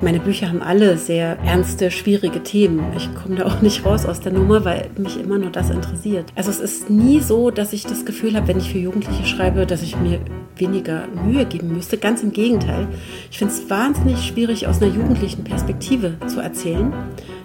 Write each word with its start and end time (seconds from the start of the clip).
Meine 0.00 0.20
Bücher 0.20 0.48
haben 0.48 0.62
alle 0.62 0.96
sehr 0.96 1.38
ernste, 1.40 1.90
schwierige 1.90 2.40
Themen. 2.44 2.84
Ich 2.96 3.12
komme 3.16 3.34
da 3.34 3.46
auch 3.46 3.60
nicht 3.62 3.84
raus 3.84 4.06
aus 4.06 4.20
der 4.20 4.32
Nummer, 4.32 4.64
weil 4.64 4.90
mich 4.96 5.18
immer 5.18 5.38
nur 5.38 5.50
das 5.50 5.70
interessiert. 5.70 6.32
Also 6.36 6.50
es 6.50 6.60
ist 6.60 6.88
nie 6.88 7.18
so, 7.18 7.50
dass 7.50 7.72
ich 7.72 7.82
das 7.82 8.04
Gefühl 8.04 8.36
habe, 8.36 8.46
wenn 8.46 8.58
ich 8.58 8.70
für 8.70 8.78
Jugendliche 8.78 9.26
schreibe, 9.26 9.66
dass 9.66 9.82
ich 9.82 9.96
mir 9.96 10.20
weniger 10.56 11.02
Mühe 11.24 11.44
geben 11.46 11.74
müsste. 11.74 11.98
Ganz 11.98 12.22
im 12.22 12.32
Gegenteil. 12.32 12.86
Ich 13.32 13.38
finde 13.38 13.52
es 13.52 13.68
wahnsinnig 13.68 14.24
schwierig, 14.24 14.68
aus 14.68 14.80
einer 14.80 14.94
jugendlichen 14.94 15.42
Perspektive 15.42 16.12
zu 16.28 16.38
erzählen. 16.38 16.92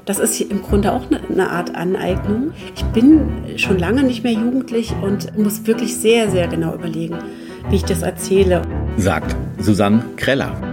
Das 0.06 0.20
ist 0.20 0.40
im 0.40 0.62
Grunde 0.62 0.92
auch 0.94 1.06
eine 1.32 1.50
Art 1.50 1.74
Aneignung. 1.74 2.52
Ich 2.76 2.84
bin 2.86 3.32
schon 3.56 3.80
lange 3.80 4.04
nicht 4.04 4.24
mehr 4.24 4.34
jugendlich 4.34 4.94
und 5.02 5.36
muss 5.40 5.66
wirklich 5.66 5.98
sehr, 5.98 6.30
sehr 6.30 6.48
genau 6.48 6.76
überlegen, 6.76 7.18
wie 7.72 7.78
ich 7.78 7.86
das 7.86 8.04
erzähle. 8.04 8.62
Sagt 8.98 9.36
Susanne 9.60 10.06
Kreller. 10.18 10.73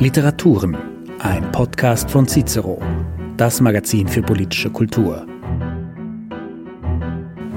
Literaturen, 0.00 0.76
ein 1.20 1.52
Podcast 1.52 2.10
von 2.10 2.26
Cicero, 2.26 2.82
das 3.36 3.60
Magazin 3.60 4.08
für 4.08 4.22
politische 4.22 4.68
Kultur. 4.68 5.24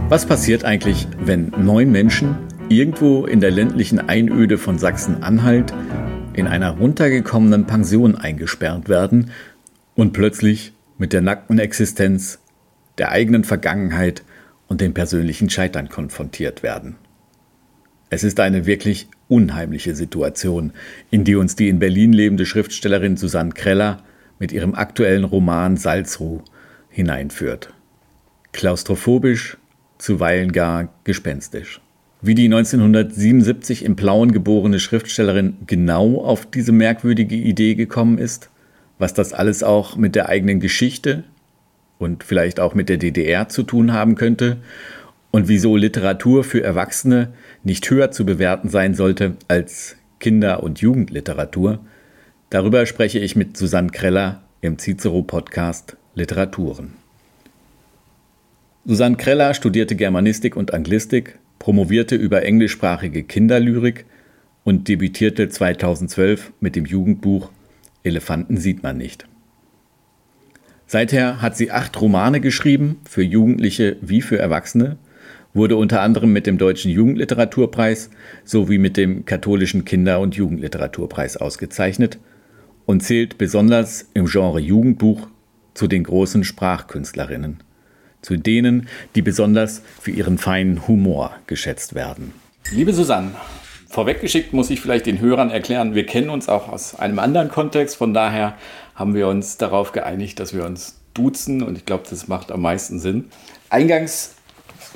Was 0.07 0.27
passiert 0.27 0.63
eigentlich, 0.63 1.08
wenn 1.20 1.49
neun 1.58 1.91
Menschen 1.91 2.38
irgendwo 2.70 3.25
in 3.25 3.39
der 3.39 3.49
ländlichen 3.49 3.99
Einöde 4.08 4.59
von 4.59 4.77
Sachsen-Anhalt 4.77 5.73
in 6.34 6.45
einer 6.45 6.77
runtergekommenen 6.77 7.66
Pension 7.66 8.16
eingesperrt 8.16 8.88
werden 8.88 9.31
und 9.95 10.13
plötzlich 10.13 10.73
mit 10.99 11.13
der 11.13 11.22
nackten 11.22 11.58
Existenz, 11.58 12.38
der 12.99 13.09
eigenen 13.09 13.45
Vergangenheit 13.45 14.22
und 14.67 14.80
dem 14.80 14.94
persönlichen 14.94 15.49
Scheitern 15.49 15.89
konfrontiert 15.89 16.61
werden? 16.61 16.97
Es 18.09 18.23
ist 18.23 18.39
eine 18.39 18.66
wirklich 18.66 19.09
unheimliche 19.27 19.93
Situation, 19.93 20.71
in 21.11 21.23
die 21.23 21.35
uns 21.35 21.55
die 21.55 21.67
in 21.67 21.79
Berlin 21.79 22.13
lebende 22.13 22.45
Schriftstellerin 22.45 23.17
Susanne 23.17 23.52
Kreller 23.52 24.03
mit 24.39 24.52
ihrem 24.52 24.75
aktuellen 24.75 25.25
Roman 25.25 25.75
Salzruh 25.75 26.41
hineinführt. 26.89 27.73
Klaustrophobisch, 28.53 29.58
zuweilen 29.97 30.52
gar 30.52 30.89
gespenstisch. 31.03 31.81
Wie 32.22 32.33
die 32.33 32.45
1977 32.45 33.83
im 33.83 33.95
Plauen 33.95 34.31
geborene 34.31 34.80
Schriftstellerin 34.80 35.58
genau 35.67 36.22
auf 36.22 36.45
diese 36.45 36.72
merkwürdige 36.72 37.35
Idee 37.35 37.75
gekommen 37.75 38.17
ist, 38.17 38.50
was 38.97 39.13
das 39.13 39.33
alles 39.33 39.63
auch 39.63 39.97
mit 39.97 40.16
der 40.16 40.30
eigenen 40.30 40.59
Geschichte 40.59 41.23
und 42.00 42.23
vielleicht 42.23 42.59
auch 42.59 42.73
mit 42.73 42.89
der 42.89 42.97
DDR 42.97 43.50
zu 43.50 43.63
tun 43.63 43.94
haben 43.94 44.16
könnte 44.16 44.58
und 45.31 45.47
wieso 45.47 45.75
Literatur 45.75 46.44
für 46.44 46.64
Erwachsene 46.64 47.33
nicht 47.64 47.89
höher 47.89 48.11
zu 48.11 48.25
bewerten 48.25 48.70
sein 48.70 48.94
sollte 48.94 49.36
als 49.47 49.95
Kinder- 50.19 50.64
und 50.64 50.80
Jugendliteratur, 50.80 51.80
darüber 52.50 52.86
spreche 52.86 53.19
ich 53.19 53.36
mit 53.36 53.58
Susanne 53.58 53.89
Kreller 53.89 54.44
im 54.61 54.80
Cicero-Podcast 54.80 55.97
Literaturen. 56.16 56.94
Susanne 58.86 59.17
Kreller 59.17 59.53
studierte 59.53 59.95
Germanistik 59.95 60.56
und 60.56 60.73
Anglistik, 60.73 61.39
promovierte 61.59 62.16
über 62.16 62.44
englischsprachige 62.44 63.23
Kinderlyrik 63.23 64.06
und 64.64 64.88
debütierte 64.88 65.50
2012 65.50 66.53
mit 66.59 66.75
dem 66.75 66.86
Jugendbuch 66.86 67.52
Elefanten 68.03 68.58
sieht 68.58 68.84
man 68.84 68.97
nicht. 68.97 69.28
Seither 70.88 71.41
hat 71.41 71.58
sie 71.58 71.72
acht 71.72 72.00
Romane 72.00 72.39
geschrieben, 72.39 73.02
für 73.03 73.22
Jugendliche 73.22 73.97
wie 74.02 74.22
für 74.22 74.39
Erwachsene, 74.39 74.97
wurde 75.58 75.75
unter 75.75 76.02
anderem 76.02 76.31
mit 76.31 76.47
dem 76.47 76.58
Deutschen 76.58 76.91
Jugendliteraturpreis 76.91 78.09
sowie 78.45 78.77
mit 78.77 78.95
dem 78.95 79.25
Katholischen 79.25 79.83
Kinder- 79.83 80.22
und 80.22 80.36
Jugendliteraturpreis 80.36 81.36
ausgezeichnet 81.36 82.19
und 82.86 83.03
zählt 83.03 83.38
besonders 83.38 84.05
im 84.13 84.28
Genre 84.28 84.59
Jugendbuch 84.59 85.28
zu 85.73 85.88
den 85.88 86.03
großen 86.03 86.44
Sprachkünstlerinnen, 86.44 87.58
zu 88.22 88.38
denen, 88.38 88.88
die 89.16 89.22
besonders 89.22 89.81
für 90.00 90.12
ihren 90.12 90.38
feinen 90.38 90.88
Humor 90.88 91.34
geschätzt 91.47 91.95
werden. 91.95 92.34
Liebe 92.72 92.94
Susanne, 92.94 93.31
vorweggeschickt 93.89 94.53
muss 94.53 94.69
ich 94.69 94.79
vielleicht 94.79 95.06
den 95.06 95.19
Hörern 95.19 95.50
erklären, 95.50 95.95
wir 95.95 96.06
kennen 96.06 96.29
uns 96.29 96.50
auch 96.50 96.69
aus 96.69 96.95
einem 96.95 97.19
anderen 97.19 97.50
Kontext, 97.50 97.97
von 97.97 98.13
daher 98.13 98.56
haben 98.95 99.16
wir 99.16 99.28
uns 99.28 99.57
darauf 99.57 99.91
geeinigt, 99.91 100.39
dass 100.39 100.53
wir 100.53 100.66
uns 100.66 101.01
duzen 101.13 101.63
und 101.63 101.78
ich 101.78 101.85
glaube, 101.85 102.03
das 102.09 102.28
macht 102.28 102.51
am 102.51 102.62
meisten 102.62 103.00
Sinn. 103.00 103.25
Eingangs 103.69 104.37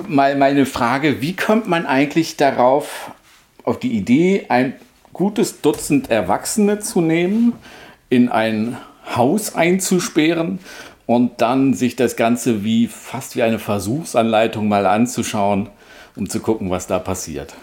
mal 0.06 0.36
meine 0.36 0.66
Frage, 0.66 1.20
wie 1.20 1.34
kommt 1.34 1.68
man 1.68 1.86
eigentlich 1.86 2.36
darauf, 2.36 3.10
auf 3.64 3.78
die 3.78 3.92
Idee, 3.92 4.46
ein 4.48 4.74
gutes 5.12 5.60
Dutzend 5.60 6.10
Erwachsene 6.10 6.80
zu 6.80 7.00
nehmen, 7.00 7.52
in 8.08 8.28
ein 8.28 8.76
Haus 9.14 9.54
einzusperren 9.54 10.58
und 11.06 11.40
dann 11.40 11.74
sich 11.74 11.96
das 11.96 12.16
Ganze 12.16 12.64
wie 12.64 12.86
fast 12.86 13.36
wie 13.36 13.42
eine 13.42 13.58
Versuchsanleitung 13.58 14.68
mal 14.68 14.86
anzuschauen, 14.86 15.68
um 16.16 16.28
zu 16.28 16.40
gucken, 16.40 16.70
was 16.70 16.86
da 16.86 16.98
passiert. 16.98 17.54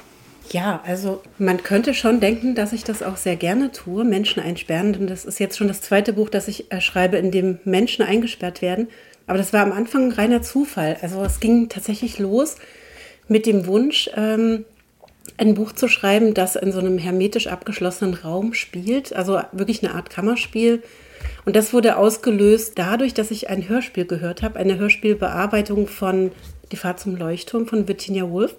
Ja, 0.52 0.82
also 0.86 1.22
man 1.38 1.62
könnte 1.62 1.94
schon 1.94 2.20
denken, 2.20 2.56
dass 2.56 2.74
ich 2.74 2.84
das 2.84 3.04
auch 3.04 3.18
sehr 3.18 3.36
gerne 3.36 3.72
tue, 3.72 4.04
Menschen 4.04 4.42
einsperren, 4.42 4.94
denn 4.94 5.08
das 5.08 5.24
ist 5.24 5.40
jetzt 5.40 5.58
schon 5.58 5.68
das 5.68 5.82
zweite 5.82 6.14
Buch, 6.14 6.30
das 6.30 6.48
ich 6.48 6.72
äh, 6.72 6.82
schreibe, 6.82 7.18
in 7.18 7.30
dem 7.30 7.60
Menschen 7.66 8.04
eingesperrt 8.04 8.64
werden. 8.64 8.88
Aber 9.30 9.38
das 9.38 9.54
war 9.54 9.62
am 9.62 9.72
Anfang 9.72 10.12
reiner 10.12 10.42
Zufall. 10.42 10.98
Also 11.04 11.24
es 11.24 11.40
ging 11.40 11.70
tatsächlich 11.70 12.18
los 12.18 12.56
mit 13.28 13.46
dem 13.46 13.68
Wunsch, 13.68 14.10
ähm, 14.16 14.66
ein 15.38 15.54
Buch 15.54 15.72
zu 15.72 15.88
schreiben, 15.88 16.34
das 16.34 16.56
in 16.56 16.72
so 16.72 16.80
einem 16.80 16.98
hermetisch 16.98 17.46
abgeschlossenen 17.46 18.16
Raum 18.16 18.56
spielt, 18.56 19.14
also 19.14 19.40
wirklich 19.52 19.84
eine 19.84 19.94
Art 19.94 20.10
Kammerspiel. 20.10 20.82
Und 21.46 21.56
das 21.56 21.74
wurde 21.74 21.98
ausgelöst 21.98 22.74
dadurch, 22.80 23.14
dass 23.14 23.30
ich 23.30 23.52
ein 23.52 23.70
Hörspiel 23.70 24.06
gehört 24.06 24.42
habe, 24.42 24.58
eine 24.58 24.80
Hörspielbearbeitung 24.80 25.88
von 25.88 26.32
Die 26.72 26.76
Fahrt 26.76 27.00
zum 27.00 27.16
Leuchtturm 27.16 27.68
von 27.68 27.88
Virginia 27.88 28.28
Woolf. 28.28 28.56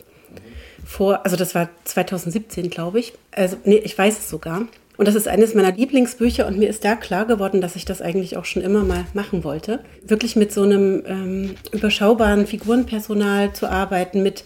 Vor, 0.87 1.25
also 1.25 1.35
das 1.35 1.57
war 1.57 1.69
2017, 1.83 2.71
glaube 2.71 3.01
ich. 3.01 3.13
Also, 3.33 3.57
nee, 3.65 3.79
ich 3.79 3.99
weiß 3.99 4.19
es 4.19 4.31
sogar. 4.31 4.69
Und 5.01 5.09
das 5.09 5.15
ist 5.15 5.29
eines 5.29 5.55
meiner 5.55 5.73
Lieblingsbücher 5.73 6.47
und 6.47 6.59
mir 6.59 6.69
ist 6.69 6.85
da 6.85 6.95
klar 6.95 7.25
geworden, 7.25 7.63
dass 7.63 7.75
ich 7.75 7.87
das 7.87 8.03
eigentlich 8.03 8.37
auch 8.37 8.45
schon 8.45 8.61
immer 8.61 8.85
mal 8.85 9.07
machen 9.15 9.45
wollte. 9.45 9.81
Wirklich 10.07 10.37
mit 10.37 10.53
so 10.53 10.63
einem 10.63 11.03
ähm, 11.07 11.55
überschaubaren 11.73 12.47
Figurenpersonal 12.47 13.55
zu 13.55 13.71
arbeiten, 13.71 14.23
mit 14.23 14.45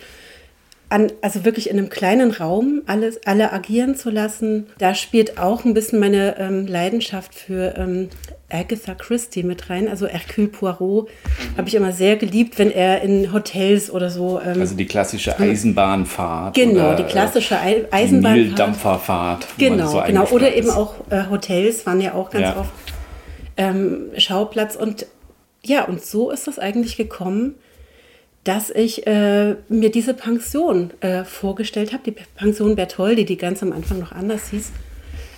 an, 0.94 1.10
also 1.22 1.44
wirklich 1.44 1.68
in 1.70 1.76
einem 1.76 1.88
kleinen 1.88 2.30
Raum 2.30 2.82
alles, 2.86 3.26
alle 3.26 3.52
agieren 3.52 3.96
zu 3.96 4.10
lassen. 4.10 4.68
Da 4.78 4.94
spielt 4.94 5.38
auch 5.38 5.64
ein 5.64 5.74
bisschen 5.74 5.98
meine 5.98 6.38
ähm, 6.38 6.68
Leidenschaft 6.68 7.34
für 7.34 7.74
ähm, 7.76 8.10
Agatha 8.48 8.94
Christie 8.94 9.42
mit 9.42 9.70
rein. 9.70 9.88
Also 9.88 10.06
Hercule 10.06 10.46
Poirot 10.46 11.08
habe 11.56 11.66
ich 11.66 11.74
immer 11.74 11.90
sehr 11.90 12.14
geliebt, 12.14 12.60
wenn 12.60 12.70
er 12.70 13.02
in 13.02 13.32
Hotels 13.32 13.90
oder 13.90 14.08
so. 14.08 14.40
Ähm, 14.40 14.60
also 14.60 14.76
die 14.76 14.86
klassische 14.86 15.36
Eisenbahnfahrt. 15.36 16.54
Genau, 16.54 16.92
oder, 16.92 16.96
die 16.96 17.04
klassische 17.04 17.58
Ei 17.58 17.86
Eisenbahnfahrt. 17.90 18.36
Die 18.36 18.42
Nildampferfahrt. 18.44 19.46
Genau, 19.58 19.88
so 19.88 20.02
genau. 20.06 20.26
Oder 20.28 20.54
eben 20.54 20.70
auch 20.70 20.94
äh, 21.10 21.24
Hotels 21.28 21.84
waren 21.86 22.00
ja 22.00 22.14
auch 22.14 22.30
ganz 22.30 22.44
ja. 22.44 22.56
oft 22.56 22.70
ähm, 23.56 24.10
Schauplatz. 24.16 24.76
Und 24.76 25.06
ja, 25.64 25.86
und 25.86 26.04
so 26.04 26.30
ist 26.30 26.46
das 26.46 26.60
eigentlich 26.60 26.96
gekommen 26.96 27.56
dass 28.44 28.70
ich 28.70 29.06
äh, 29.06 29.56
mir 29.68 29.90
diese 29.90 30.14
Pension 30.14 30.90
äh, 31.00 31.24
vorgestellt 31.24 31.92
habe, 31.92 32.02
die 32.04 32.14
Pension 32.36 32.76
Bertoldi, 32.76 33.24
die 33.24 33.38
ganz 33.38 33.62
am 33.62 33.72
Anfang 33.72 33.98
noch 33.98 34.12
anders 34.12 34.50
hieß. 34.50 34.70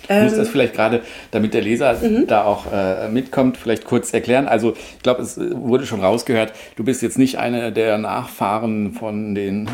Ich 0.09 0.23
muss 0.23 0.35
das 0.35 0.47
ähm, 0.47 0.51
vielleicht 0.51 0.73
gerade, 0.73 1.01
damit 1.31 1.53
der 1.53 1.61
Leser 1.61 1.97
mhm. 2.01 2.27
da 2.27 2.43
auch 2.43 2.65
äh, 2.71 3.09
mitkommt, 3.09 3.57
vielleicht 3.57 3.85
kurz 3.85 4.13
erklären. 4.13 4.47
Also 4.47 4.73
ich 4.73 5.03
glaube, 5.03 5.21
es 5.21 5.39
wurde 5.39 5.85
schon 5.85 6.01
rausgehört, 6.01 6.53
du 6.75 6.83
bist 6.83 7.01
jetzt 7.01 7.17
nicht 7.17 7.37
einer 7.37 7.71
der 7.71 7.97
Nachfahren 7.97 8.93
von 8.93 9.35
den 9.35 9.69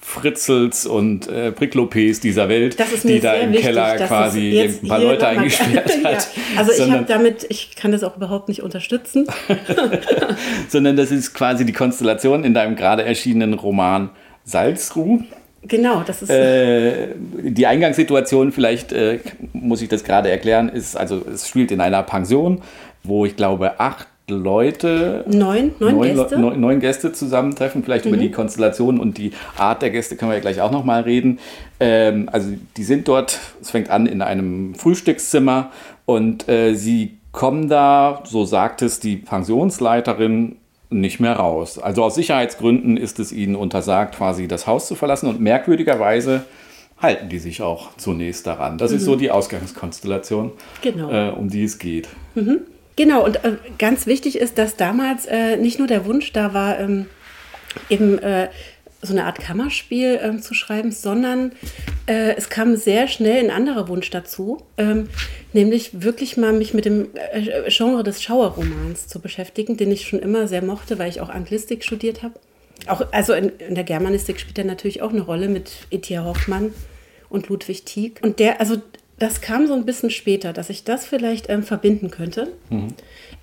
Fritzels 0.00 0.86
und 0.86 1.28
äh, 1.28 1.52
Priklopes 1.52 2.20
dieser 2.20 2.48
Welt, 2.48 2.76
die 3.04 3.20
da 3.20 3.34
im 3.34 3.52
wichtig, 3.52 3.66
Keller 3.66 3.96
quasi 3.96 4.60
ein 4.82 4.88
paar 4.88 5.00
Leute 5.00 5.26
eingesperrt 5.26 6.04
hat. 6.04 6.28
ja. 6.34 6.58
Also 6.58 6.72
ich 6.72 6.90
habe 6.90 7.04
damit, 7.06 7.46
ich 7.48 7.74
kann 7.74 7.92
das 7.92 8.02
auch 8.04 8.16
überhaupt 8.16 8.48
nicht 8.48 8.62
unterstützen. 8.62 9.26
sondern 10.68 10.96
das 10.96 11.10
ist 11.10 11.34
quasi 11.34 11.64
die 11.64 11.72
Konstellation 11.72 12.44
in 12.44 12.54
deinem 12.54 12.76
gerade 12.76 13.04
erschienenen 13.04 13.54
Roman 13.54 14.10
Salzruh. 14.44 15.22
Genau, 15.66 16.02
das 16.06 16.22
ist. 16.22 16.30
Äh, 16.30 17.08
die 17.42 17.66
Eingangssituation, 17.66 18.52
vielleicht 18.52 18.92
äh, 18.92 19.20
muss 19.52 19.82
ich 19.82 19.88
das 19.88 20.04
gerade 20.04 20.30
erklären, 20.30 20.68
ist, 20.68 20.96
also 20.96 21.22
es 21.32 21.48
spielt 21.48 21.70
in 21.70 21.80
einer 21.80 22.02
Pension, 22.02 22.60
wo 23.02 23.24
ich 23.24 23.36
glaube 23.36 23.80
acht 23.80 24.08
Leute, 24.26 25.22
neun, 25.28 25.72
neun, 25.78 25.96
neun 25.96 26.16
Gäste, 26.16 26.38
neun, 26.38 26.60
neun 26.60 26.80
Gäste 26.80 27.12
zusammentreffen. 27.12 27.84
Vielleicht 27.84 28.06
mhm. 28.06 28.14
über 28.14 28.22
die 28.22 28.30
Konstellation 28.30 28.98
und 28.98 29.18
die 29.18 29.32
Art 29.58 29.82
der 29.82 29.90
Gäste 29.90 30.16
können 30.16 30.30
wir 30.30 30.36
ja 30.36 30.40
gleich 30.40 30.62
auch 30.62 30.70
nochmal 30.70 31.02
reden. 31.02 31.38
Ähm, 31.78 32.30
also 32.32 32.48
die 32.76 32.84
sind 32.84 33.06
dort, 33.06 33.38
es 33.60 33.70
fängt 33.70 33.90
an 33.90 34.06
in 34.06 34.22
einem 34.22 34.74
Frühstückszimmer 34.76 35.70
und 36.06 36.48
äh, 36.48 36.74
sie 36.74 37.18
kommen 37.32 37.68
da, 37.68 38.22
so 38.24 38.46
sagt 38.46 38.80
es 38.80 38.98
die 38.98 39.16
Pensionsleiterin, 39.16 40.56
nicht 41.00 41.20
mehr 41.20 41.34
raus. 41.34 41.78
Also 41.78 42.04
aus 42.04 42.14
Sicherheitsgründen 42.14 42.96
ist 42.96 43.18
es 43.18 43.32
ihnen 43.32 43.56
untersagt, 43.56 44.16
quasi 44.16 44.48
das 44.48 44.66
Haus 44.66 44.86
zu 44.86 44.94
verlassen. 44.94 45.28
Und 45.28 45.40
merkwürdigerweise 45.40 46.44
halten 46.98 47.28
die 47.28 47.38
sich 47.38 47.62
auch 47.62 47.96
zunächst 47.96 48.46
daran. 48.46 48.78
Das 48.78 48.90
mhm. 48.90 48.96
ist 48.98 49.04
so 49.04 49.16
die 49.16 49.30
Ausgangskonstellation, 49.30 50.52
genau. 50.80 51.10
äh, 51.10 51.30
um 51.30 51.48
die 51.48 51.64
es 51.64 51.78
geht. 51.78 52.08
Mhm. 52.34 52.60
Genau, 52.96 53.24
und 53.24 53.44
äh, 53.44 53.56
ganz 53.78 54.06
wichtig 54.06 54.38
ist, 54.38 54.58
dass 54.58 54.76
damals 54.76 55.26
äh, 55.26 55.56
nicht 55.56 55.78
nur 55.78 55.88
der 55.88 56.06
Wunsch 56.06 56.32
da 56.32 56.54
war, 56.54 56.78
ähm, 56.78 57.06
eben 57.88 58.18
äh, 58.18 58.48
so 59.04 59.12
eine 59.12 59.24
Art 59.24 59.38
Kammerspiel 59.38 60.18
ähm, 60.22 60.42
zu 60.42 60.54
schreiben, 60.54 60.92
sondern 60.92 61.52
äh, 62.06 62.34
es 62.36 62.48
kam 62.48 62.76
sehr 62.76 63.08
schnell 63.08 63.44
ein 63.44 63.50
anderer 63.50 63.88
Wunsch 63.88 64.10
dazu, 64.10 64.58
ähm, 64.76 65.08
nämlich 65.52 66.02
wirklich 66.02 66.36
mal 66.36 66.52
mich 66.52 66.74
mit 66.74 66.84
dem 66.84 67.08
äh, 67.14 67.68
Genre 67.68 68.02
des 68.02 68.22
Schauerromans 68.22 69.06
zu 69.06 69.20
beschäftigen, 69.20 69.76
den 69.76 69.90
ich 69.90 70.08
schon 70.08 70.20
immer 70.20 70.48
sehr 70.48 70.62
mochte, 70.62 70.98
weil 70.98 71.08
ich 71.08 71.20
auch 71.20 71.28
Anglistik 71.28 71.84
studiert 71.84 72.22
habe. 72.22 72.34
Auch, 72.86 73.06
also 73.12 73.32
in, 73.32 73.50
in, 73.58 73.74
der 73.74 73.84
Germanistik 73.84 74.40
spielt 74.40 74.58
er 74.58 74.64
natürlich 74.64 75.00
auch 75.02 75.10
eine 75.10 75.22
Rolle 75.22 75.48
mit 75.48 75.72
Etienne 75.90 76.24
Hoffmann 76.24 76.72
und 77.28 77.48
Ludwig 77.48 77.84
Tieck. 77.84 78.20
Und 78.22 78.38
der, 78.38 78.60
also 78.60 78.76
das 79.18 79.40
kam 79.40 79.66
so 79.66 79.74
ein 79.74 79.84
bisschen 79.84 80.10
später, 80.10 80.52
dass 80.52 80.70
ich 80.70 80.84
das 80.84 81.06
vielleicht 81.06 81.48
ähm, 81.48 81.62
verbinden 81.62 82.10
könnte, 82.10 82.52
mhm. 82.70 82.88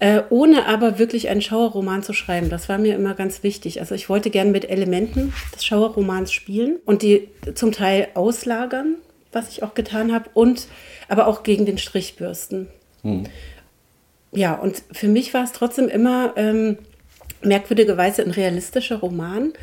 Äh, 0.02 0.24
ohne 0.32 0.66
aber 0.66 0.98
wirklich 0.98 1.30
einen 1.30 1.44
Schauerroman 1.44 2.02
zu 2.02 2.14
schreiben. 2.14 2.50
Das 2.50 2.68
war 2.68 2.80
mir 2.80 2.96
immer 2.96 3.14
ganz 3.14 3.44
wichtig. 3.44 3.82
Also 3.82 3.94
ich 3.94 4.10
wollte 4.10 4.32
gerne 4.32 4.50
mit 4.50 4.68
Elementen 4.68 5.32
des 5.56 5.64
Schauerromans 5.64 6.34
spielen 6.34 6.80
und 6.86 7.04
die 7.04 7.30
zum 7.54 7.72
Teil 7.72 8.08
auslagern, 8.16 8.96
was 9.32 9.50
ich 9.50 9.62
auch 9.62 9.76
getan 9.76 10.12
habe, 10.12 10.32
und 10.34 10.66
aber 11.08 11.28
auch 11.28 11.44
gegen 11.44 11.68
den 11.68 11.78
Strichbürsten. 11.78 12.68
Mhm. 13.04 13.26
Ja, 14.32 14.56
und 14.56 14.82
für 14.92 15.08
mich 15.08 15.36
war 15.36 15.44
es 15.44 15.52
trotzdem 15.52 15.88
immer 15.88 16.34
ähm, 16.36 16.80
merkwürdigerweise 17.44 18.24
ein 18.24 18.32
realistischer 18.32 18.98
Roman 18.98 19.54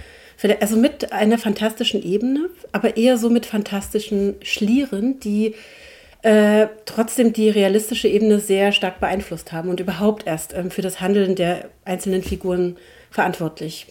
also 0.61 0.76
mit 0.76 1.12
einer 1.12 1.37
fantastischen 1.37 2.00
Ebene, 2.00 2.49
aber 2.70 2.96
eher 2.96 3.19
so 3.19 3.29
mit 3.29 3.44
fantastischen 3.44 4.37
Schlieren, 4.43 5.19
die 5.19 5.56
äh, 6.22 6.66
trotzdem 6.84 7.32
die 7.32 7.48
realistische 7.48 8.08
Ebene 8.08 8.40
sehr 8.40 8.72
stark 8.72 9.00
beeinflusst 9.00 9.52
haben 9.52 9.68
und 9.68 9.80
überhaupt 9.80 10.26
erst 10.26 10.52
ähm, 10.54 10.70
für 10.70 10.82
das 10.82 11.00
Handeln 11.00 11.36
der 11.36 11.68
einzelnen 11.84 12.22
Figuren 12.22 12.76
verantwortlich 13.10 13.86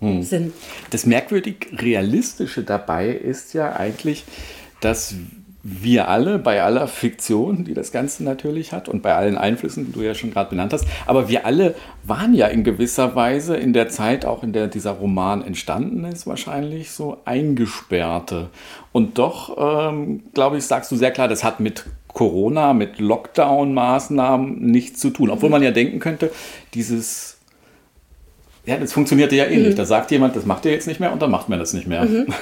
hm. 0.00 0.22
sind. 0.22 0.54
Das 0.90 1.04
merkwürdig 1.04 1.68
Realistische 1.72 2.62
dabei 2.62 3.08
ist 3.08 3.54
ja 3.54 3.74
eigentlich, 3.74 4.24
dass 4.80 5.14
wir 5.70 6.08
alle, 6.08 6.38
bei 6.38 6.62
aller 6.62 6.88
Fiktion, 6.88 7.64
die 7.64 7.74
das 7.74 7.92
Ganze 7.92 8.24
natürlich 8.24 8.72
hat 8.72 8.88
und 8.88 9.02
bei 9.02 9.14
allen 9.14 9.36
Einflüssen, 9.36 9.86
die 9.86 9.92
du 9.92 10.00
ja 10.00 10.14
schon 10.14 10.30
gerade 10.30 10.50
benannt 10.50 10.72
hast, 10.72 10.86
aber 11.06 11.28
wir 11.28 11.44
alle 11.44 11.74
waren 12.04 12.34
ja 12.34 12.46
in 12.46 12.64
gewisser 12.64 13.14
Weise 13.14 13.56
in 13.56 13.72
der 13.72 13.88
Zeit, 13.88 14.24
auch 14.24 14.42
in 14.42 14.52
der 14.52 14.68
dieser 14.68 14.92
Roman 14.92 15.42
entstanden 15.42 16.04
ist, 16.04 16.26
wahrscheinlich 16.26 16.90
so 16.90 17.18
eingesperrte. 17.24 18.48
Und 18.92 19.18
doch, 19.18 19.56
ähm, 19.90 20.22
glaube 20.32 20.56
ich, 20.56 20.64
sagst 20.64 20.90
du 20.90 20.96
sehr 20.96 21.10
klar, 21.10 21.28
das 21.28 21.44
hat 21.44 21.60
mit 21.60 21.84
Corona, 22.08 22.72
mit 22.72 22.98
Lockdown-Maßnahmen 22.98 24.58
nichts 24.60 25.00
zu 25.00 25.10
tun. 25.10 25.30
Obwohl 25.30 25.50
man 25.50 25.62
ja 25.62 25.70
denken 25.70 25.98
könnte, 25.98 26.32
dieses 26.74 27.37
ja, 28.68 28.76
das 28.76 28.92
funktionierte 28.92 29.34
ja 29.34 29.46
ähnlich. 29.46 29.72
Mhm. 29.72 29.76
Da 29.76 29.86
sagt 29.86 30.10
jemand, 30.10 30.36
das 30.36 30.44
macht 30.44 30.66
ihr 30.66 30.72
jetzt 30.72 30.86
nicht 30.86 31.00
mehr 31.00 31.10
und 31.10 31.22
dann 31.22 31.30
macht 31.30 31.48
man 31.48 31.58
das 31.58 31.72
nicht 31.72 31.86
mehr. 31.86 32.04
Mhm. 32.04 32.26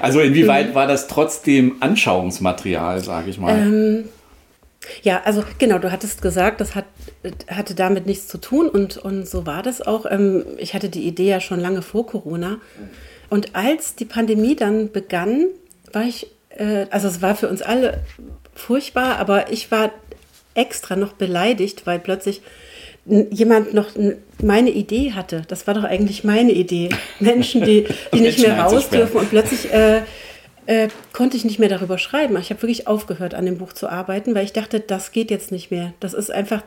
Also 0.00 0.18
inwieweit 0.18 0.70
mhm. 0.70 0.74
war 0.74 0.88
das 0.88 1.06
trotzdem 1.06 1.76
Anschauungsmaterial, 1.78 3.04
sage 3.04 3.30
ich 3.30 3.38
mal? 3.38 3.56
Ähm, 3.56 4.04
ja, 5.02 5.22
also 5.24 5.44
genau, 5.60 5.78
du 5.78 5.92
hattest 5.92 6.22
gesagt, 6.22 6.60
das 6.60 6.74
hat, 6.74 6.86
hatte 7.46 7.76
damit 7.76 8.04
nichts 8.04 8.26
zu 8.26 8.38
tun 8.38 8.68
und, 8.68 8.96
und 8.96 9.28
so 9.28 9.46
war 9.46 9.62
das 9.62 9.80
auch. 9.80 10.06
Ähm, 10.10 10.44
ich 10.58 10.74
hatte 10.74 10.88
die 10.88 11.06
Idee 11.06 11.28
ja 11.28 11.40
schon 11.40 11.60
lange 11.60 11.82
vor 11.82 12.04
Corona. 12.04 12.58
Und 13.30 13.54
als 13.54 13.94
die 13.94 14.06
Pandemie 14.06 14.56
dann 14.56 14.90
begann, 14.90 15.46
war 15.92 16.02
ich, 16.02 16.26
äh, 16.48 16.86
also 16.90 17.06
es 17.06 17.22
war 17.22 17.36
für 17.36 17.48
uns 17.48 17.62
alle 17.62 18.02
furchtbar, 18.56 19.18
aber 19.18 19.52
ich 19.52 19.70
war 19.70 19.92
extra 20.54 20.96
noch 20.96 21.12
beleidigt, 21.12 21.86
weil 21.86 22.00
plötzlich 22.00 22.42
jemand 23.06 23.74
noch 23.74 23.90
meine 24.42 24.70
Idee 24.70 25.12
hatte. 25.12 25.42
Das 25.48 25.66
war 25.66 25.74
doch 25.74 25.84
eigentlich 25.84 26.24
meine 26.24 26.52
Idee. 26.52 26.88
Menschen, 27.20 27.62
die, 27.62 27.86
die 28.14 28.20
nicht 28.20 28.38
mehr 28.38 28.58
raus 28.58 28.88
dürfen 28.88 29.18
und 29.18 29.30
plötzlich 29.30 29.72
äh, 29.72 30.02
äh, 30.66 30.88
konnte 31.12 31.36
ich 31.36 31.44
nicht 31.44 31.58
mehr 31.58 31.68
darüber 31.68 31.98
schreiben. 31.98 32.36
Ich 32.38 32.50
habe 32.50 32.62
wirklich 32.62 32.86
aufgehört, 32.86 33.34
an 33.34 33.44
dem 33.44 33.58
Buch 33.58 33.72
zu 33.72 33.88
arbeiten, 33.88 34.34
weil 34.34 34.44
ich 34.44 34.52
dachte, 34.52 34.80
das 34.80 35.12
geht 35.12 35.30
jetzt 35.30 35.52
nicht 35.52 35.70
mehr. 35.70 35.92
Das 36.00 36.14
ist 36.14 36.30
einfach, 36.30 36.62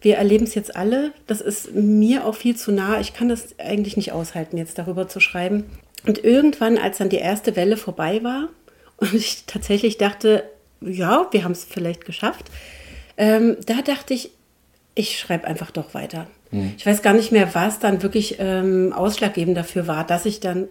wir 0.00 0.16
erleben 0.16 0.44
es 0.44 0.54
jetzt 0.54 0.74
alle. 0.74 1.12
Das 1.26 1.42
ist 1.42 1.74
mir 1.74 2.24
auch 2.24 2.34
viel 2.34 2.56
zu 2.56 2.72
nah. 2.72 2.98
Ich 3.00 3.12
kann 3.12 3.28
das 3.28 3.58
eigentlich 3.58 3.96
nicht 3.96 4.12
aushalten, 4.12 4.56
jetzt 4.56 4.78
darüber 4.78 5.08
zu 5.08 5.20
schreiben. 5.20 5.64
Und 6.06 6.24
irgendwann, 6.24 6.78
als 6.78 6.98
dann 6.98 7.10
die 7.10 7.16
erste 7.16 7.56
Welle 7.56 7.76
vorbei 7.76 8.22
war 8.22 8.48
und 8.96 9.12
ich 9.12 9.44
tatsächlich 9.46 9.98
dachte, 9.98 10.44
ja, 10.80 11.26
wir 11.30 11.44
haben 11.44 11.52
es 11.52 11.64
vielleicht 11.64 12.04
geschafft, 12.04 12.46
ähm, 13.18 13.56
da 13.66 13.82
dachte 13.82 14.14
ich, 14.14 14.30
ich 14.96 15.20
schreibe 15.20 15.46
einfach 15.46 15.70
doch 15.70 15.94
weiter. 15.94 16.26
Mhm. 16.50 16.74
Ich 16.76 16.84
weiß 16.84 17.02
gar 17.02 17.12
nicht 17.12 17.30
mehr, 17.30 17.54
was 17.54 17.78
dann 17.78 18.02
wirklich 18.02 18.36
ähm, 18.40 18.92
ausschlaggebend 18.92 19.56
dafür 19.56 19.86
war, 19.86 20.04
dass 20.04 20.26
ich 20.26 20.40
dann 20.40 20.66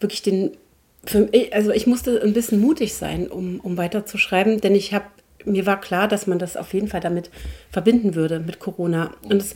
wirklich 0.00 0.22
den, 0.22 0.56
für, 1.04 1.28
also 1.52 1.70
ich 1.70 1.86
musste 1.86 2.20
ein 2.22 2.32
bisschen 2.32 2.60
mutig 2.60 2.94
sein, 2.94 3.28
um, 3.28 3.60
um 3.60 3.76
weiterzuschreiben, 3.76 4.60
denn 4.60 4.74
ich 4.74 4.92
habe, 4.92 5.04
mir 5.44 5.66
war 5.66 5.80
klar, 5.80 6.08
dass 6.08 6.26
man 6.26 6.38
das 6.38 6.56
auf 6.56 6.74
jeden 6.74 6.88
Fall 6.88 7.00
damit 7.00 7.30
verbinden 7.70 8.14
würde, 8.14 8.40
mit 8.40 8.58
Corona. 8.58 9.12
Und 9.22 9.40
das, 9.40 9.54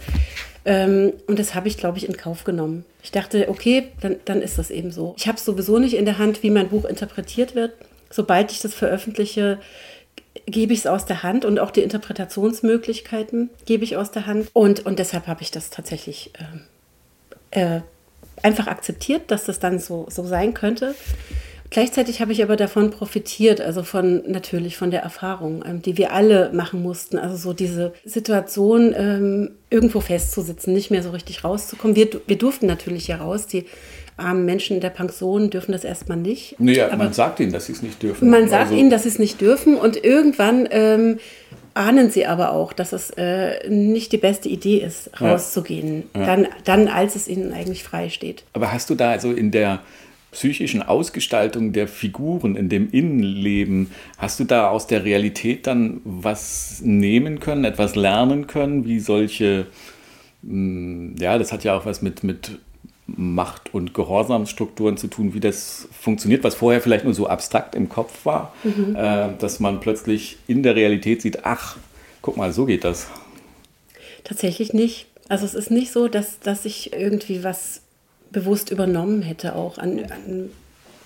ähm, 0.65 1.15
und 1.27 1.39
das 1.39 1.55
habe 1.55 1.67
ich, 1.67 1.79
glaube 1.79 1.99
ich, 1.99 2.07
in 2.07 2.17
Kauf 2.17 2.45
genommen. 2.45 2.85
Ich 3.03 3.11
dachte, 3.11 3.49
okay, 3.49 3.89
dann, 4.01 4.17
dann 4.27 4.43
ist 4.43 4.59
das 4.59 4.71
eben 4.71 4.93
so. 4.93 5.15
Ich 5.17 5.27
habe 5.27 5.41
sowieso 5.41 5.79
nicht 5.79 5.95
in 5.95 6.05
der 6.05 6.19
Hand, 6.19 6.43
wie 6.43 6.51
mein 6.51 6.69
Buch 6.69 6.85
interpretiert 6.85 7.55
wird. 7.55 7.73
Sobald 8.11 8.53
ich 8.53 8.61
das 8.61 8.75
veröffentliche, 8.75 9.59
gebe 10.47 10.73
ich 10.73 10.81
es 10.81 10.87
aus 10.87 11.07
der 11.07 11.23
Hand 11.23 11.45
und 11.45 11.59
auch 11.59 11.71
die 11.71 11.83
Interpretationsmöglichkeiten 11.83 13.51
gebe 13.67 13.85
ich 13.85 13.97
aus 13.97 14.11
der 14.11 14.27
Hand. 14.27 14.49
Und, 14.53 14.87
und 14.87 14.99
deshalb 14.99 15.27
habe 15.27 15.43
ich 15.43 15.51
das 15.51 15.71
tatsächlich 15.71 16.33
äh, 17.53 17.77
äh, 17.77 17.81
einfach 18.43 18.67
akzeptiert, 18.67 19.31
dass 19.31 19.45
das 19.45 19.59
dann 19.59 19.79
so, 19.79 20.07
so 20.09 20.25
sein 20.25 20.55
könnte. 20.55 20.95
Gleichzeitig 21.71 22.21
habe 22.21 22.33
ich 22.33 22.43
aber 22.43 22.57
davon 22.57 22.91
profitiert, 22.91 23.61
also 23.61 23.85
von 23.85 24.23
natürlich 24.27 24.77
von 24.77 24.91
der 24.91 25.03
Erfahrung, 25.03 25.65
ähm, 25.65 25.83
die 25.83 25.97
wir 25.97 26.13
alle 26.13 26.51
machen 26.53 26.83
mussten. 26.83 27.17
Also 27.17 27.37
so 27.37 27.53
diese 27.53 27.93
Situation, 28.05 28.93
ähm, 28.97 29.51
irgendwo 29.71 30.01
festzusitzen, 30.01 30.75
nicht 30.75 30.91
mehr 30.91 31.05
so 31.05 31.11
richtig 31.11 31.45
rauszukommen. 31.45 31.95
Wir, 31.97 32.09
wir 32.27 32.37
durften 32.37 32.67
natürlich 32.67 33.07
ja 33.07 33.17
raus. 33.17 33.47
Die 33.47 33.67
armen 34.17 34.45
Menschen 34.45 34.75
in 34.75 34.81
der 34.81 34.91
Pension 34.91 35.51
dürfen 35.51 35.73
das 35.73 35.85
erstmal 35.85 36.19
nicht. 36.19 36.59
Naja, 36.59 36.89
aber 36.89 37.05
man 37.05 37.13
sagt 37.13 37.41
ihnen, 37.41 37.53
dass 37.53 37.67
sie 37.67 37.73
es 37.73 37.83
nicht 37.83 38.03
dürfen. 38.03 38.29
Man 38.29 38.49
sagt 38.49 38.65
also, 38.65 38.75
ihnen, 38.75 38.91
dass 38.91 39.05
sie 39.05 39.09
es 39.09 39.19
nicht 39.19 39.41
dürfen 39.41 39.77
und 39.77 40.05
irgendwann 40.05 40.69
ähm, 40.71 41.19
ahnen 41.75 42.11
sie 42.11 42.27
aber 42.27 42.53
auch, 42.53 42.73
dass 42.73 42.93
es 42.93 43.11
äh, 43.17 43.69
nicht 43.69 44.13
die 44.13 44.19
beste 44.19 44.49
Idee 44.49 44.79
ist, 44.79 45.11
rauszugehen, 45.21 46.05
ja. 46.15 46.21
Ja. 46.21 46.27
Dann, 46.27 46.49
dann 46.65 46.89
als 46.89 47.17
es 47.17 47.29
ihnen 47.29 47.53
eigentlich 47.53 47.85
frei 47.85 48.09
steht. 48.09 48.45
Aber 48.53 48.73
hast 48.73 48.91
du 48.91 48.95
da 48.95 49.11
also 49.13 49.33
in 49.33 49.51
der 49.51 49.81
psychischen 50.33 50.83
Ausgestaltung 50.83 51.73
der 51.73 51.89
Figuren, 51.89 52.57
in 52.57 52.69
dem 52.69 52.91
Innenleben, 52.91 53.91
hast 54.17 54.39
du 54.41 54.45
da 54.45 54.69
aus 54.71 54.87
der 54.87 55.05
Realität 55.05 55.67
dann 55.67 56.01
was 56.05 56.81
nehmen 56.83 57.41
können, 57.41 57.65
etwas 57.65 57.97
lernen 57.97 58.47
können, 58.47 58.85
wie 58.85 59.01
solche, 59.01 59.67
hm, 60.43 61.17
ja, 61.19 61.37
das 61.39 61.53
hat 61.53 61.65
ja 61.65 61.77
auch 61.77 61.85
was 61.85 62.01
mit, 62.03 62.23
mit 62.23 62.59
Macht- 63.07 63.75
und 63.75 63.93
Gehorsamsstrukturen 63.93 64.97
zu 64.97 65.09
tun, 65.09 65.35
wie 65.35 65.41
das 65.41 65.89
funktioniert, 65.99 66.45
was 66.45 66.55
vorher 66.55 66.81
vielleicht 66.81 67.05
nur 67.05 67.15
so 67.15 67.27
abstrakt 67.27 67.75
im 67.75 67.89
Kopf 67.89 68.25
war, 68.25 68.55
mhm. 68.63 68.95
äh, 68.95 69.31
dass 69.39 69.59
man 69.59 69.81
plötzlich 69.81 70.39
in 70.47 70.63
der 70.63 70.77
Realität 70.77 71.23
sieht, 71.23 71.45
ach, 71.45 71.77
guck 72.23 72.37
mal, 72.37 72.53
so 72.53 72.67
geht 72.67 72.85
das. 72.85 73.09
Tatsächlich 74.23 74.73
nicht. 74.73 75.07
Also 75.29 75.45
es 75.47 75.55
ist 75.55 75.71
nicht 75.71 75.93
so, 75.93 76.09
dass, 76.09 76.41
dass 76.41 76.65
ich 76.65 76.93
irgendwie 76.93 77.43
was 77.43 77.83
bewusst 78.31 78.71
übernommen 78.71 79.23
hätte, 79.23 79.55
auch 79.55 79.79
an, 79.79 79.99
an 79.99 80.51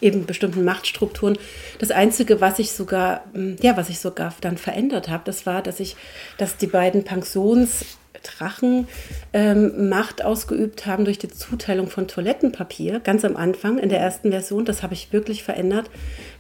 eben 0.01 0.27
bestimmten 0.27 0.65
Machtstrukturen. 0.65 1.39
Das 1.79 1.91
Einzige, 1.91 2.41
was 2.41 2.59
ich 2.59 2.73
sogar, 2.73 3.25
ja, 3.61 3.77
was 3.77 3.89
ich 3.89 3.99
sogar 3.99 4.35
dann 4.41 4.59
verändert 4.59 5.09
habe, 5.09 5.23
das 5.25 5.47
war, 5.47 5.63
dass 5.63 5.81
ich, 5.81 5.97
dass 6.39 6.57
die 6.57 6.67
beiden 6.67 7.05
Pensions 7.05 7.85
Drachen 8.25 8.89
ähm, 9.33 9.89
Macht 9.89 10.25
ausgeübt 10.25 10.87
haben 10.87 11.05
durch 11.05 11.19
die 11.19 11.29
Zuteilung 11.29 11.89
von 11.89 12.09
Toilettenpapier, 12.09 13.01
ganz 13.01 13.25
am 13.25 13.37
Anfang 13.37 13.79
in 13.79 13.89
der 13.89 14.01
ersten 14.01 14.31
Version. 14.31 14.65
Das 14.65 14.83
habe 14.83 14.95
ich 14.95 15.13
wirklich 15.13 15.45
verändert, 15.45 15.91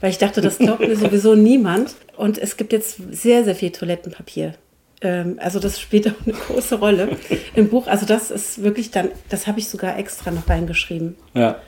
weil 0.00 0.10
ich 0.10 0.18
dachte, 0.18 0.40
das 0.40 0.58
glaubt 0.58 0.80
mir 0.80 0.96
sowieso 0.96 1.34
niemand. 1.34 1.94
Und 2.16 2.38
es 2.38 2.56
gibt 2.56 2.72
jetzt 2.72 2.98
sehr, 3.10 3.44
sehr 3.44 3.54
viel 3.54 3.70
Toilettenpapier. 3.70 4.54
Ähm, 5.04 5.38
also 5.40 5.60
das 5.60 5.80
spielt 5.80 6.08
auch 6.08 6.26
eine 6.26 6.34
große 6.34 6.76
Rolle 6.76 7.16
im 7.54 7.68
Buch. 7.68 7.86
Also 7.86 8.06
das 8.06 8.30
ist 8.30 8.62
wirklich 8.62 8.90
dann, 8.90 9.10
das 9.28 9.46
habe 9.46 9.60
ich 9.60 9.68
sogar 9.68 9.98
extra 9.98 10.30
noch 10.30 10.48
reingeschrieben. 10.48 11.16
Ja. 11.34 11.60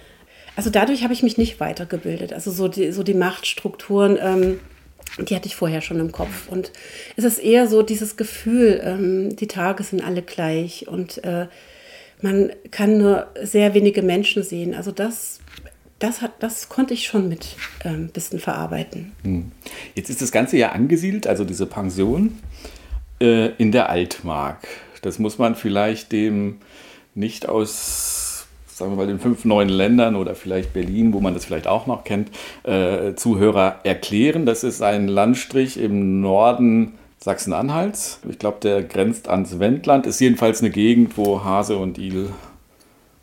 Also 0.57 0.71
dadurch 0.71 1.03
habe 1.05 1.13
ich 1.13 1.23
mich 1.23 1.37
nicht 1.37 1.61
weitergebildet. 1.61 2.33
Also 2.33 2.51
so 2.51 2.67
die, 2.67 2.91
so 2.93 3.03
die 3.03 3.15
Machtstrukturen. 3.15 4.19
Ähm, 4.21 4.61
die 5.19 5.37
hatte 5.37 5.47
ich 5.47 5.57
vorher 5.57 5.81
schon 5.81 6.01
im 6.01 6.13
Kopf. 6.13 6.49
Und 6.49 6.73
es 7.17 7.25
ist 7.25 7.39
eher 7.39 7.69
so 7.69 7.83
dieses 7.83 8.17
Gefühl, 8.17 8.81
ähm, 8.83 9.37
die 9.37 9.47
Tage 9.47 9.83
sind 9.83 10.05
alle 10.05 10.21
gleich 10.21 10.89
und 10.89 11.25
äh, 11.25 11.47
man 12.21 12.51
kann 12.71 12.99
nur 12.99 13.29
sehr 13.43 13.73
wenige 13.73 14.03
Menschen 14.03 14.43
sehen. 14.43 14.75
Also 14.75 14.91
das 14.91 15.41
das, 15.99 16.21
hat, 16.21 16.33
das 16.41 16.69
konnte 16.69 16.95
ich 16.95 17.07
schon 17.07 17.29
mit 17.29 17.57
ein 17.85 17.95
ähm, 17.95 18.09
bisschen 18.09 18.39
verarbeiten. 18.39 19.13
Hm. 19.23 19.53
Jetzt 19.95 20.11
ist 20.11 20.21
das 20.21 20.31
Ganze 20.31 20.57
ja 20.57 20.73
angesiedelt, 20.73 21.27
also 21.27 21.45
diese 21.45 21.67
Pension, 21.67 22.39
äh, 23.21 23.49
in 23.57 23.73
der 23.73 23.91
Altmark. 23.91 24.67
Das 25.03 25.19
muss 25.19 25.39
man 25.39 25.55
vielleicht 25.55 26.13
dem 26.13 26.59
nicht 27.15 27.49
aus, 27.49 28.47
sagen 28.67 28.93
wir 28.93 28.97
mal, 28.97 29.07
den 29.07 29.21
fünf 29.21 29.45
neuen 29.45 29.69
Ländern 29.69 30.17
oder 30.17 30.35
vielleicht 30.35 30.73
Berlin, 30.73 31.13
wo 31.13 31.21
man 31.21 31.35
das 31.35 31.45
vielleicht 31.45 31.67
auch 31.67 31.87
noch 31.87 32.05
kennt, 32.05 32.31
äh, 32.65 33.15
Zuhörer 33.15 33.81
erklären. 33.85 34.47
Das 34.47 34.65
ist 34.65 34.83
ein 34.83 35.09
Landstrich 35.09 35.79
im 35.79 36.21
Norden 36.21 36.95
Sachsen-Anhalts. 37.19 38.21
Ich 38.29 38.39
glaube, 38.39 38.59
der 38.63 38.83
grenzt 38.83 39.29
ans 39.29 39.59
Wendland, 39.59 40.07
ist 40.07 40.21
jedenfalls 40.21 40.61
eine 40.61 40.71
Gegend, 40.71 41.17
wo 41.17 41.43
Hase 41.43 41.77
und 41.77 41.99
Igel 41.99 42.31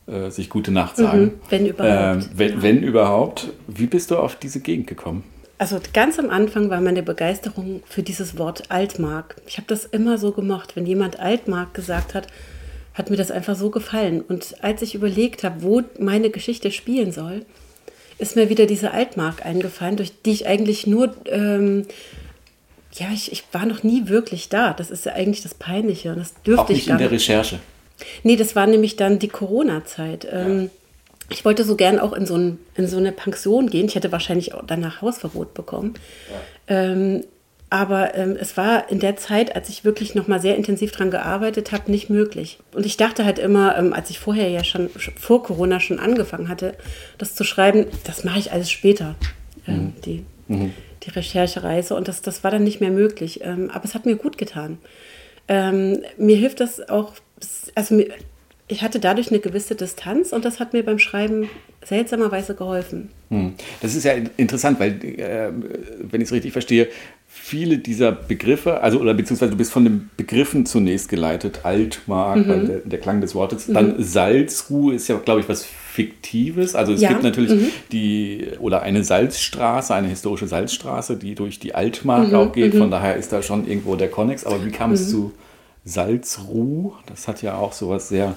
äh, 0.08 0.30
sich 0.30 0.50
gute 0.50 0.72
Nacht 0.72 0.98
sagen. 0.98 1.22
Mhm, 1.22 1.32
wenn 1.50 1.66
überhaupt. 1.68 2.26
Äh, 2.26 2.30
wenn, 2.38 2.62
wenn 2.62 2.84
überhaupt. 2.84 3.50
Wie 3.68 3.86
bist 3.86 4.12
du 4.12 4.18
auf 4.18 4.36
diese 4.36 4.60
Gegend 4.60 4.88
gekommen? 4.88 5.24
Also 5.64 5.80
ganz 5.94 6.20
am 6.20 6.30
Anfang 6.30 6.70
war 6.70 6.82
meine 6.82 7.04
Begeisterung 7.04 7.84
für 7.86 8.04
dieses 8.04 8.38
Wort 8.38 8.64
Altmark. 8.68 9.38
Ich 9.48 9.56
habe 9.56 9.68
das 9.68 9.86
immer 9.86 10.18
so 10.18 10.34
gemocht. 10.34 10.76
Wenn 10.76 10.86
jemand 10.86 11.22
Altmark 11.22 11.74
gesagt 11.74 12.16
hat, 12.16 12.28
hat 12.94 13.10
mir 13.10 13.16
das 13.16 13.32
einfach 13.32 13.56
so 13.56 13.70
gefallen. 13.70 14.20
Und 14.20 14.62
als 14.62 14.82
ich 14.82 14.94
überlegt 14.94 15.46
habe, 15.46 15.64
wo 15.64 15.82
meine 15.98 16.32
Geschichte 16.32 16.70
spielen 16.70 17.14
soll, 17.14 17.46
ist 18.18 18.36
mir 18.36 18.50
wieder 18.50 18.66
diese 18.66 18.92
Altmark 18.92 19.46
eingefallen, 19.46 19.96
durch 19.96 20.12
die 20.26 20.32
ich 20.32 20.48
eigentlich 20.48 20.86
nur, 20.86 21.16
ähm, 21.28 21.86
ja, 22.96 23.08
ich, 23.14 23.32
ich, 23.32 23.46
war 23.54 23.66
noch 23.66 23.84
nie 23.84 24.10
wirklich 24.10 24.50
da. 24.50 24.74
Das 24.74 24.92
ist 24.92 25.06
ja 25.06 25.14
eigentlich 25.14 25.44
das 25.44 25.54
Peinliche. 25.54 26.10
Und 26.10 26.18
das 26.18 26.34
dürfte 26.46 26.64
Auch 26.64 26.70
nicht 26.72 26.80
ich 26.80 26.88
gar 26.88 26.98
in 26.98 27.04
der 27.04 27.12
Recherche. 27.12 27.60
Nee, 28.24 28.36
das 28.36 28.58
war 28.58 28.68
nämlich 28.68 28.98
dann 28.98 29.18
die 29.18 29.30
Corona-Zeit. 29.30 30.28
Ähm, 30.30 30.72
ich 31.30 31.46
wollte 31.46 31.64
so 31.64 31.76
gern 31.76 32.00
auch 32.00 32.14
in 32.14 32.26
so, 32.26 32.36
ein, 32.36 32.60
in 32.76 32.88
so, 32.88 32.98
eine 32.98 33.12
Pension 33.12 33.70
gehen. 33.70 33.88
Ich 33.88 33.96
hätte 33.96 34.12
wahrscheinlich 34.12 34.54
auch 34.54 34.64
danach 34.66 35.02
Hausverbot 35.02 35.54
bekommen. 35.54 35.94
Ja. 36.68 36.76
Ähm, 36.76 37.24
aber 37.74 38.14
ähm, 38.14 38.38
es 38.40 38.56
war 38.56 38.92
in 38.92 39.00
der 39.00 39.16
Zeit, 39.16 39.56
als 39.56 39.68
ich 39.68 39.84
wirklich 39.84 40.14
noch 40.14 40.28
mal 40.28 40.40
sehr 40.40 40.56
intensiv 40.56 40.92
daran 40.92 41.10
gearbeitet 41.10 41.72
habe, 41.72 41.90
nicht 41.90 42.08
möglich. 42.08 42.60
Und 42.72 42.86
ich 42.86 42.98
dachte 42.98 43.26
halt 43.26 43.40
immer, 43.40 43.76
ähm, 43.76 43.94
als 43.94 44.12
ich 44.12 44.20
vorher 44.20 44.48
ja 44.48 44.64
schon 44.64 44.90
vor 44.90 45.42
Corona 45.42 45.80
schon 45.80 45.98
angefangen 45.98 46.50
hatte, 46.50 46.76
das 47.18 47.34
zu 47.34 47.44
schreiben, 47.44 47.88
das 48.04 48.24
mache 48.24 48.38
ich 48.38 48.52
alles 48.52 48.70
später, 48.70 49.16
ähm, 49.68 49.76
mhm. 49.76 49.94
die, 50.06 50.26
mhm. 50.50 50.74
die 51.02 51.10
Recherchereise. 51.10 51.96
Und 51.96 52.08
das, 52.08 52.22
das 52.22 52.44
war 52.44 52.52
dann 52.52 52.64
nicht 52.64 52.80
mehr 52.80 52.92
möglich. 52.92 53.40
Ähm, 53.42 53.72
aber 53.74 53.86
es 53.86 53.96
hat 53.96 54.06
mir 54.06 54.18
gut 54.18 54.38
getan. 54.38 54.78
Ähm, 55.48 56.04
mir 56.18 56.38
hilft 56.38 56.60
das 56.60 56.88
auch, 56.90 57.14
also 57.74 57.96
mir, 57.96 58.10
ich 58.68 58.82
hatte 58.82 59.00
dadurch 59.00 59.30
eine 59.30 59.40
gewisse 59.40 59.76
Distanz 59.76 60.32
und 60.32 60.46
das 60.46 60.60
hat 60.60 60.74
mir 60.74 60.84
beim 60.84 61.00
Schreiben 61.00 61.50
seltsamerweise 61.84 62.56
geholfen. 62.56 63.10
Hm. 63.30 63.54
Das 63.82 63.94
ist 63.94 64.06
ja 64.06 64.14
interessant, 64.38 64.80
weil, 64.80 65.04
äh, 65.04 65.52
wenn 66.00 66.22
ich 66.22 66.28
es 66.28 66.32
richtig 66.32 66.54
verstehe, 66.54 66.88
viele 67.28 67.80
dieser 67.80 68.12
Begriffe, 68.12 68.82
also 68.82 69.00
oder 69.00 69.14
beziehungsweise 69.14 69.52
du 69.52 69.58
bist 69.58 69.72
von 69.72 69.84
den 69.84 70.10
Begriffen 70.16 70.66
zunächst 70.66 71.10
geleitet, 71.10 71.62
Altmark, 71.64 72.46
mhm. 72.46 72.68
der, 72.68 72.78
der, 72.86 73.00
Klang 73.00 73.22
des 73.22 73.34
Wortes, 73.34 73.68
mhm. 73.68 73.74
dann 73.74 73.96
Salzruhe 73.98 74.94
ist 74.94 75.08
ja, 75.08 75.18
glaube 75.18 75.42
ich, 75.42 75.50
was 75.50 75.66
Fiktives. 75.66 76.76
Also 76.76 76.94
es 76.94 77.02
ja. 77.02 77.10
gibt 77.10 77.24
natürlich 77.24 77.52
mhm. 77.52 77.68
die 77.92 78.48
oder 78.60 78.84
eine 78.84 79.04
Salzstraße, 79.04 79.94
eine 79.94 80.10
historische 80.10 80.48
Salzstraße, 80.48 81.18
die 81.18 81.34
durch 81.34 81.60
die 81.60 81.74
Altmark 81.74 82.30
mhm. 82.30 82.36
auch 82.36 82.54
geht. 82.54 82.76
Von 82.76 82.88
mhm. 82.88 82.92
daher 82.92 83.16
ist 83.16 83.34
da 83.34 83.42
schon 83.42 83.68
irgendwo 83.68 83.96
der 83.96 84.10
Konnex. 84.10 84.46
Aber 84.46 84.64
wie 84.64 84.72
kam 84.72 84.92
es 84.92 85.08
mhm. 85.08 85.12
zu 85.12 85.32
Salzruh. 85.86 86.94
Das 87.06 87.28
hat 87.28 87.42
ja 87.42 87.56
auch 87.56 87.74
sowas 87.74 88.10
sehr, 88.10 88.36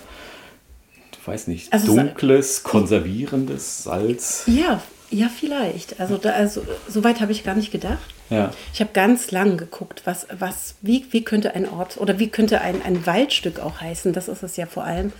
ich 1.12 1.26
weiß 1.26 1.46
nicht, 1.48 1.72
also 1.72 1.94
dunkles, 1.94 2.62
konservierendes 2.62 3.84
Salz. 3.84 4.44
Ja, 4.46 4.82
ja, 5.10 5.28
vielleicht. 5.28 6.00
Also, 6.00 6.16
da, 6.16 6.30
also 6.30 6.64
so 6.88 7.04
weit 7.04 7.20
habe 7.20 7.32
ich 7.32 7.44
gar 7.44 7.54
nicht 7.54 7.70
gedacht. 7.70 7.98
Ja. 8.28 8.50
Ich 8.74 8.80
habe 8.80 8.90
ganz 8.92 9.30
lang 9.30 9.56
geguckt, 9.56 10.02
was, 10.04 10.26
was, 10.36 10.74
wie, 10.82 11.06
wie 11.10 11.22
könnte 11.22 11.54
ein 11.54 11.68
Ort 11.68 11.96
oder 11.98 12.18
wie 12.18 12.28
könnte 12.28 12.60
ein, 12.60 12.82
ein 12.82 13.06
Waldstück 13.06 13.60
auch 13.60 13.80
heißen. 13.80 14.12
Das 14.12 14.28
ist 14.28 14.42
es 14.42 14.56
ja 14.56 14.66
vor 14.66 14.84
allem 14.84 15.12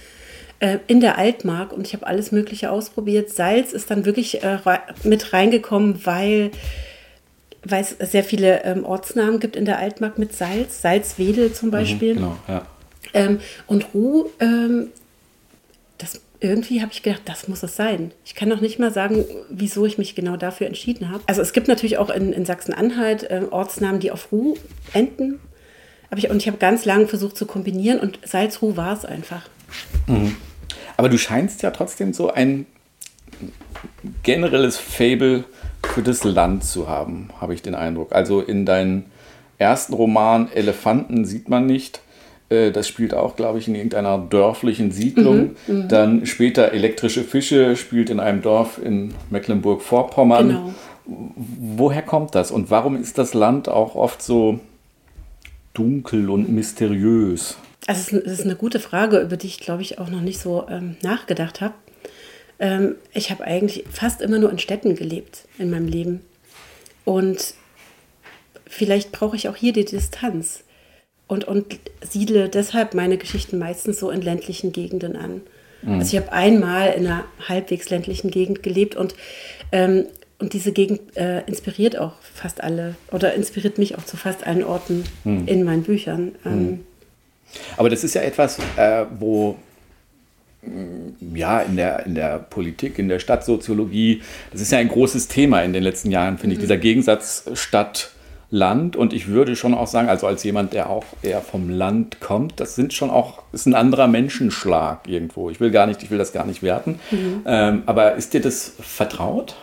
äh, 0.58 0.78
in 0.88 1.00
der 1.00 1.18
Altmark 1.18 1.72
und 1.72 1.86
ich 1.86 1.92
habe 1.92 2.06
alles 2.06 2.32
Mögliche 2.32 2.70
ausprobiert. 2.70 3.30
Salz 3.30 3.72
ist 3.72 3.90
dann 3.90 4.04
wirklich 4.04 4.42
äh, 4.42 4.58
mit 5.04 5.32
reingekommen, 5.32 6.04
weil 6.04 6.50
weil 7.70 7.82
es 7.82 8.10
sehr 8.10 8.24
viele 8.24 8.64
ähm, 8.64 8.84
Ortsnamen 8.84 9.40
gibt 9.40 9.56
in 9.56 9.64
der 9.64 9.78
Altmark 9.78 10.18
mit 10.18 10.32
Salz, 10.32 10.82
Salzwedel 10.82 11.52
zum 11.52 11.68
mhm, 11.68 11.72
Beispiel. 11.72 12.14
Mhm, 12.14 12.18
genau, 12.18 12.36
ja. 12.48 12.66
Ähm, 13.14 13.40
und 13.66 13.94
Ruh, 13.94 14.26
ähm, 14.40 14.88
das 15.98 16.20
irgendwie 16.40 16.82
habe 16.82 16.92
ich 16.92 17.02
gedacht, 17.02 17.22
das 17.24 17.48
muss 17.48 17.62
es 17.62 17.76
sein. 17.76 18.12
Ich 18.24 18.34
kann 18.34 18.48
noch 18.48 18.60
nicht 18.60 18.78
mal 18.78 18.92
sagen, 18.92 19.24
wieso 19.48 19.86
ich 19.86 19.96
mich 19.96 20.14
genau 20.14 20.36
dafür 20.36 20.66
entschieden 20.66 21.10
habe. 21.10 21.22
Also 21.26 21.40
es 21.40 21.52
gibt 21.52 21.68
natürlich 21.68 21.98
auch 21.98 22.10
in, 22.10 22.32
in 22.32 22.44
Sachsen-Anhalt 22.44 23.30
äh, 23.30 23.42
Ortsnamen, 23.50 24.00
die 24.00 24.10
auf 24.10 24.30
Ruh 24.32 24.54
enden. 24.92 25.40
Aber 26.10 26.18
ich, 26.18 26.30
und 26.30 26.36
ich 26.36 26.46
habe 26.46 26.58
ganz 26.58 26.84
lange 26.84 27.08
versucht 27.08 27.36
zu 27.36 27.46
kombinieren 27.46 27.98
und 27.98 28.18
Salzruh 28.24 28.76
war 28.76 28.92
es 28.92 29.04
einfach. 29.04 29.48
Mhm. 30.06 30.36
Aber 30.96 31.08
du 31.08 31.18
scheinst 31.18 31.62
ja 31.62 31.70
trotzdem 31.70 32.12
so 32.12 32.30
ein 32.30 32.66
generelles 34.22 34.76
Fable 34.76 35.44
für 35.96 36.02
das 36.02 36.24
Land 36.24 36.62
zu 36.62 36.90
haben, 36.90 37.30
habe 37.40 37.54
ich 37.54 37.62
den 37.62 37.74
Eindruck. 37.74 38.12
Also 38.12 38.42
in 38.42 38.66
deinem 38.66 39.04
ersten 39.56 39.94
Roman 39.94 40.52
Elefanten 40.52 41.24
sieht 41.24 41.48
man 41.48 41.64
nicht. 41.64 42.02
Äh, 42.50 42.70
das 42.70 42.86
spielt 42.86 43.14
auch, 43.14 43.34
glaube 43.34 43.58
ich, 43.58 43.66
in 43.66 43.74
irgendeiner 43.74 44.18
dörflichen 44.18 44.92
Siedlung. 44.92 45.56
Mhm, 45.66 45.84
mhm, 45.84 45.88
Dann 45.88 46.26
später 46.26 46.72
Elektrische 46.72 47.24
Fische 47.24 47.76
spielt 47.76 48.10
in 48.10 48.20
einem 48.20 48.42
Dorf 48.42 48.78
in 48.78 49.14
Mecklenburg-Vorpommern. 49.30 50.48
Genau. 50.48 50.74
Woher 51.06 52.02
kommt 52.02 52.34
das 52.34 52.50
und 52.50 52.70
warum 52.70 53.00
ist 53.00 53.16
das 53.16 53.32
Land 53.32 53.70
auch 53.70 53.94
oft 53.94 54.20
so 54.20 54.60
dunkel 55.72 56.28
und 56.28 56.50
mysteriös? 56.50 57.56
Also 57.86 58.18
es 58.18 58.40
ist 58.40 58.44
eine 58.44 58.56
gute 58.56 58.80
Frage, 58.80 59.20
über 59.20 59.38
die 59.38 59.46
ich, 59.46 59.60
glaube 59.60 59.80
ich, 59.80 59.98
auch 59.98 60.10
noch 60.10 60.20
nicht 60.20 60.40
so 60.40 60.66
ähm, 60.68 60.96
nachgedacht 61.00 61.62
habe. 61.62 61.72
Ähm, 62.58 62.96
ich 63.12 63.30
habe 63.30 63.44
eigentlich 63.44 63.84
fast 63.90 64.20
immer 64.22 64.38
nur 64.38 64.50
in 64.50 64.58
Städten 64.58 64.96
gelebt 64.96 65.44
in 65.58 65.70
meinem 65.70 65.88
Leben. 65.88 66.20
Und 67.04 67.54
vielleicht 68.66 69.12
brauche 69.12 69.36
ich 69.36 69.48
auch 69.48 69.56
hier 69.56 69.72
die 69.72 69.84
Distanz 69.84 70.64
und, 71.28 71.44
und 71.44 71.78
siedle 72.08 72.48
deshalb 72.48 72.94
meine 72.94 73.18
Geschichten 73.18 73.58
meistens 73.58 73.98
so 73.98 74.10
in 74.10 74.22
ländlichen 74.22 74.72
Gegenden 74.72 75.16
an. 75.16 75.42
Mhm. 75.82 75.94
Also 75.94 76.16
ich 76.16 76.22
habe 76.22 76.32
einmal 76.32 76.92
in 76.92 77.06
einer 77.06 77.24
halbwegs 77.48 77.90
ländlichen 77.90 78.30
Gegend 78.30 78.62
gelebt 78.62 78.96
und, 78.96 79.14
ähm, 79.72 80.06
und 80.38 80.52
diese 80.52 80.72
Gegend 80.72 81.16
äh, 81.16 81.42
inspiriert 81.46 81.98
auch 81.98 82.12
fast 82.34 82.62
alle 82.62 82.96
oder 83.10 83.34
inspiriert 83.34 83.78
mich 83.78 83.96
auch 83.96 84.04
zu 84.04 84.16
fast 84.16 84.46
allen 84.46 84.64
Orten 84.64 85.04
mhm. 85.24 85.46
in 85.46 85.64
meinen 85.64 85.82
Büchern. 85.82 86.34
Ähm, 86.44 86.52
mhm. 86.52 86.80
Aber 87.76 87.88
das 87.88 88.04
ist 88.04 88.14
ja 88.14 88.22
etwas, 88.22 88.58
äh, 88.76 89.04
wo 89.18 89.56
ja, 91.34 91.60
in 91.60 91.76
der, 91.76 92.06
in 92.06 92.14
der 92.14 92.38
Politik, 92.38 92.98
in 92.98 93.08
der 93.08 93.18
Stadtsoziologie, 93.18 94.22
das 94.52 94.60
ist 94.60 94.72
ja 94.72 94.78
ein 94.78 94.88
großes 94.88 95.28
Thema 95.28 95.62
in 95.62 95.72
den 95.72 95.82
letzten 95.82 96.10
Jahren, 96.10 96.38
finde 96.38 96.54
ich, 96.54 96.58
mhm. 96.58 96.62
dieser 96.62 96.76
Gegensatz 96.78 97.44
Stadt, 97.54 98.10
Land. 98.50 98.96
Und 98.96 99.12
ich 99.12 99.28
würde 99.28 99.56
schon 99.56 99.74
auch 99.74 99.86
sagen, 99.86 100.08
also 100.08 100.26
als 100.26 100.44
jemand, 100.44 100.72
der 100.72 100.88
auch 100.88 101.04
eher 101.22 101.40
vom 101.40 101.68
Land 101.68 102.20
kommt, 102.20 102.60
das 102.60 102.76
sind 102.76 102.92
schon 102.92 103.10
auch, 103.10 103.42
ist 103.52 103.66
ein 103.66 103.74
anderer 103.74 104.06
Menschenschlag 104.06 105.08
irgendwo. 105.08 105.50
Ich 105.50 105.60
will 105.60 105.70
gar 105.70 105.86
nicht, 105.86 106.02
ich 106.02 106.10
will 106.10 106.18
das 106.18 106.32
gar 106.32 106.46
nicht 106.46 106.62
werten. 106.62 107.00
Mhm. 107.10 107.42
Ähm, 107.46 107.82
aber 107.86 108.14
ist 108.14 108.34
dir 108.34 108.40
das 108.40 108.72
vertraut? 108.78 109.56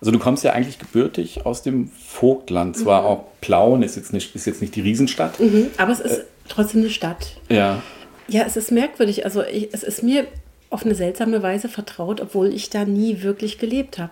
Also 0.00 0.10
du 0.10 0.18
kommst 0.18 0.44
ja 0.44 0.52
eigentlich 0.52 0.78
gebürtig 0.78 1.46
aus 1.46 1.62
dem 1.62 1.88
Vogtland. 1.88 2.76
Zwar 2.76 3.02
mhm. 3.02 3.06
auch 3.06 3.24
Plauen 3.40 3.82
ist 3.82 3.96
jetzt 3.96 4.12
nicht, 4.12 4.34
ist 4.34 4.46
jetzt 4.46 4.60
nicht 4.60 4.74
die 4.74 4.82
Riesenstadt. 4.82 5.38
Mhm, 5.40 5.68
aber 5.76 5.92
es 5.92 6.00
ist 6.00 6.18
äh, 6.18 6.24
trotzdem 6.48 6.80
eine 6.80 6.90
Stadt. 6.90 7.38
Ja. 7.48 7.82
Ja, 8.26 8.42
es 8.46 8.56
ist 8.56 8.72
merkwürdig. 8.72 9.24
Also 9.24 9.42
ich, 9.42 9.68
es 9.72 9.82
ist 9.82 10.02
mir 10.02 10.26
auf 10.74 10.84
eine 10.84 10.96
seltsame 10.96 11.40
Weise 11.40 11.68
vertraut, 11.68 12.20
obwohl 12.20 12.52
ich 12.52 12.68
da 12.68 12.84
nie 12.84 13.22
wirklich 13.22 13.58
gelebt 13.58 13.98
habe. 13.98 14.10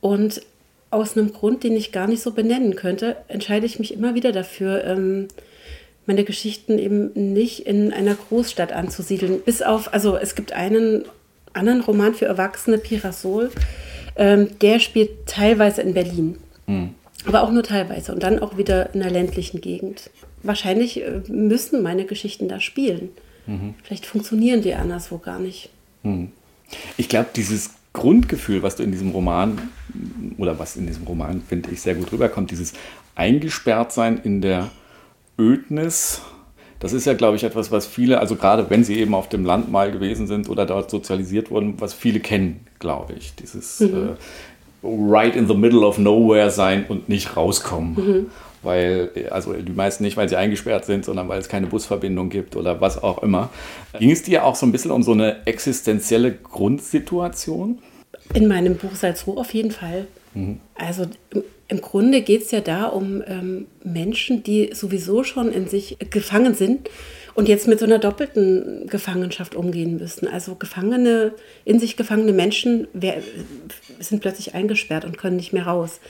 Und 0.00 0.42
aus 0.90 1.16
einem 1.16 1.32
Grund, 1.32 1.62
den 1.62 1.76
ich 1.76 1.92
gar 1.92 2.08
nicht 2.08 2.20
so 2.20 2.32
benennen 2.32 2.74
könnte, 2.74 3.16
entscheide 3.28 3.64
ich 3.64 3.78
mich 3.78 3.94
immer 3.94 4.16
wieder 4.16 4.32
dafür, 4.32 4.84
ähm, 4.84 5.28
meine 6.04 6.24
Geschichten 6.24 6.78
eben 6.78 7.12
nicht 7.32 7.64
in 7.64 7.92
einer 7.92 8.16
Großstadt 8.16 8.72
anzusiedeln. 8.72 9.40
Bis 9.40 9.62
auf, 9.62 9.92
also 9.92 10.16
es 10.16 10.34
gibt 10.34 10.52
einen 10.52 11.04
anderen 11.52 11.80
Roman 11.80 12.12
für 12.12 12.26
Erwachsene, 12.26 12.78
Pirasol, 12.78 13.52
ähm, 14.16 14.58
der 14.60 14.80
spielt 14.80 15.26
teilweise 15.26 15.82
in 15.82 15.94
Berlin. 15.94 16.38
Mhm. 16.66 16.94
Aber 17.24 17.42
auch 17.42 17.52
nur 17.52 17.62
teilweise 17.62 18.12
und 18.12 18.24
dann 18.24 18.40
auch 18.40 18.56
wieder 18.56 18.94
in 18.94 19.02
einer 19.02 19.12
ländlichen 19.12 19.60
Gegend. 19.60 20.10
Wahrscheinlich 20.42 21.02
äh, 21.02 21.20
müssen 21.28 21.82
meine 21.82 22.04
Geschichten 22.04 22.48
da 22.48 22.58
spielen. 22.58 23.10
Mhm. 23.48 23.74
Vielleicht 23.82 24.06
funktionieren 24.06 24.62
die 24.62 24.74
anderswo 24.74 25.18
gar 25.18 25.40
nicht. 25.40 25.70
Mhm. 26.04 26.30
Ich 26.96 27.08
glaube, 27.08 27.30
dieses 27.34 27.70
Grundgefühl, 27.92 28.62
was 28.62 28.76
du 28.76 28.84
in 28.84 28.92
diesem 28.92 29.10
Roman 29.10 29.58
oder 30.36 30.58
was 30.58 30.76
in 30.76 30.86
diesem 30.86 31.04
Roman, 31.04 31.42
finde 31.42 31.70
ich, 31.70 31.80
sehr 31.80 31.96
gut 31.96 32.12
rüberkommt, 32.12 32.52
dieses 32.52 32.74
Eingesperrtsein 33.16 34.18
in 34.22 34.40
der 34.40 34.70
Ödnis, 35.36 36.20
Das 36.80 36.92
ist 36.92 37.06
ja, 37.06 37.14
glaube 37.14 37.36
ich, 37.36 37.42
etwas, 37.42 37.72
was 37.72 37.86
viele, 37.86 38.20
also 38.20 38.36
gerade 38.36 38.70
wenn 38.70 38.84
sie 38.84 38.98
eben 38.98 39.14
auf 39.14 39.28
dem 39.28 39.44
Land 39.44 39.70
mal 39.70 39.90
gewesen 39.90 40.26
sind 40.26 40.48
oder 40.48 40.64
dort 40.64 40.90
sozialisiert 40.90 41.50
wurden, 41.50 41.80
was 41.80 41.92
viele 41.92 42.20
kennen, 42.20 42.60
glaube 42.78 43.14
ich. 43.14 43.34
Dieses 43.34 43.80
mhm. 43.80 44.10
äh, 44.82 44.86
right 44.86 45.34
in 45.34 45.48
the 45.48 45.54
middle 45.54 45.80
of 45.80 45.98
nowhere 45.98 46.50
sein 46.50 46.86
und 46.88 47.08
nicht 47.08 47.36
rauskommen. 47.36 47.94
Mhm. 47.94 48.26
Weil, 48.62 49.10
also 49.30 49.52
die 49.52 49.72
meisten 49.72 50.02
nicht, 50.02 50.16
weil 50.16 50.28
sie 50.28 50.36
eingesperrt 50.36 50.84
sind, 50.84 51.04
sondern 51.04 51.28
weil 51.28 51.38
es 51.38 51.48
keine 51.48 51.66
Busverbindung 51.68 52.28
gibt 52.28 52.56
oder 52.56 52.80
was 52.80 53.02
auch 53.02 53.22
immer. 53.22 53.50
Ging 53.98 54.10
es 54.10 54.22
dir 54.22 54.44
auch 54.44 54.56
so 54.56 54.66
ein 54.66 54.72
bisschen 54.72 54.90
um 54.90 55.02
so 55.02 55.12
eine 55.12 55.46
existenzielle 55.46 56.32
Grundsituation? 56.32 57.78
In 58.34 58.48
meinem 58.48 58.76
Buch 58.76 58.94
Salzruh 58.94 59.38
auf 59.38 59.54
jeden 59.54 59.70
Fall. 59.70 60.06
Mhm. 60.34 60.60
Also 60.74 61.06
im 61.68 61.80
Grunde 61.80 62.22
geht 62.22 62.42
es 62.42 62.50
ja 62.50 62.60
da 62.60 62.86
um 62.86 63.22
ähm, 63.26 63.66
Menschen, 63.84 64.42
die 64.42 64.70
sowieso 64.72 65.22
schon 65.22 65.52
in 65.52 65.68
sich 65.68 65.98
gefangen 66.10 66.54
sind 66.54 66.88
und 67.34 67.48
jetzt 67.48 67.68
mit 67.68 67.78
so 67.78 67.84
einer 67.84 67.98
doppelten 67.98 68.86
Gefangenschaft 68.88 69.54
umgehen 69.54 69.98
müssen. 69.98 70.26
Also 70.26 70.54
Gefangene, 70.54 71.32
in 71.64 71.78
sich 71.78 71.96
gefangene 71.96 72.32
Menschen 72.32 72.88
sind 74.00 74.20
plötzlich 74.20 74.54
eingesperrt 74.54 75.04
und 75.04 75.18
können 75.18 75.36
nicht 75.36 75.52
mehr 75.52 75.66
raus. 75.66 76.00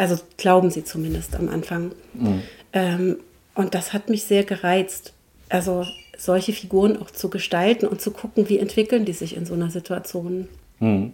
Also 0.00 0.16
glauben 0.38 0.70
sie 0.70 0.82
zumindest 0.82 1.36
am 1.36 1.50
Anfang. 1.50 1.92
Mhm. 2.14 2.42
Ähm, 2.72 3.16
und 3.54 3.74
das 3.74 3.92
hat 3.92 4.08
mich 4.08 4.24
sehr 4.24 4.44
gereizt. 4.44 5.12
Also 5.50 5.84
solche 6.16 6.54
Figuren 6.54 6.96
auch 6.96 7.10
zu 7.10 7.28
gestalten 7.28 7.86
und 7.86 8.00
zu 8.00 8.10
gucken, 8.10 8.48
wie 8.48 8.58
entwickeln 8.58 9.04
die 9.04 9.12
sich 9.12 9.36
in 9.36 9.44
so 9.44 9.52
einer 9.52 9.68
Situation. 9.68 10.48
Mhm. 10.78 11.12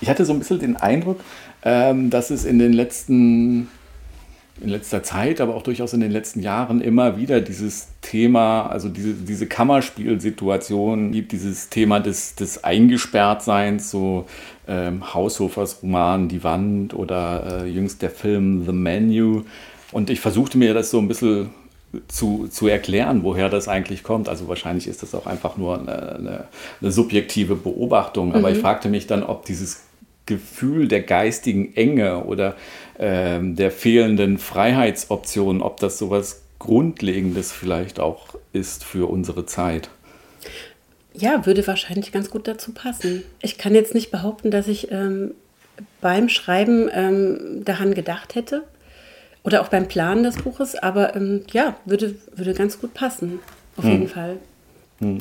Ich 0.00 0.10
hatte 0.10 0.24
so 0.24 0.32
ein 0.32 0.40
bisschen 0.40 0.58
den 0.58 0.76
Eindruck, 0.76 1.20
ähm, 1.62 2.10
dass 2.10 2.30
es 2.30 2.44
in 2.44 2.58
den 2.58 2.72
letzten, 2.72 3.68
in 4.60 4.70
letzter 4.70 5.02
Zeit, 5.02 5.40
aber 5.40 5.54
auch 5.54 5.62
durchaus 5.62 5.92
in 5.92 6.00
den 6.00 6.10
letzten 6.10 6.40
Jahren 6.40 6.80
immer 6.80 7.18
wieder 7.18 7.40
dieses 7.40 7.88
Thema, 8.00 8.66
also 8.66 8.88
diese, 8.88 9.12
diese 9.12 9.46
Kammerspielsituation 9.46 11.12
gibt, 11.12 11.32
dieses 11.32 11.68
Thema 11.68 12.00
des, 12.00 12.36
des 12.36 12.64
Eingesperrtseins, 12.64 13.90
so 13.90 14.26
ähm, 14.66 15.12
Haushofers 15.12 15.82
Roman 15.82 16.28
Die 16.28 16.42
Wand 16.42 16.94
oder 16.94 17.64
äh, 17.64 17.68
jüngst 17.68 18.00
der 18.00 18.10
Film 18.10 18.64
The 18.64 18.72
Menu. 18.72 19.42
Und 19.92 20.08
ich 20.08 20.20
versuchte 20.20 20.56
mir 20.56 20.72
das 20.72 20.90
so 20.90 20.98
ein 20.98 21.08
bisschen 21.08 21.50
zu, 22.08 22.48
zu 22.48 22.66
erklären, 22.66 23.22
woher 23.22 23.48
das 23.48 23.68
eigentlich 23.68 24.02
kommt. 24.02 24.28
Also 24.28 24.48
wahrscheinlich 24.48 24.86
ist 24.86 25.02
das 25.02 25.14
auch 25.14 25.26
einfach 25.26 25.56
nur 25.56 25.78
eine, 25.78 26.16
eine, 26.16 26.44
eine 26.80 26.92
subjektive 26.92 27.56
Beobachtung. 27.56 28.34
Aber 28.34 28.48
mhm. 28.48 28.56
ich 28.56 28.60
fragte 28.60 28.88
mich 28.88 29.06
dann, 29.06 29.22
ob 29.22 29.44
dieses 29.44 29.85
Gefühl 30.26 30.88
der 30.88 31.02
geistigen 31.02 31.74
Enge 31.76 32.24
oder 32.24 32.56
ähm, 32.98 33.56
der 33.56 33.70
fehlenden 33.70 34.38
Freiheitsoptionen, 34.38 35.62
ob 35.62 35.78
das 35.80 35.98
sowas 35.98 36.42
Grundlegendes 36.58 37.52
vielleicht 37.52 38.00
auch 38.00 38.34
ist 38.52 38.84
für 38.84 39.08
unsere 39.08 39.46
Zeit. 39.46 39.88
Ja, 41.14 41.46
würde 41.46 41.66
wahrscheinlich 41.66 42.12
ganz 42.12 42.28
gut 42.28 42.46
dazu 42.46 42.72
passen. 42.72 43.22
Ich 43.40 43.56
kann 43.56 43.74
jetzt 43.74 43.94
nicht 43.94 44.10
behaupten, 44.10 44.50
dass 44.50 44.68
ich 44.68 44.90
ähm, 44.90 45.32
beim 46.00 46.28
Schreiben 46.28 46.90
ähm, 46.92 47.64
daran 47.64 47.94
gedacht 47.94 48.34
hätte 48.34 48.64
oder 49.42 49.62
auch 49.62 49.68
beim 49.68 49.88
Planen 49.88 50.24
des 50.24 50.36
Buches, 50.36 50.74
aber 50.74 51.14
ähm, 51.14 51.44
ja, 51.52 51.76
würde, 51.84 52.16
würde 52.34 52.52
ganz 52.52 52.80
gut 52.80 52.94
passen, 52.94 53.38
auf 53.76 53.84
hm. 53.84 53.92
jeden 53.92 54.08
Fall. 54.08 54.38
Hm. 55.00 55.18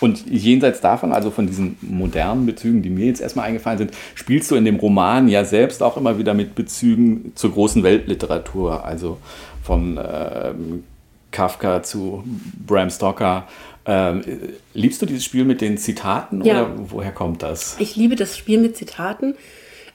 Und 0.00 0.26
jenseits 0.26 0.80
davon, 0.80 1.12
also 1.12 1.30
von 1.30 1.46
diesen 1.46 1.76
modernen 1.80 2.46
Bezügen, 2.46 2.82
die 2.82 2.90
mir 2.90 3.06
jetzt 3.06 3.20
erstmal 3.20 3.46
eingefallen 3.46 3.78
sind, 3.78 3.92
spielst 4.14 4.50
du 4.50 4.56
in 4.56 4.64
dem 4.64 4.76
Roman 4.76 5.28
ja 5.28 5.44
selbst 5.44 5.82
auch 5.82 5.96
immer 5.96 6.18
wieder 6.18 6.34
mit 6.34 6.54
Bezügen 6.54 7.32
zur 7.34 7.52
großen 7.52 7.82
Weltliteratur, 7.82 8.84
also 8.84 9.18
von 9.62 9.98
ähm, 9.98 10.84
Kafka 11.30 11.82
zu 11.82 12.24
Bram 12.66 12.90
Stoker. 12.90 13.46
Ähm, 13.86 14.22
liebst 14.74 15.00
du 15.00 15.06
dieses 15.06 15.24
Spiel 15.24 15.44
mit 15.44 15.60
den 15.60 15.78
Zitaten 15.78 16.44
ja. 16.44 16.62
oder 16.62 16.74
woher 16.90 17.12
kommt 17.12 17.42
das? 17.42 17.76
Ich 17.78 17.96
liebe 17.96 18.16
das 18.16 18.36
Spiel 18.36 18.58
mit 18.58 18.76
Zitaten 18.76 19.34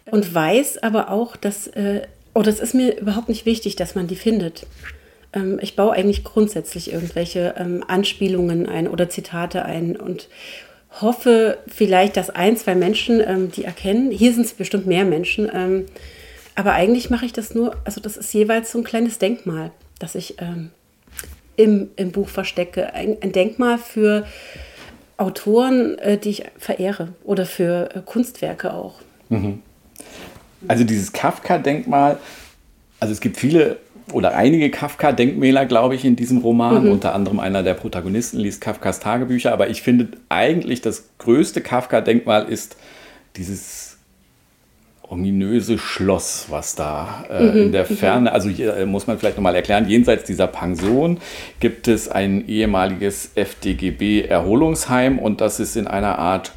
und 0.10 0.34
weiß 0.34 0.82
aber 0.82 1.10
auch, 1.10 1.36
dass, 1.36 1.68
äh, 1.68 2.02
oh, 2.34 2.42
das 2.42 2.60
ist 2.60 2.74
mir 2.74 3.00
überhaupt 3.00 3.30
nicht 3.30 3.46
wichtig, 3.46 3.76
dass 3.76 3.94
man 3.94 4.08
die 4.08 4.16
findet. 4.16 4.66
Ähm, 5.34 5.60
ich 5.62 5.76
baue 5.76 5.94
eigentlich 5.94 6.24
grundsätzlich 6.24 6.92
irgendwelche 6.92 7.56
ähm, 7.58 7.84
Anspielungen 7.88 8.68
ein 8.68 8.88
oder 8.88 9.10
Zitate 9.10 9.66
ein 9.66 9.96
und 9.96 10.28
hoffe 11.00 11.58
vielleicht, 11.68 12.18
dass 12.18 12.30
ein, 12.30 12.58
zwei 12.58 12.76
Menschen 12.76 13.22
ähm, 13.26 13.52
die 13.52 13.64
erkennen. 13.64 14.12
Hier 14.12 14.34
sind 14.34 14.46
es 14.46 14.54
bestimmt 14.54 14.88
mehr 14.88 15.06
Menschen. 15.06 15.50
Ähm, 15.54 15.86
aber 16.56 16.74
eigentlich 16.74 17.10
mache 17.10 17.26
ich 17.26 17.34
das 17.34 17.56
nur, 17.56 17.78
also 17.86 18.02
das 18.02 18.18
ist 18.18 18.34
jeweils 18.34 18.72
so 18.72 18.80
ein 18.80 18.84
kleines 18.84 19.20
Denkmal, 19.20 19.72
das 20.00 20.16
ich 20.16 20.42
ähm, 20.42 20.72
im, 21.56 21.90
im 21.96 22.12
Buch 22.12 22.28
verstecke. 22.28 22.94
Ein, 22.94 23.18
ein 23.22 23.32
Denkmal 23.32 23.78
für 23.78 24.26
Autoren, 25.18 25.98
äh, 26.00 26.18
die 26.18 26.30
ich 26.30 26.44
verehre 26.58 27.10
oder 27.24 27.46
für 27.46 27.96
äh, 27.96 28.02
Kunstwerke 28.04 28.74
auch. 28.74 28.96
Mhm. 29.30 29.62
Also 30.68 30.84
dieses 30.84 31.14
Kafka-Denkmal, 31.14 32.18
also 33.00 33.14
es 33.14 33.22
gibt 33.22 33.38
viele 33.38 33.78
oder 34.14 34.36
einige 34.36 34.70
Kafka-Denkmäler, 34.70 35.66
glaube 35.66 35.96
ich, 35.96 36.06
in 36.06 36.16
diesem 36.16 36.40
Roman. 36.40 36.86
Mhm. 36.86 36.92
Unter 36.92 37.14
anderem 37.16 37.40
einer 37.40 37.64
der 37.64 37.74
Protagonisten 37.74 38.38
liest 38.38 38.62
Kafkas 38.62 39.00
Tagebücher. 39.00 39.54
Aber 39.54 39.70
ich 39.70 39.82
finde 39.82 40.10
eigentlich 40.30 40.82
das 40.82 41.10
größte 41.18 41.62
Kafka-Denkmal 41.62 42.50
ist 42.50 42.78
dieses 43.38 43.92
ominöse 45.12 45.78
Schloss, 45.78 46.46
was 46.50 46.76
da 46.76 47.26
äh, 47.30 47.44
mhm. 47.44 47.58
in 47.58 47.72
der 47.74 47.84
mhm. 47.90 47.98
Ferne, 47.98 48.32
also 48.32 48.48
hier 48.48 48.78
äh, 48.78 48.86
muss 48.86 49.08
man 49.08 49.20
vielleicht 49.20 49.36
nochmal 49.36 49.56
erklären, 49.56 49.90
jenseits 49.90 50.24
dieser 50.24 50.48
Pension 50.48 51.20
gibt 51.60 51.90
es 51.90 52.08
ein 52.08 52.48
ehemaliges 52.48 53.32
FDGB-Erholungsheim 53.36 55.20
und 55.20 55.42
das 55.42 55.60
ist 55.60 55.76
in 55.76 55.88
einer 55.88 56.18
Art 56.18 56.54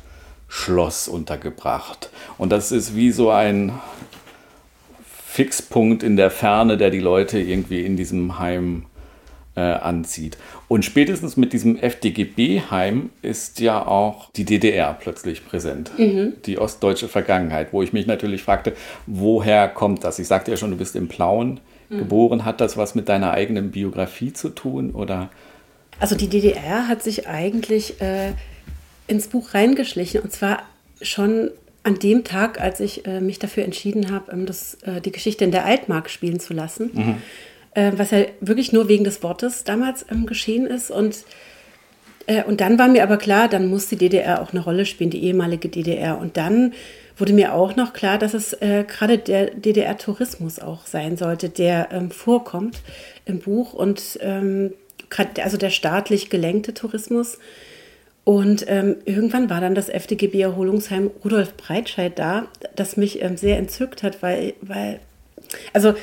Schloss 0.46 1.08
untergebracht. 1.08 2.10
Und 2.38 2.52
das 2.52 2.70
ist 2.70 2.94
wie 2.94 3.10
so 3.10 3.30
ein 3.30 3.72
Fixpunkt 5.34 6.04
in 6.04 6.16
der 6.16 6.30
Ferne, 6.30 6.76
der 6.76 6.90
die 6.90 7.00
Leute 7.00 7.40
irgendwie 7.40 7.84
in 7.84 7.96
diesem 7.96 8.38
Heim 8.38 8.84
äh, 9.56 9.62
anzieht. 9.62 10.38
Und 10.68 10.84
spätestens 10.84 11.36
mit 11.36 11.52
diesem 11.52 11.76
FDGB-Heim 11.76 13.10
ist 13.20 13.58
ja 13.58 13.84
auch 13.84 14.30
die 14.36 14.44
DDR 14.44 14.94
plötzlich 14.94 15.44
präsent, 15.44 15.90
mhm. 15.98 16.34
die 16.46 16.56
ostdeutsche 16.58 17.08
Vergangenheit, 17.08 17.72
wo 17.72 17.82
ich 17.82 17.92
mich 17.92 18.06
natürlich 18.06 18.44
fragte, 18.44 18.74
woher 19.08 19.66
kommt 19.66 20.04
das? 20.04 20.20
Ich 20.20 20.28
sagte 20.28 20.52
ja 20.52 20.56
schon, 20.56 20.70
du 20.70 20.76
bist 20.76 20.94
im 20.94 21.08
Plauen 21.08 21.58
mhm. 21.88 21.98
geboren. 21.98 22.44
Hat 22.44 22.60
das 22.60 22.76
was 22.76 22.94
mit 22.94 23.08
deiner 23.08 23.32
eigenen 23.32 23.72
Biografie 23.72 24.32
zu 24.32 24.50
tun? 24.50 24.92
Oder? 24.92 25.30
Also 25.98 26.14
die 26.14 26.28
DDR 26.28 26.86
hat 26.86 27.02
sich 27.02 27.26
eigentlich 27.26 28.00
äh, 28.00 28.34
ins 29.08 29.26
Buch 29.26 29.52
reingeschlichen 29.52 30.20
und 30.20 30.30
zwar 30.30 30.62
schon 31.02 31.50
an 31.84 31.98
dem 31.98 32.24
Tag, 32.24 32.60
als 32.60 32.80
ich 32.80 33.06
äh, 33.06 33.20
mich 33.20 33.38
dafür 33.38 33.64
entschieden 33.64 34.10
habe, 34.10 34.32
ähm, 34.32 34.46
das, 34.46 34.78
äh, 34.86 35.00
die 35.00 35.12
Geschichte 35.12 35.44
in 35.44 35.52
der 35.52 35.66
Altmark 35.66 36.10
spielen 36.10 36.40
zu 36.40 36.54
lassen, 36.54 36.90
mhm. 36.92 37.16
äh, 37.74 37.92
was 37.96 38.10
ja 38.10 38.24
wirklich 38.40 38.72
nur 38.72 38.88
wegen 38.88 39.04
des 39.04 39.22
Wortes 39.22 39.64
damals 39.64 40.04
ähm, 40.10 40.26
geschehen 40.26 40.66
ist. 40.66 40.90
Und, 40.90 41.24
äh, 42.26 42.42
und 42.42 42.62
dann 42.62 42.78
war 42.78 42.88
mir 42.88 43.02
aber 43.02 43.18
klar, 43.18 43.48
dann 43.48 43.68
muss 43.68 43.88
die 43.88 43.96
DDR 43.96 44.42
auch 44.42 44.52
eine 44.52 44.60
Rolle 44.60 44.86
spielen, 44.86 45.10
die 45.10 45.22
ehemalige 45.24 45.68
DDR. 45.68 46.18
Und 46.18 46.38
dann 46.38 46.72
wurde 47.18 47.34
mir 47.34 47.52
auch 47.52 47.76
noch 47.76 47.92
klar, 47.92 48.18
dass 48.18 48.32
es 48.32 48.54
äh, 48.54 48.84
gerade 48.88 49.18
der 49.18 49.50
DDR-Tourismus 49.50 50.60
auch 50.60 50.86
sein 50.86 51.18
sollte, 51.18 51.50
der 51.50 51.88
ähm, 51.92 52.10
vorkommt 52.10 52.80
im 53.26 53.40
Buch 53.40 53.74
und 53.74 54.18
ähm, 54.22 54.72
also 55.40 55.56
der 55.56 55.70
staatlich 55.70 56.28
gelenkte 56.28 56.74
Tourismus 56.74 57.38
und 58.24 58.64
ähm, 58.68 58.96
irgendwann 59.04 59.50
war 59.50 59.60
dann 59.60 59.74
das 59.74 59.90
FDGB-Erholungsheim 59.90 61.10
Rudolf 61.22 61.56
Breitscheid 61.56 62.18
da, 62.18 62.46
das 62.74 62.96
mich 62.96 63.22
ähm, 63.22 63.36
sehr 63.36 63.58
entzückt 63.58 64.02
hat, 64.02 64.22
weil, 64.22 64.54
weil, 64.62 65.00
also 65.74 65.94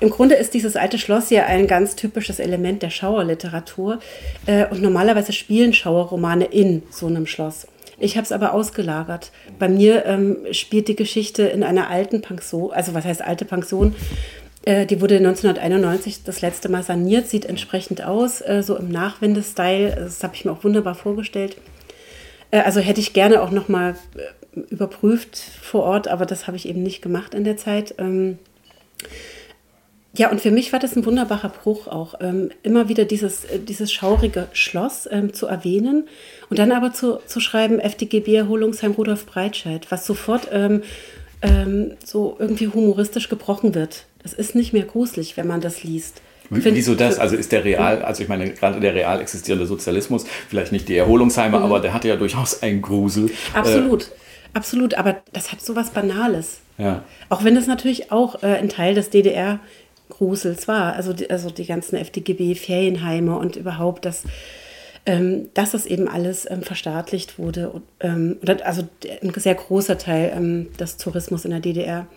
im 0.00 0.10
Grunde 0.10 0.34
ist 0.34 0.54
dieses 0.54 0.76
alte 0.76 0.98
Schloss 0.98 1.30
ja 1.30 1.46
ein 1.46 1.68
ganz 1.68 1.96
typisches 1.96 2.40
Element 2.40 2.82
der 2.82 2.90
Schauerliteratur. 2.90 4.00
Äh, 4.46 4.66
und 4.66 4.82
normalerweise 4.82 5.32
spielen 5.32 5.72
Schauerromane 5.72 6.46
in 6.46 6.82
so 6.90 7.06
einem 7.06 7.26
Schloss. 7.26 7.66
Ich 7.98 8.16
habe 8.16 8.24
es 8.24 8.32
aber 8.32 8.52
ausgelagert. 8.52 9.30
Bei 9.58 9.68
mir 9.68 10.04
ähm, 10.04 10.38
spielt 10.50 10.88
die 10.88 10.96
Geschichte 10.96 11.44
in 11.44 11.62
einer 11.62 11.88
alten 11.88 12.20
Pension, 12.20 12.70
also 12.72 12.92
was 12.92 13.06
heißt 13.06 13.22
alte 13.22 13.46
Pension? 13.46 13.94
Äh, 14.66 14.84
die 14.84 15.00
wurde 15.00 15.16
1991 15.16 16.24
das 16.24 16.42
letzte 16.42 16.68
Mal 16.68 16.82
saniert, 16.82 17.28
sieht 17.28 17.46
entsprechend 17.46 18.04
aus, 18.04 18.42
äh, 18.42 18.62
so 18.62 18.76
im 18.76 18.90
Nachwende-Style. 18.90 19.94
Das 19.94 20.22
habe 20.22 20.34
ich 20.34 20.44
mir 20.44 20.52
auch 20.52 20.64
wunderbar 20.64 20.96
vorgestellt. 20.96 21.56
Äh, 22.50 22.60
also 22.60 22.80
hätte 22.80 23.00
ich 23.00 23.14
gerne 23.14 23.40
auch 23.40 23.52
nochmal 23.52 23.94
überprüft 24.70 25.38
vor 25.38 25.84
Ort, 25.84 26.08
aber 26.08 26.26
das 26.26 26.46
habe 26.46 26.56
ich 26.56 26.68
eben 26.68 26.82
nicht 26.82 27.00
gemacht 27.00 27.32
in 27.32 27.44
der 27.44 27.56
Zeit. 27.56 27.94
Ähm, 27.98 28.38
ja, 30.14 30.30
und 30.30 30.40
für 30.40 30.50
mich 30.50 30.72
war 30.72 30.80
das 30.80 30.96
ein 30.96 31.04
wunderbarer 31.04 31.50
Bruch 31.50 31.86
auch, 31.86 32.14
ähm, 32.20 32.50
immer 32.62 32.88
wieder 32.88 33.04
dieses, 33.04 33.42
dieses 33.68 33.92
schaurige 33.92 34.48
Schloss 34.52 35.06
ähm, 35.12 35.34
zu 35.34 35.46
erwähnen 35.46 36.08
und 36.48 36.58
dann 36.58 36.72
aber 36.72 36.92
zu, 36.92 37.20
zu 37.26 37.38
schreiben, 37.38 37.78
FDGB 37.78 38.34
Erholungsheim 38.34 38.92
Rudolf 38.92 39.26
Breitscheid, 39.26 39.86
was 39.90 40.06
sofort 40.06 40.48
so 42.04 42.36
irgendwie 42.40 42.66
humoristisch 42.66 43.28
gebrochen 43.28 43.74
wird. 43.74 44.06
Das 44.26 44.32
ist 44.32 44.56
nicht 44.56 44.72
mehr 44.72 44.82
gruselig, 44.82 45.36
wenn 45.36 45.46
man 45.46 45.60
das 45.60 45.84
liest. 45.84 46.20
Wieso 46.50 46.96
das? 46.96 47.20
Also 47.20 47.36
ist 47.36 47.52
der 47.52 47.64
real, 47.64 48.02
also 48.02 48.24
ich 48.24 48.28
meine, 48.28 48.50
gerade 48.50 48.80
der 48.80 48.92
real 48.92 49.20
existierende 49.20 49.66
Sozialismus, 49.66 50.24
vielleicht 50.48 50.72
nicht 50.72 50.88
die 50.88 50.96
Erholungsheime, 50.96 51.58
mhm. 51.58 51.62
aber 51.62 51.78
der 51.78 51.94
hatte 51.94 52.08
ja 52.08 52.16
durchaus 52.16 52.60
einen 52.60 52.82
Grusel. 52.82 53.30
Absolut, 53.54 54.02
äh, 54.02 54.06
absolut, 54.54 54.94
aber 54.94 55.18
das 55.32 55.52
hat 55.52 55.60
so 55.60 55.76
was 55.76 55.90
Banales. 55.90 56.58
Ja. 56.76 57.04
Auch 57.28 57.44
wenn 57.44 57.54
das 57.54 57.68
natürlich 57.68 58.10
auch 58.10 58.42
äh, 58.42 58.46
ein 58.46 58.68
Teil 58.68 58.96
des 58.96 59.10
DDR-Grusels 59.10 60.66
war, 60.66 60.94
also 60.94 61.12
die, 61.12 61.30
also 61.30 61.48
die 61.50 61.64
ganzen 61.64 61.94
FDGB-Ferienheime 61.94 63.38
und 63.38 63.54
überhaupt 63.54 64.06
das, 64.06 64.24
ähm, 65.06 65.50
dass 65.54 65.70
das 65.70 65.86
eben 65.86 66.08
alles 66.08 66.50
ähm, 66.50 66.62
verstaatlicht 66.62 67.38
wurde. 67.38 67.70
Und, 67.70 67.84
ähm, 68.00 68.40
also 68.64 68.88
ein 69.22 69.32
sehr 69.36 69.54
großer 69.54 69.98
Teil 69.98 70.32
ähm, 70.36 70.66
des 70.80 70.96
Tourismus 70.96 71.44
in 71.44 71.52
der 71.52 71.60
DDR. 71.60 72.08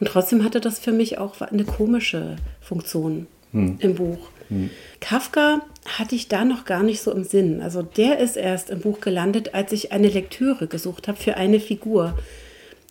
Und 0.00 0.06
trotzdem 0.06 0.44
hatte 0.44 0.60
das 0.60 0.78
für 0.78 0.92
mich 0.92 1.18
auch 1.18 1.40
eine 1.40 1.64
komische 1.64 2.36
Funktion 2.60 3.26
hm. 3.52 3.76
im 3.80 3.94
Buch. 3.94 4.28
Hm. 4.48 4.70
Kafka 5.00 5.60
hatte 5.98 6.14
ich 6.14 6.28
da 6.28 6.44
noch 6.44 6.64
gar 6.64 6.82
nicht 6.82 7.02
so 7.02 7.12
im 7.12 7.24
Sinn. 7.24 7.60
Also 7.60 7.82
der 7.82 8.18
ist 8.18 8.36
erst 8.36 8.70
im 8.70 8.80
Buch 8.80 9.00
gelandet, 9.00 9.54
als 9.54 9.72
ich 9.72 9.92
eine 9.92 10.08
Lektüre 10.08 10.66
gesucht 10.66 11.08
habe 11.08 11.18
für 11.18 11.36
eine 11.36 11.60
Figur 11.60 12.18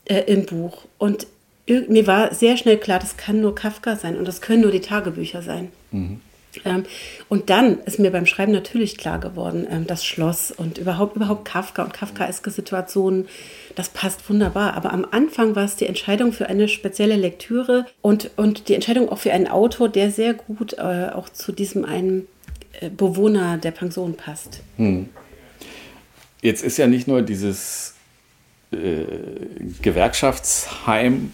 äh, 0.06 0.22
im 0.22 0.46
Buch. 0.46 0.86
Und 0.98 1.28
mir 1.68 2.08
war 2.08 2.34
sehr 2.34 2.58
schnell 2.58 2.78
klar, 2.78 3.00
das 3.00 3.18
kann 3.18 3.42
nur 3.42 3.56
Kafka 3.56 3.96
sein 3.96 4.18
und 4.18 4.28
das 4.28 4.42
können 4.42 4.62
nur 4.62 4.72
die 4.72 4.82
Tagebücher 4.82 5.42
sein. 5.42 5.72
Mhm. 5.92 6.20
Ähm, 6.66 6.84
und 7.30 7.50
dann 7.50 7.80
ist 7.86 8.00
mir 8.00 8.12
beim 8.12 8.26
Schreiben 8.26 8.52
natürlich 8.52 8.98
klar 8.98 9.20
geworden, 9.20 9.68
ähm, 9.70 9.88
das 9.88 10.06
Schloss 10.06 10.52
und 10.52 10.78
überhaupt, 10.78 11.16
überhaupt 11.16 11.46
Kafka 11.46 11.84
und 11.84 11.94
kafkaeske 11.94 12.50
Situationen, 12.50 13.28
das 13.76 13.90
passt 13.90 14.30
wunderbar. 14.30 14.74
Aber 14.74 14.92
am 14.92 15.06
Anfang 15.10 15.56
war 15.56 15.66
es 15.66 15.76
die 15.76 15.86
Entscheidung 15.86 16.34
für 16.34 16.48
eine 16.48 16.68
spezielle 16.68 17.16
Lektüre 17.16 17.86
und, 18.02 18.32
und 18.36 18.68
die 18.68 18.76
Entscheidung 18.76 19.10
auch 19.10 19.20
für 19.20 19.32
einen 19.32 19.48
Autor, 19.48 19.90
der 19.90 20.12
sehr 20.12 20.34
gut 20.34 20.74
äh, 20.74 21.10
auch 21.14 21.30
zu 21.30 21.52
diesem 21.52 21.86
einen 21.86 22.28
äh, 22.80 22.90
Bewohner 22.90 23.58
der 23.58 23.72
Pension 23.72 24.16
passt. 24.16 24.62
Hm. 24.78 25.10
Jetzt 26.42 26.64
ist 26.64 26.78
ja 26.78 26.88
nicht 26.88 27.08
nur 27.08 27.22
dieses 27.22 27.94
äh, 28.72 29.04
Gewerkschaftsheim 29.82 31.32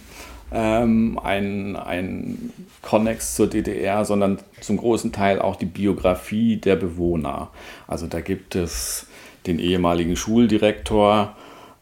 ähm, 0.51 1.19
ein, 1.21 1.75
ein 1.75 2.51
Konnex 2.81 3.35
zur 3.35 3.47
DDR, 3.47 4.05
sondern 4.05 4.39
zum 4.61 4.77
großen 4.77 5.11
Teil 5.11 5.39
auch 5.39 5.55
die 5.55 5.65
Biografie 5.65 6.57
der 6.57 6.75
Bewohner. 6.75 7.49
Also 7.87 8.07
da 8.07 8.21
gibt 8.21 8.55
es 8.55 9.07
den 9.45 9.59
ehemaligen 9.59 10.15
Schuldirektor, 10.15 11.35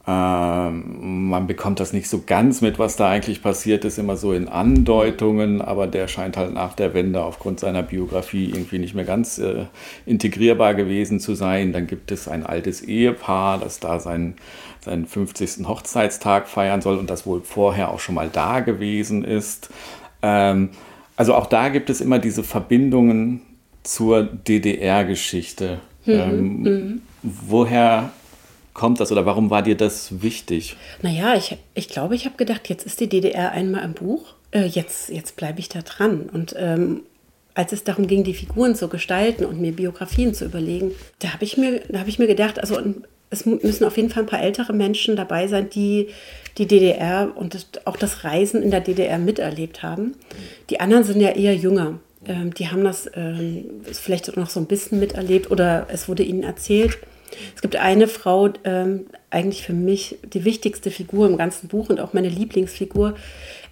ähm, 0.07 1.29
man 1.29 1.47
bekommt 1.47 1.79
das 1.79 1.91
nicht 1.91 2.07
so 2.07 2.21
ganz 2.25 2.61
mit, 2.61 2.77
was 2.77 2.95
da 2.95 3.09
eigentlich 3.09 3.41
passiert 3.41 3.85
ist, 3.85 3.97
immer 3.97 4.17
so 4.17 4.33
in 4.33 4.47
Andeutungen, 4.47 5.61
aber 5.61 5.87
der 5.87 6.07
scheint 6.07 6.37
halt 6.37 6.53
nach 6.53 6.73
der 6.73 6.93
Wende 6.93 7.23
aufgrund 7.23 7.59
seiner 7.59 7.81
Biografie 7.81 8.45
irgendwie 8.45 8.77
nicht 8.77 8.93
mehr 8.93 9.05
ganz 9.05 9.39
äh, 9.39 9.65
integrierbar 10.05 10.75
gewesen 10.75 11.19
zu 11.19 11.33
sein. 11.33 11.73
Dann 11.73 11.87
gibt 11.87 12.11
es 12.11 12.27
ein 12.27 12.45
altes 12.45 12.83
Ehepaar, 12.83 13.57
das 13.57 13.79
da 13.79 13.99
seinen, 13.99 14.35
seinen 14.79 15.07
50. 15.07 15.67
Hochzeitstag 15.67 16.47
feiern 16.47 16.81
soll 16.81 16.97
und 16.97 17.09
das 17.09 17.25
wohl 17.25 17.41
vorher 17.41 17.89
auch 17.89 17.99
schon 17.99 18.13
mal 18.13 18.29
da 18.31 18.59
gewesen 18.59 19.23
ist. 19.23 19.69
Ähm, 20.21 20.69
also 21.17 21.33
auch 21.33 21.47
da 21.47 21.69
gibt 21.69 21.89
es 21.89 21.99
immer 21.99 22.19
diese 22.19 22.43
Verbindungen 22.43 23.41
zur 23.81 24.23
DDR-Geschichte. 24.23 25.79
Mhm. 26.05 26.13
Ähm, 26.13 26.61
mhm. 26.61 27.01
Woher 27.23 28.11
kommt 28.75 28.99
das 28.99 29.11
oder 29.11 29.25
warum 29.25 29.49
war 29.49 29.63
dir 29.63 29.75
das 29.75 30.21
wichtig? 30.21 30.75
Naja, 31.01 31.33
ich, 31.35 31.57
ich 31.73 31.87
glaube, 31.87 32.13
ich 32.13 32.25
habe 32.25 32.37
gedacht, 32.37 32.69
jetzt 32.69 32.85
ist 32.85 32.99
die 32.99 33.09
DDR 33.09 33.51
einmal 33.51 33.83
im 33.83 33.93
Buch, 33.93 34.35
äh, 34.51 34.65
jetzt, 34.65 35.09
jetzt 35.09 35.35
bleibe 35.35 35.59
ich 35.59 35.69
da 35.69 35.81
dran. 35.81 36.29
Und 36.31 36.53
ähm, 36.59 37.01
als 37.55 37.71
es 37.71 37.85
darum 37.85 38.05
ging, 38.05 38.23
die 38.23 38.33
Figuren 38.33 38.75
zu 38.75 38.89
gestalten 38.89 39.45
und 39.45 39.59
mir 39.59 39.71
Biografien 39.71 40.33
zu 40.33 40.45
überlegen, 40.45 40.91
da 41.19 41.33
habe 41.33 41.45
ich, 41.45 41.57
mir, 41.57 41.81
hab 41.93 42.07
ich 42.07 42.19
mir 42.19 42.27
gedacht, 42.27 42.59
also 42.59 42.77
es 43.29 43.45
müssen 43.45 43.85
auf 43.85 43.97
jeden 43.97 44.09
Fall 44.09 44.23
ein 44.23 44.29
paar 44.29 44.43
ältere 44.43 44.73
Menschen 44.73 45.15
dabei 45.15 45.47
sein, 45.47 45.69
die 45.69 46.09
die 46.57 46.67
DDR 46.67 47.31
und 47.35 47.53
das, 47.53 47.67
auch 47.85 47.97
das 47.97 48.23
Reisen 48.23 48.61
in 48.61 48.71
der 48.71 48.81
DDR 48.81 49.17
miterlebt 49.17 49.83
haben. 49.83 50.15
Die 50.69 50.79
anderen 50.79 51.03
sind 51.03 51.19
ja 51.19 51.29
eher 51.29 51.55
jünger. 51.55 51.99
Ähm, 52.25 52.53
die 52.53 52.69
haben 52.69 52.83
das 52.83 53.09
ähm, 53.13 53.65
vielleicht 53.91 54.35
noch 54.37 54.49
so 54.49 54.59
ein 54.59 54.65
bisschen 54.65 54.99
miterlebt 54.99 55.51
oder 55.51 55.87
es 55.89 56.07
wurde 56.07 56.23
ihnen 56.23 56.43
erzählt. 56.43 56.97
Es 57.55 57.61
gibt 57.61 57.75
eine 57.75 58.07
Frau, 58.07 58.49
ähm, 58.63 59.07
eigentlich 59.29 59.63
für 59.63 59.73
mich 59.73 60.17
die 60.23 60.45
wichtigste 60.45 60.91
Figur 60.91 61.27
im 61.27 61.37
ganzen 61.37 61.67
Buch 61.67 61.89
und 61.89 61.99
auch 61.99 62.13
meine 62.13 62.29
Lieblingsfigur, 62.29 63.15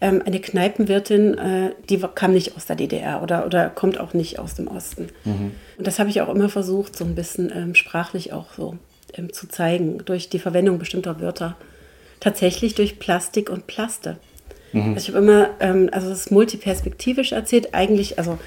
ähm, 0.02 0.22
eine 0.26 0.40
Kneipenwirtin, 0.40 1.38
äh, 1.38 1.72
die 1.90 2.00
kam 2.16 2.34
nicht 2.34 2.56
aus 2.56 2.66
der 2.66 2.76
DDR 2.76 3.22
oder, 3.24 3.46
oder 3.46 3.70
kommt 3.70 4.00
auch 4.00 4.14
nicht 4.14 4.40
aus 4.40 4.56
dem 4.56 4.68
Osten. 4.68 5.08
Mhm. 5.24 5.52
Und 5.78 5.88
das 5.88 6.00
habe 6.00 6.10
ich 6.10 6.22
auch 6.22 6.30
immer 6.30 6.50
versucht, 6.50 6.96
so 6.96 7.06
ein 7.06 7.16
bisschen 7.16 7.52
ähm, 7.56 7.76
sprachlich 7.76 8.34
auch 8.34 8.54
so 8.56 8.78
ähm, 9.14 9.32
zu 9.32 9.48
zeigen, 9.48 10.04
durch 10.06 10.30
die 10.30 10.40
Verwendung 10.40 10.80
bestimmter 10.80 11.20
Wörter. 11.20 11.56
Tatsächlich 12.20 12.76
durch 12.76 13.00
Plastik 13.00 13.50
und 13.50 13.68
Plaste. 13.68 14.18
Mhm. 14.74 14.94
Also 14.94 15.10
ich 15.10 15.16
habe 15.16 15.24
immer, 15.24 15.50
ähm, 15.60 15.90
also 15.92 16.10
es 16.10 16.22
ist 16.22 16.32
multiperspektivisch 16.32 17.32
erzählt, 17.32 17.74
eigentlich, 17.74 18.18
also 18.18 18.40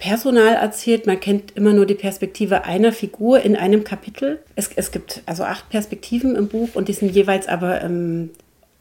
Personal 0.00 0.54
erzählt. 0.54 1.06
Man 1.06 1.20
kennt 1.20 1.52
immer 1.52 1.72
nur 1.72 1.86
die 1.86 1.94
Perspektive 1.94 2.64
einer 2.64 2.92
Figur 2.92 3.40
in 3.42 3.54
einem 3.54 3.84
Kapitel. 3.84 4.40
Es, 4.56 4.70
es 4.74 4.90
gibt 4.90 5.22
also 5.26 5.44
acht 5.44 5.68
Perspektiven 5.68 6.34
im 6.34 6.48
Buch 6.48 6.70
und 6.74 6.88
die 6.88 6.94
sind 6.94 7.14
jeweils 7.14 7.46
aber 7.46 7.82
ähm, 7.82 8.30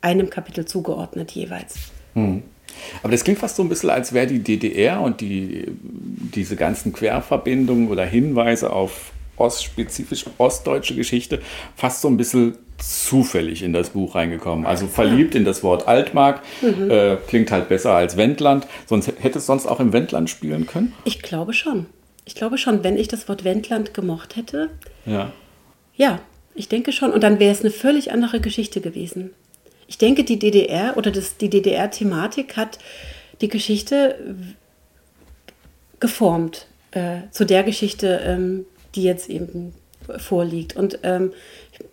einem 0.01 0.29
Kapitel 0.29 0.65
zugeordnet 0.65 1.32
jeweils. 1.32 1.75
Hm. 2.13 2.43
Aber 3.03 3.12
das 3.12 3.23
klingt 3.23 3.39
fast 3.39 3.58
so 3.58 3.63
ein 3.63 3.69
bisschen, 3.69 3.89
als 3.89 4.13
wäre 4.13 4.27
die 4.27 4.39
DDR 4.39 5.01
und 5.01 5.21
die, 5.21 5.65
diese 5.69 6.55
ganzen 6.55 6.93
Querverbindungen 6.93 7.89
oder 7.89 8.05
Hinweise 8.05 8.71
auf 8.71 9.12
ostspezifisch 9.36 10.25
ostdeutsche 10.38 10.95
Geschichte 10.95 11.41
fast 11.75 12.01
so 12.01 12.08
ein 12.08 12.17
bisschen 12.17 12.58
zufällig 12.79 13.63
in 13.63 13.73
das 13.73 13.91
Buch 13.91 14.15
reingekommen. 14.15 14.65
Also 14.65 14.87
verliebt 14.87 15.35
in 15.35 15.45
das 15.45 15.63
Wort 15.63 15.87
Altmark, 15.87 16.41
mhm. 16.61 16.89
äh, 16.89 17.17
klingt 17.27 17.51
halt 17.51 17.69
besser 17.69 17.93
als 17.93 18.17
Wendland. 18.17 18.67
Sonst 18.85 19.11
hätte 19.19 19.39
es 19.39 19.45
sonst 19.45 19.65
auch 19.65 19.79
im 19.79 19.93
Wendland 19.93 20.29
spielen 20.29 20.65
können? 20.65 20.93
Ich 21.05 21.21
glaube 21.21 21.53
schon. 21.53 21.85
Ich 22.25 22.35
glaube 22.35 22.57
schon, 22.57 22.83
wenn 22.83 22.97
ich 22.97 23.07
das 23.07 23.27
Wort 23.27 23.43
Wendland 23.43 23.93
gemocht 23.93 24.35
hätte. 24.35 24.69
Ja. 25.05 25.31
Ja, 25.95 26.19
ich 26.55 26.69
denke 26.69 26.91
schon. 26.91 27.11
Und 27.11 27.23
dann 27.23 27.39
wäre 27.39 27.51
es 27.51 27.61
eine 27.61 27.71
völlig 27.71 28.11
andere 28.11 28.39
Geschichte 28.39 28.81
gewesen. 28.81 29.31
Ich 29.87 29.97
denke, 29.97 30.23
die 30.23 30.37
DDR 30.37 30.97
oder 30.97 31.09
das, 31.11 31.37
die 31.37 31.49
DDR-Thematik 31.49 32.55
hat 32.55 32.77
die 33.41 33.47
Geschichte 33.47 34.15
geformt 35.99 36.67
äh, 36.91 37.21
zu 37.31 37.45
der 37.45 37.63
Geschichte, 37.63 38.21
ähm, 38.23 38.65
die 38.95 39.03
jetzt 39.03 39.29
eben 39.29 39.73
vorliegt. 40.17 40.75
Und 40.75 40.99
ähm, 41.03 41.33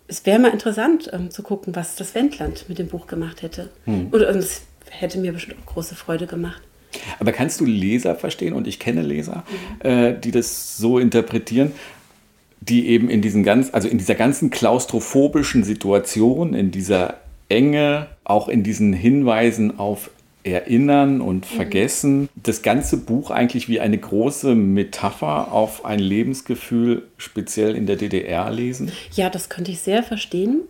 es 0.07 0.25
wäre 0.25 0.39
mal 0.39 0.51
interessant 0.51 1.09
ähm, 1.13 1.31
zu 1.31 1.43
gucken, 1.43 1.75
was 1.75 1.95
das 1.95 2.15
Wendland 2.15 2.69
mit 2.69 2.79
dem 2.79 2.87
Buch 2.87 3.07
gemacht 3.07 3.41
hätte. 3.41 3.69
Hm. 3.85 4.07
Und 4.11 4.21
es 4.21 4.61
hätte 4.89 5.19
mir 5.19 5.33
bestimmt 5.33 5.57
auch 5.61 5.73
große 5.73 5.95
Freude 5.95 6.27
gemacht. 6.27 6.61
Aber 7.19 7.31
kannst 7.31 7.59
du 7.59 7.65
Leser 7.65 8.15
verstehen, 8.15 8.53
und 8.53 8.67
ich 8.67 8.79
kenne 8.79 9.01
Leser, 9.01 9.43
mhm. 9.83 9.89
äh, 9.89 10.19
die 10.19 10.31
das 10.31 10.77
so 10.77 10.99
interpretieren, 10.99 11.73
die 12.61 12.87
eben 12.87 13.09
in 13.09 13.21
diesen 13.21 13.43
ganz, 13.43 13.73
also 13.73 13.87
in 13.87 13.97
dieser 13.97 14.15
ganzen 14.15 14.49
klaustrophobischen 14.49 15.63
Situation, 15.63 16.53
in 16.53 16.71
dieser 16.71 17.15
Enge, 17.49 18.07
auch 18.23 18.47
in 18.47 18.63
diesen 18.63 18.93
Hinweisen 18.93 19.77
auf 19.77 20.09
Erinnern 20.47 21.21
und 21.21 21.49
mhm. 21.51 21.55
Vergessen. 21.55 22.29
Das 22.35 22.61
ganze 22.61 22.97
Buch 22.97 23.31
eigentlich 23.31 23.67
wie 23.67 23.79
eine 23.79 23.97
große 23.97 24.55
Metapher 24.55 25.51
auf 25.51 25.85
ein 25.85 25.99
Lebensgefühl 25.99 27.03
speziell 27.17 27.75
in 27.75 27.85
der 27.85 27.95
DDR 27.95 28.49
lesen? 28.51 28.91
Ja, 29.13 29.29
das 29.29 29.49
könnte 29.49 29.71
ich 29.71 29.79
sehr 29.79 30.03
verstehen 30.03 30.61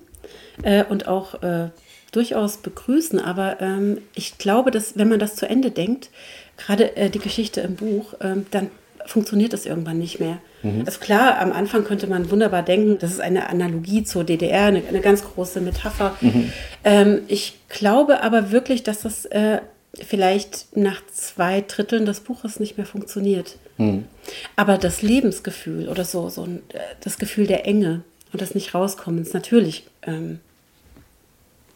äh, 0.63 0.83
und 0.83 1.07
auch 1.07 1.41
äh, 1.43 1.69
durchaus 2.11 2.57
begrüßen. 2.57 3.19
Aber 3.19 3.61
ähm, 3.61 3.99
ich 4.15 4.37
glaube, 4.37 4.71
dass 4.71 4.97
wenn 4.97 5.09
man 5.09 5.19
das 5.19 5.35
zu 5.35 5.47
Ende 5.47 5.71
denkt, 5.71 6.09
gerade 6.57 6.95
äh, 6.95 7.09
die 7.09 7.19
Geschichte 7.19 7.61
im 7.61 7.75
Buch, 7.75 8.13
ähm, 8.21 8.45
dann 8.51 8.69
funktioniert 9.05 9.53
das 9.53 9.65
irgendwann 9.65 9.99
nicht 9.99 10.19
mehr. 10.19 10.39
Mhm. 10.63 10.83
Also 10.85 10.99
klar, 10.99 11.39
am 11.39 11.51
Anfang 11.51 11.83
könnte 11.83 12.07
man 12.07 12.31
wunderbar 12.31 12.63
denken, 12.63 12.97
das 12.99 13.11
ist 13.11 13.21
eine 13.21 13.49
Analogie 13.49 14.03
zur 14.03 14.23
DDR, 14.23 14.65
eine, 14.65 14.83
eine 14.87 15.01
ganz 15.01 15.23
große 15.23 15.61
Metapher. 15.61 16.15
Mhm. 16.21 16.51
Ähm, 16.83 17.19
ich 17.27 17.57
glaube 17.69 18.21
aber 18.21 18.51
wirklich, 18.51 18.83
dass 18.83 19.01
das 19.01 19.25
äh, 19.25 19.59
vielleicht 19.93 20.75
nach 20.75 21.01
zwei 21.13 21.61
Dritteln 21.61 22.05
des 22.05 22.19
Buches 22.21 22.59
nicht 22.59 22.77
mehr 22.77 22.85
funktioniert. 22.85 23.57
Mhm. 23.77 24.05
Aber 24.55 24.77
das 24.77 25.01
Lebensgefühl 25.01 25.89
oder 25.89 26.05
so, 26.05 26.29
so 26.29 26.45
äh, 26.45 26.79
das 27.01 27.17
Gefühl 27.17 27.47
der 27.47 27.65
Enge 27.65 28.01
und 28.33 28.41
des 28.41 28.55
Nicht-Rauskommens, 28.55 29.33
natürlich 29.33 29.85
ähm, 30.03 30.39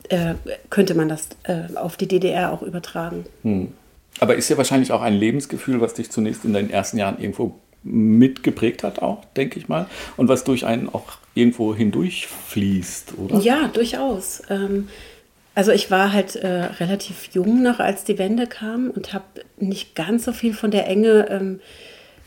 äh, 0.09 0.35
könnte 0.69 0.93
man 0.93 1.07
das 1.07 1.29
äh, 1.43 1.75
auf 1.75 1.97
die 1.97 2.07
DDR 2.07 2.51
auch 2.51 2.61
übertragen. 2.61 3.25
Mhm. 3.43 3.73
Aber 4.19 4.35
ist 4.35 4.49
ja 4.49 4.57
wahrscheinlich 4.57 4.91
auch 4.91 5.01
ein 5.01 5.13
Lebensgefühl, 5.13 5.79
was 5.79 5.93
dich 5.93 6.11
zunächst 6.11 6.43
in 6.43 6.53
deinen 6.53 6.69
ersten 6.69 6.97
Jahren 6.97 7.17
irgendwo 7.19 7.55
mitgeprägt 7.83 8.83
hat, 8.83 8.99
auch, 9.01 9.25
denke 9.35 9.59
ich 9.59 9.67
mal, 9.67 9.87
und 10.17 10.27
was 10.27 10.43
durch 10.43 10.65
einen 10.65 10.89
auch 10.89 11.17
irgendwo 11.33 11.73
hindurchfließt, 11.75 13.13
oder? 13.17 13.39
Ja, 13.39 13.69
durchaus. 13.73 14.43
Ähm, 14.49 14.87
Also 15.53 15.71
ich 15.73 15.91
war 15.91 16.13
halt 16.13 16.37
äh, 16.37 16.47
relativ 16.79 17.29
jung 17.33 17.61
noch, 17.61 17.79
als 17.79 18.05
die 18.05 18.17
Wende 18.17 18.47
kam 18.47 18.89
und 18.89 19.13
habe 19.13 19.25
nicht 19.59 19.95
ganz 19.95 20.23
so 20.23 20.31
viel 20.31 20.53
von 20.53 20.71
der 20.71 20.87
Enge 20.87 21.27
ähm, 21.29 21.59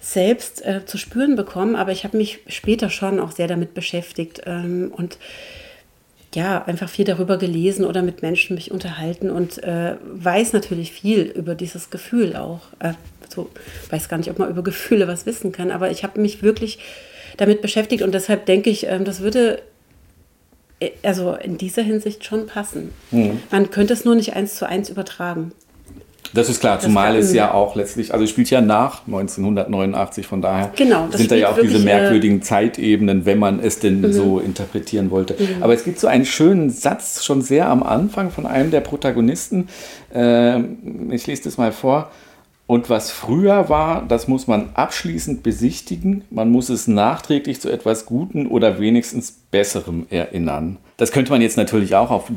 selbst 0.00 0.62
äh, 0.64 0.84
zu 0.84 0.98
spüren 0.98 1.34
bekommen, 1.34 1.74
aber 1.76 1.90
ich 1.90 2.04
habe 2.04 2.18
mich 2.18 2.40
später 2.48 2.90
schon 2.90 3.18
auch 3.20 3.32
sehr 3.32 3.48
damit 3.48 3.72
beschäftigt 3.72 4.42
ähm, 4.44 4.92
und 4.94 5.16
ja, 6.34 6.64
einfach 6.64 6.90
viel 6.90 7.04
darüber 7.06 7.38
gelesen 7.38 7.84
oder 7.86 8.02
mit 8.02 8.20
Menschen 8.20 8.56
mich 8.56 8.70
unterhalten 8.72 9.30
und 9.30 9.62
äh, 9.62 9.94
weiß 10.02 10.52
natürlich 10.52 10.92
viel 10.92 11.22
über 11.22 11.54
dieses 11.54 11.88
Gefühl 11.90 12.36
auch. 12.36 12.62
So, 13.34 13.50
weiß 13.90 14.08
gar 14.08 14.18
nicht, 14.18 14.30
ob 14.30 14.38
man 14.38 14.50
über 14.50 14.62
Gefühle 14.62 15.08
was 15.08 15.26
wissen 15.26 15.52
kann, 15.52 15.70
aber 15.70 15.90
ich 15.90 16.04
habe 16.04 16.20
mich 16.20 16.42
wirklich 16.42 16.78
damit 17.36 17.62
beschäftigt 17.62 18.02
und 18.02 18.12
deshalb 18.12 18.46
denke 18.46 18.70
ich, 18.70 18.86
ähm, 18.86 19.04
das 19.04 19.20
würde 19.20 19.62
äh, 20.80 20.90
also 21.02 21.34
in 21.34 21.58
dieser 21.58 21.82
Hinsicht 21.82 22.24
schon 22.24 22.46
passen. 22.46 22.92
Mhm. 23.10 23.40
Man 23.50 23.70
könnte 23.70 23.92
es 23.92 24.04
nur 24.04 24.14
nicht 24.14 24.34
eins 24.34 24.56
zu 24.56 24.68
eins 24.68 24.88
übertragen. 24.88 25.52
Das 26.32 26.48
ist 26.48 26.58
klar, 26.58 26.80
zumal 26.80 27.14
es 27.16 27.32
ja 27.32 27.54
auch 27.54 27.76
letztlich, 27.76 28.12
also 28.12 28.24
es 28.24 28.30
spielt 28.30 28.50
ja 28.50 28.60
nach 28.60 29.06
1989, 29.06 30.26
von 30.26 30.42
daher 30.42 30.72
genau, 30.74 31.06
sind 31.12 31.30
da 31.30 31.36
ja 31.36 31.50
auch 31.50 31.58
diese 31.60 31.76
äh, 31.76 31.84
merkwürdigen 31.84 32.42
Zeitebenen, 32.42 33.24
wenn 33.24 33.38
man 33.38 33.60
es 33.60 33.78
denn 33.78 34.00
mhm. 34.00 34.12
so 34.12 34.40
interpretieren 34.40 35.12
wollte. 35.12 35.34
Mhm. 35.34 35.62
Aber 35.62 35.74
es 35.74 35.84
gibt 35.84 36.00
so 36.00 36.08
einen 36.08 36.24
schönen 36.24 36.70
Satz 36.70 37.24
schon 37.24 37.40
sehr 37.40 37.68
am 37.68 37.84
Anfang 37.84 38.32
von 38.32 38.46
einem 38.46 38.72
der 38.72 38.80
Protagonisten. 38.80 39.68
Äh, 40.12 40.58
ich 41.10 41.24
lese 41.28 41.44
das 41.44 41.56
mal 41.56 41.70
vor. 41.70 42.10
Und 42.66 42.88
was 42.88 43.10
früher 43.10 43.68
war, 43.68 44.04
das 44.08 44.26
muss 44.26 44.46
man 44.46 44.70
abschließend 44.72 45.42
besichtigen. 45.42 46.24
Man 46.30 46.50
muss 46.50 46.70
es 46.70 46.88
nachträglich 46.88 47.60
zu 47.60 47.70
etwas 47.70 48.06
Guten 48.06 48.46
oder 48.46 48.80
wenigstens 48.80 49.32
Besserem 49.50 50.06
erinnern. 50.08 50.78
Das 50.96 51.12
könnte 51.12 51.30
man 51.30 51.42
jetzt 51.42 51.58
natürlich 51.58 51.94
auch 51.94 52.10
auf 52.10 52.30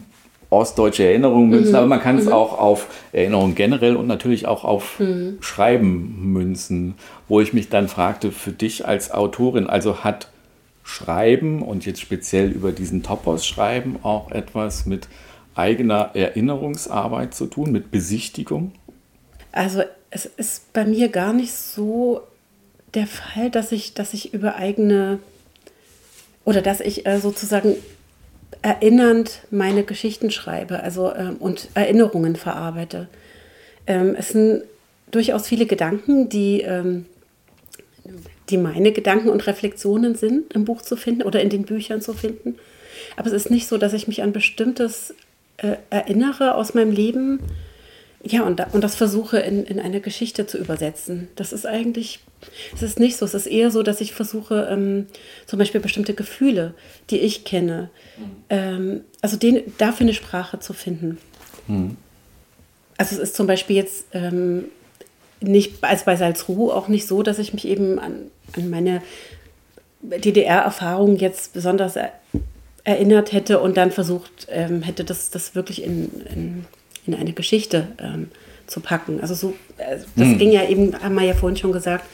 ostdeutsche 0.50 1.04
Erinnerungen 1.04 1.50
münzen, 1.50 1.72
mhm. 1.72 1.78
aber 1.78 1.88
man 1.88 2.02
kann 2.02 2.16
mhm. 2.16 2.22
es 2.22 2.28
auch 2.28 2.58
auf 2.58 2.88
Erinnerungen 3.12 3.56
generell 3.56 3.96
und 3.96 4.08
natürlich 4.08 4.48
auch 4.48 4.64
auf 4.64 5.00
mhm. 5.00 5.38
Schreiben 5.42 6.34
münzen, 6.34 6.96
wo 7.28 7.40
ich 7.40 7.54
mich 7.54 7.70
dann 7.70 7.88
fragte, 7.88 8.32
für 8.32 8.52
dich 8.52 8.86
als 8.86 9.12
Autorin, 9.12 9.68
also 9.68 10.04
hat 10.04 10.30
Schreiben 10.84 11.62
und 11.62 11.86
jetzt 11.86 12.00
speziell 12.00 12.50
über 12.52 12.72
diesen 12.72 13.04
Topos 13.04 13.46
schreiben 13.46 13.98
auch 14.04 14.32
etwas 14.32 14.86
mit 14.86 15.10
eigener 15.54 16.12
Erinnerungsarbeit 16.14 17.34
zu 17.34 17.48
tun, 17.48 17.72
mit 17.72 17.92
Besichtigung? 17.92 18.72
Also 19.52 19.82
es 20.18 20.26
ist 20.26 20.74
bei 20.74 20.84
mir 20.84 21.10
gar 21.10 21.32
nicht 21.32 21.54
so 21.54 22.22
der 22.96 23.06
Fall, 23.06 23.52
dass 23.52 23.72
ich, 23.72 23.94
dass 23.94 24.14
ich 24.14 24.34
über 24.34 24.56
eigene 24.56 25.20
oder 26.44 26.62
dass 26.62 26.80
ich 26.80 27.06
äh, 27.06 27.20
sozusagen 27.20 27.76
erinnernd 28.64 29.42
meine 29.52 29.84
Geschichten 29.84 30.32
schreibe 30.32 30.82
also, 30.82 31.14
ähm, 31.14 31.36
und 31.38 31.70
Erinnerungen 31.76 32.36
verarbeite. 32.36 33.08
Ähm, 33.86 34.16
es 34.18 34.30
sind 34.30 34.64
durchaus 35.12 35.48
viele 35.48 35.68
Gedanken, 35.68 36.30
die, 36.30 36.62
ähm, 36.62 37.06
die 38.50 38.58
meine 38.58 38.94
Gedanken 38.94 39.30
und 39.30 39.46
Reflexionen 39.46 40.16
sind, 40.16 40.52
im 40.54 40.66
Buch 40.66 40.82
zu 40.82 40.96
finden 40.96 41.22
oder 41.22 41.42
in 41.42 41.50
den 41.50 41.64
Büchern 41.64 42.02
zu 42.02 42.14
finden. 42.14 42.56
Aber 43.18 43.28
es 43.28 43.34
ist 43.34 43.52
nicht 43.52 43.68
so, 43.68 43.78
dass 43.78 43.94
ich 43.94 44.08
mich 44.08 44.24
an 44.24 44.32
bestimmtes 44.32 45.14
äh, 45.58 45.76
erinnere 45.92 46.56
aus 46.56 46.74
meinem 46.74 46.92
Leben 46.92 47.40
ja, 48.24 48.44
und, 48.44 48.60
da, 48.60 48.68
und 48.72 48.84
das 48.84 48.96
versuche 48.96 49.40
in, 49.40 49.64
in 49.64 49.80
eine 49.80 50.02
Geschichte 50.02 50.48
zu 50.48 50.58
übersetzen. 50.58 51.28
Das 51.36 51.54
ist 51.54 51.66
eigentlich, 51.66 52.20
es 52.74 52.82
ist 52.82 53.00
nicht 53.00 53.18
so. 53.18 53.26
Es 53.26 53.34
ist 53.34 53.46
eher 53.46 53.70
so, 53.70 53.84
dass 53.84 54.02
ich 54.02 54.14
versuche, 54.14 54.68
ähm, 54.72 55.06
zum 55.46 55.60
Beispiel 55.60 55.82
bestimmte 55.82 56.14
Gefühle, 56.14 56.74
die 57.10 57.20
ich 57.20 57.46
kenne, 57.46 57.90
ähm, 58.50 59.02
also 59.22 59.38
den, 59.38 59.62
dafür 59.78 60.06
eine 60.06 60.14
Sprache 60.14 60.60
zu 60.60 60.74
finden. 60.74 61.20
Mhm. 61.68 61.96
Also 62.98 63.16
es 63.16 63.22
ist 63.22 63.36
zum 63.36 63.46
Beispiel 63.46 63.76
jetzt 63.76 64.06
ähm, 64.14 64.66
nicht, 65.40 65.84
als 65.84 66.04
bei 66.06 66.16
Salzruh 66.16 66.72
auch 66.72 66.88
nicht 66.88 67.08
so, 67.08 67.22
dass 67.22 67.38
ich 67.38 67.54
mich 67.54 67.68
eben 67.68 68.00
an, 68.00 68.32
an 68.56 68.70
meine 68.72 69.04
DDR-Erfahrung 70.02 71.18
jetzt 71.18 71.54
besonders 71.54 71.96
er, 71.96 72.14
erinnert 72.84 73.32
hätte 73.32 73.60
und 73.60 73.78
dann 73.78 73.92
versucht 73.92 74.48
ähm, 74.50 74.82
hätte, 74.82 75.04
das, 75.04 75.30
das 75.30 75.54
wirklich 75.54 75.84
in, 75.84 76.26
in 76.34 76.66
in 77.08 77.16
eine 77.16 77.34
Geschichte 77.34 77.88
ähm, 78.00 78.30
zu 78.68 78.80
packen. 78.80 79.22
Also 79.22 79.34
so, 79.34 79.54
äh, 79.78 79.98
das 80.16 80.28
hm. 80.28 80.38
ging 80.38 80.52
ja 80.52 80.68
eben, 80.68 80.94
haben 81.02 81.16
wir 81.16 81.24
ja 81.24 81.34
vorhin 81.34 81.58
schon 81.58 81.72
gesagt, 81.72 82.06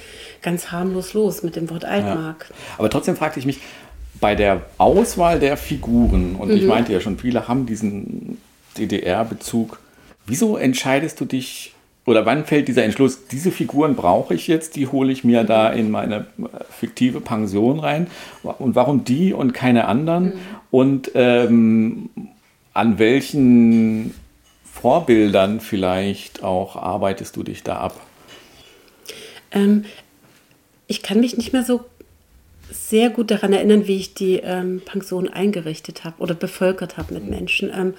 ganz 0.41 0.71
harmlos 0.71 1.13
los 1.13 1.41
mit 1.43 1.55
dem 1.55 1.69
Wort 1.69 1.85
Altmark. 1.85 2.47
Ja. 2.49 2.55
Aber 2.77 2.89
trotzdem 2.89 3.15
fragte 3.15 3.39
ich 3.39 3.45
mich, 3.45 3.59
bei 4.19 4.35
der 4.35 4.61
Auswahl 4.77 5.39
der 5.39 5.57
Figuren, 5.57 6.35
und 6.35 6.49
mhm. 6.49 6.55
ich 6.55 6.63
meinte 6.63 6.93
ja 6.93 7.01
schon, 7.01 7.17
viele 7.17 7.47
haben 7.47 7.65
diesen 7.65 8.37
DDR-Bezug, 8.77 9.79
wieso 10.25 10.55
entscheidest 10.55 11.19
du 11.19 11.25
dich 11.25 11.73
oder 12.05 12.25
wann 12.25 12.45
fällt 12.45 12.67
dieser 12.67 12.83
Entschluss, 12.83 13.27
diese 13.27 13.51
Figuren 13.51 13.95
brauche 13.95 14.33
ich 14.33 14.47
jetzt, 14.47 14.75
die 14.75 14.87
hole 14.87 15.11
ich 15.11 15.23
mir 15.23 15.43
da 15.43 15.69
in 15.69 15.89
meine 15.89 16.27
äh, 16.37 16.63
fiktive 16.69 17.21
Pension 17.21 17.79
rein? 17.79 18.07
Und 18.43 18.75
warum 18.75 19.05
die 19.05 19.33
und 19.33 19.53
keine 19.53 19.87
anderen? 19.87 20.25
Mhm. 20.25 20.33
Und 20.71 21.11
ähm, 21.15 22.09
an 22.73 22.99
welchen 22.99 24.13
Vorbildern 24.83 25.61
vielleicht 25.61 26.43
auch 26.43 26.75
arbeitest 26.75 27.37
du 27.37 27.43
dich 27.43 27.63
da 27.63 27.77
ab? 27.77 28.01
Ähm, 29.53 29.85
ich 30.87 31.01
kann 31.01 31.21
mich 31.21 31.37
nicht 31.37 31.53
mehr 31.53 31.63
so 31.63 31.85
sehr 32.69 33.09
gut 33.09 33.31
daran 33.31 33.53
erinnern, 33.53 33.87
wie 33.87 33.95
ich 33.95 34.13
die 34.13 34.39
ähm, 34.39 34.81
Pension 34.83 35.29
eingerichtet 35.29 36.03
habe 36.03 36.21
oder 36.21 36.33
bevölkert 36.35 36.97
habe 36.97 37.13
mit 37.13 37.29
Menschen. 37.29 37.71
Ähm, 37.73 37.93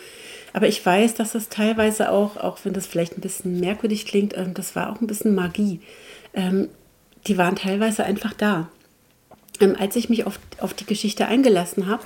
aber 0.52 0.68
ich 0.68 0.84
weiß, 0.84 1.14
dass 1.14 1.32
das 1.32 1.48
teilweise 1.48 2.10
auch, 2.10 2.36
auch 2.36 2.58
wenn 2.64 2.74
das 2.74 2.86
vielleicht 2.86 3.16
ein 3.16 3.22
bisschen 3.22 3.60
merkwürdig 3.60 4.04
klingt, 4.04 4.36
ähm, 4.36 4.52
das 4.52 4.76
war 4.76 4.92
auch 4.92 5.00
ein 5.00 5.06
bisschen 5.06 5.34
Magie. 5.34 5.80
Ähm, 6.34 6.68
die 7.26 7.38
waren 7.38 7.56
teilweise 7.56 8.04
einfach 8.04 8.34
da. 8.34 8.68
Ähm, 9.58 9.74
als 9.78 9.96
ich 9.96 10.10
mich 10.10 10.26
auf, 10.26 10.38
auf 10.58 10.74
die 10.74 10.84
Geschichte 10.84 11.28
eingelassen 11.28 11.86
habe, 11.86 12.02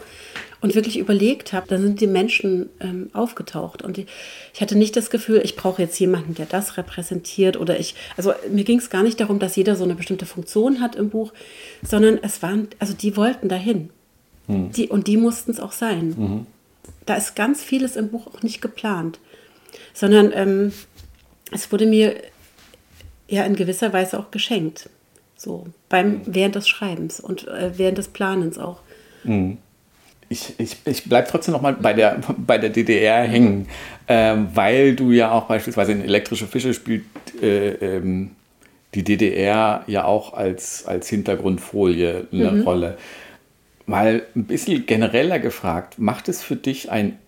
und 0.60 0.74
wirklich 0.74 0.98
überlegt 0.98 1.52
habe, 1.52 1.68
dann 1.68 1.82
sind 1.82 2.00
die 2.00 2.06
Menschen 2.06 2.68
ähm, 2.80 3.10
aufgetaucht. 3.12 3.82
Und 3.82 3.98
ich 3.98 4.60
hatte 4.60 4.76
nicht 4.76 4.96
das 4.96 5.10
Gefühl, 5.10 5.40
ich 5.44 5.56
brauche 5.56 5.82
jetzt 5.82 5.98
jemanden, 6.00 6.34
der 6.34 6.46
das 6.46 6.76
repräsentiert 6.76 7.56
oder 7.56 7.78
ich, 7.78 7.94
also 8.16 8.32
mir 8.50 8.64
ging 8.64 8.78
es 8.78 8.90
gar 8.90 9.02
nicht 9.02 9.20
darum, 9.20 9.38
dass 9.38 9.56
jeder 9.56 9.76
so 9.76 9.84
eine 9.84 9.94
bestimmte 9.94 10.26
Funktion 10.26 10.80
hat 10.80 10.96
im 10.96 11.10
Buch, 11.10 11.32
sondern 11.82 12.18
es 12.22 12.42
waren, 12.42 12.68
also 12.78 12.92
die 12.92 13.16
wollten 13.16 13.48
dahin. 13.48 13.90
Hm. 14.46 14.72
Die, 14.72 14.88
und 14.88 15.06
die 15.06 15.16
mussten 15.16 15.52
es 15.52 15.60
auch 15.60 15.72
sein. 15.72 16.14
Mhm. 16.16 16.46
Da 17.06 17.14
ist 17.14 17.36
ganz 17.36 17.62
vieles 17.62 17.96
im 17.96 18.08
Buch 18.08 18.26
auch 18.26 18.42
nicht 18.42 18.60
geplant, 18.60 19.18
sondern 19.94 20.32
ähm, 20.34 20.72
es 21.52 21.70
wurde 21.70 21.86
mir 21.86 22.16
ja 23.28 23.44
in 23.44 23.56
gewisser 23.56 23.92
Weise 23.92 24.18
auch 24.18 24.30
geschenkt. 24.30 24.90
So, 25.36 25.66
beim, 25.88 26.24
hm. 26.24 26.34
während 26.34 26.56
des 26.56 26.68
Schreibens 26.68 27.20
und 27.20 27.46
äh, 27.46 27.70
während 27.76 27.98
des 27.98 28.08
Planens 28.08 28.58
auch. 28.58 28.80
Mhm 29.22 29.58
ich, 30.28 30.54
ich, 30.58 30.76
ich 30.84 31.04
bleibe 31.04 31.28
trotzdem 31.28 31.52
noch 31.52 31.62
mal 31.62 31.74
bei 31.74 31.92
der, 31.92 32.20
bei 32.36 32.58
der 32.58 32.70
DDR 32.70 33.22
hängen, 33.22 33.68
ähm, 34.08 34.48
weil 34.54 34.94
du 34.94 35.10
ja 35.10 35.32
auch 35.32 35.44
beispielsweise 35.44 35.92
in 35.92 36.02
Elektrische 36.02 36.46
Fische 36.46 36.74
spielt 36.74 37.04
äh, 37.40 37.70
ähm, 37.74 38.32
die 38.94 39.04
DDR 39.04 39.84
ja 39.86 40.04
auch 40.04 40.32
als, 40.34 40.86
als 40.86 41.08
Hintergrundfolie 41.08 42.26
eine 42.32 42.50
mhm. 42.50 42.62
Rolle. 42.62 42.98
Mal 43.86 44.22
ein 44.36 44.44
bisschen 44.44 44.86
genereller 44.86 45.38
gefragt, 45.38 45.98
macht 45.98 46.28
es 46.28 46.42
für 46.42 46.56
dich 46.56 46.90
einen 46.90 47.18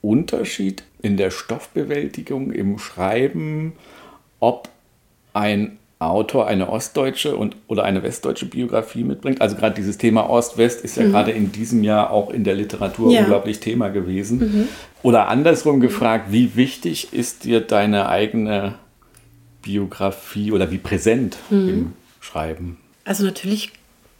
Unterschied 0.00 0.82
in 1.00 1.16
der 1.16 1.30
Stoffbewältigung, 1.30 2.52
im 2.52 2.78
Schreiben, 2.78 3.72
ob 4.40 4.68
ein 5.32 5.78
Autor 6.10 6.46
eine 6.46 6.68
ostdeutsche 6.68 7.36
und, 7.36 7.56
oder 7.66 7.84
eine 7.84 8.02
westdeutsche 8.02 8.46
Biografie 8.46 9.04
mitbringt. 9.04 9.40
Also 9.40 9.56
gerade 9.56 9.74
dieses 9.74 9.98
Thema 9.98 10.28
Ost-West 10.28 10.84
ist 10.84 10.96
ja 10.96 11.04
mhm. 11.04 11.12
gerade 11.12 11.30
in 11.32 11.52
diesem 11.52 11.84
Jahr 11.84 12.10
auch 12.10 12.30
in 12.30 12.44
der 12.44 12.54
Literatur 12.54 13.12
ja. 13.12 13.20
unglaublich 13.20 13.60
Thema 13.60 13.88
gewesen. 13.88 14.38
Mhm. 14.38 14.68
Oder 15.02 15.28
andersrum 15.28 15.80
gefragt, 15.80 16.26
wie 16.30 16.56
wichtig 16.56 17.12
ist 17.12 17.44
dir 17.44 17.60
deine 17.60 18.08
eigene 18.08 18.74
Biografie 19.62 20.52
oder 20.52 20.70
wie 20.70 20.78
präsent 20.78 21.36
mhm. 21.50 21.68
im 21.68 21.92
Schreiben? 22.20 22.78
Also 23.04 23.24
natürlich 23.24 23.72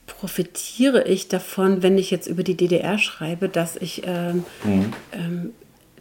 profitiere 0.07 1.05
ich 1.05 1.29
davon, 1.29 1.83
wenn 1.83 1.99
ich 1.99 2.11
jetzt 2.11 2.27
über 2.27 2.43
die 2.43 2.57
DDR 2.57 2.99
schreibe, 2.99 3.49
dass 3.49 3.77
ich 3.77 4.03
ähm, 4.05 4.45
mhm. 4.65 4.93
ähm, 5.13 5.51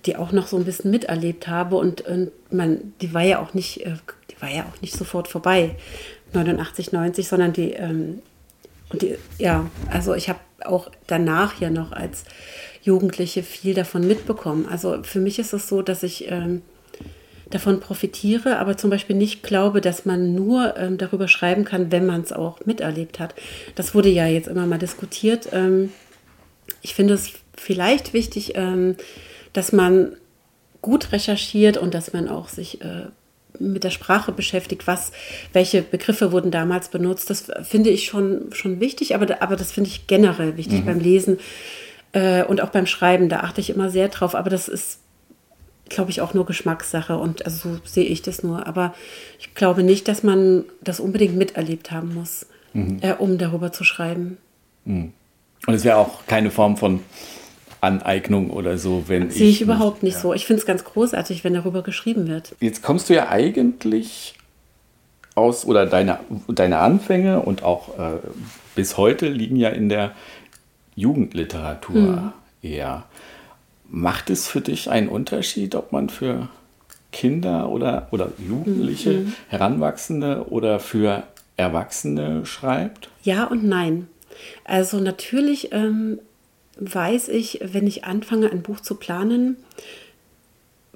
die 0.05 0.15
auch 0.15 0.31
noch 0.31 0.47
so 0.47 0.57
ein 0.57 0.65
bisschen 0.65 0.91
miterlebt 0.91 1.47
habe 1.47 1.75
und, 1.75 2.01
und 2.01 2.31
man, 2.51 2.93
die 3.01 3.13
war 3.13 3.21
ja 3.21 3.39
auch 3.39 3.53
nicht 3.53 3.85
äh, 3.85 3.95
war 4.41 4.49
ja 4.49 4.63
auch 4.63 4.81
nicht 4.81 4.95
sofort 4.95 5.27
vorbei, 5.27 5.75
89, 6.33 6.91
90, 6.91 7.27
sondern 7.27 7.53
die, 7.53 7.71
ähm, 7.71 8.21
die, 8.93 9.15
ja, 9.37 9.69
also 9.89 10.13
ich 10.13 10.29
habe 10.29 10.39
auch 10.63 10.89
danach 11.07 11.59
ja 11.59 11.69
noch 11.69 11.91
als 11.91 12.23
Jugendliche 12.83 13.43
viel 13.43 13.73
davon 13.73 14.07
mitbekommen. 14.07 14.67
Also 14.69 15.03
für 15.03 15.19
mich 15.19 15.39
ist 15.39 15.53
es 15.53 15.67
so, 15.67 15.81
dass 15.81 16.03
ich 16.03 16.29
ähm, 16.29 16.61
davon 17.49 17.79
profitiere, 17.79 18.57
aber 18.57 18.77
zum 18.77 18.89
Beispiel 18.89 19.15
nicht 19.15 19.43
glaube, 19.43 19.81
dass 19.81 20.05
man 20.05 20.33
nur 20.33 20.77
ähm, 20.77 20.97
darüber 20.97 21.27
schreiben 21.27 21.65
kann, 21.65 21.91
wenn 21.91 22.05
man 22.05 22.21
es 22.21 22.31
auch 22.31 22.65
miterlebt 22.65 23.19
hat. 23.19 23.35
Das 23.75 23.93
wurde 23.93 24.09
ja 24.09 24.25
jetzt 24.27 24.47
immer 24.47 24.65
mal 24.65 24.79
diskutiert. 24.79 25.49
Ähm, 25.51 25.91
ich 26.81 26.95
finde 26.95 27.13
es 27.13 27.31
vielleicht 27.55 28.13
wichtig, 28.13 28.53
ähm, 28.55 28.95
dass 29.53 29.71
man 29.71 30.15
gut 30.81 31.11
recherchiert 31.11 31.77
und 31.77 31.93
dass 31.93 32.13
man 32.13 32.27
auch 32.27 32.47
sich 32.47 32.81
äh, 32.81 33.07
mit 33.61 33.83
der 33.83 33.89
Sprache 33.89 34.31
beschäftigt, 34.31 34.87
was, 34.87 35.11
welche 35.53 35.81
Begriffe 35.81 36.31
wurden 36.31 36.51
damals 36.51 36.89
benutzt. 36.89 37.29
Das 37.29 37.51
finde 37.63 37.89
ich 37.89 38.05
schon, 38.05 38.51
schon 38.51 38.79
wichtig, 38.79 39.15
aber, 39.15 39.41
aber 39.41 39.55
das 39.55 39.71
finde 39.71 39.89
ich 39.89 40.07
generell 40.07 40.57
wichtig 40.57 40.81
mhm. 40.81 40.85
beim 40.85 40.99
Lesen 40.99 41.39
äh, 42.13 42.43
und 42.43 42.61
auch 42.61 42.69
beim 42.69 42.85
Schreiben. 42.85 43.29
Da 43.29 43.41
achte 43.41 43.61
ich 43.61 43.69
immer 43.69 43.89
sehr 43.89 44.09
drauf, 44.09 44.35
aber 44.35 44.49
das 44.49 44.67
ist, 44.67 44.99
glaube 45.89 46.11
ich, 46.11 46.21
auch 46.21 46.33
nur 46.33 46.45
Geschmackssache 46.45 47.17
und 47.17 47.45
also 47.45 47.75
so 47.75 47.79
sehe 47.83 48.05
ich 48.05 48.21
das 48.21 48.43
nur. 48.43 48.67
Aber 48.67 48.93
ich 49.39 49.53
glaube 49.53 49.83
nicht, 49.83 50.07
dass 50.07 50.23
man 50.23 50.65
das 50.81 50.99
unbedingt 50.99 51.35
miterlebt 51.35 51.91
haben 51.91 52.13
muss, 52.13 52.45
mhm. 52.73 52.99
äh, 53.01 53.13
um 53.13 53.37
darüber 53.37 53.71
zu 53.71 53.83
schreiben. 53.83 54.37
Mhm. 54.85 55.13
Und 55.67 55.73
es 55.73 55.83
wäre 55.83 55.97
auch 55.97 56.25
keine 56.25 56.49
Form 56.49 56.77
von 56.77 57.01
Aneignung 57.81 58.51
oder 58.51 58.77
so, 58.77 59.05
wenn 59.07 59.29
Sehe 59.31 59.49
ich, 59.49 59.55
ich 59.55 59.61
überhaupt 59.61 60.03
nicht, 60.03 60.13
nicht 60.13 60.15
ja. 60.15 60.21
so. 60.21 60.33
Ich 60.33 60.45
finde 60.45 60.61
es 60.61 60.65
ganz 60.65 60.83
großartig, 60.83 61.43
wenn 61.43 61.55
darüber 61.55 61.81
geschrieben 61.81 62.27
wird. 62.27 62.55
Jetzt 62.59 62.83
kommst 62.83 63.09
du 63.09 63.15
ja 63.15 63.29
eigentlich 63.29 64.35
aus, 65.35 65.65
oder 65.65 65.85
deine, 65.87 66.19
deine 66.47 66.77
Anfänge 66.77 67.39
und 67.39 67.63
auch 67.63 67.97
äh, 67.97 68.19
bis 68.75 68.97
heute 68.97 69.27
liegen 69.27 69.55
ja 69.55 69.69
in 69.69 69.89
der 69.89 70.11
Jugendliteratur 70.95 71.95
hm. 71.95 72.33
eher. 72.61 73.05
Macht 73.89 74.29
es 74.29 74.47
für 74.47 74.61
dich 74.61 74.89
einen 74.89 75.09
Unterschied, 75.09 75.75
ob 75.75 75.91
man 75.91 76.09
für 76.09 76.49
Kinder 77.11 77.69
oder, 77.69 78.07
oder 78.11 78.31
Jugendliche, 78.37 79.11
mhm. 79.11 79.33
Heranwachsende 79.49 80.45
oder 80.49 80.79
für 80.79 81.23
Erwachsene 81.57 82.45
schreibt? 82.45 83.09
Ja 83.23 83.45
und 83.45 83.65
nein. 83.65 84.07
Also 84.63 84.99
natürlich 84.99 85.73
ähm, 85.73 86.19
weiß 86.81 87.29
ich, 87.29 87.59
wenn 87.61 87.87
ich 87.87 88.03
anfange, 88.03 88.51
ein 88.51 88.63
Buch 88.63 88.79
zu 88.79 88.95
planen, 88.95 89.57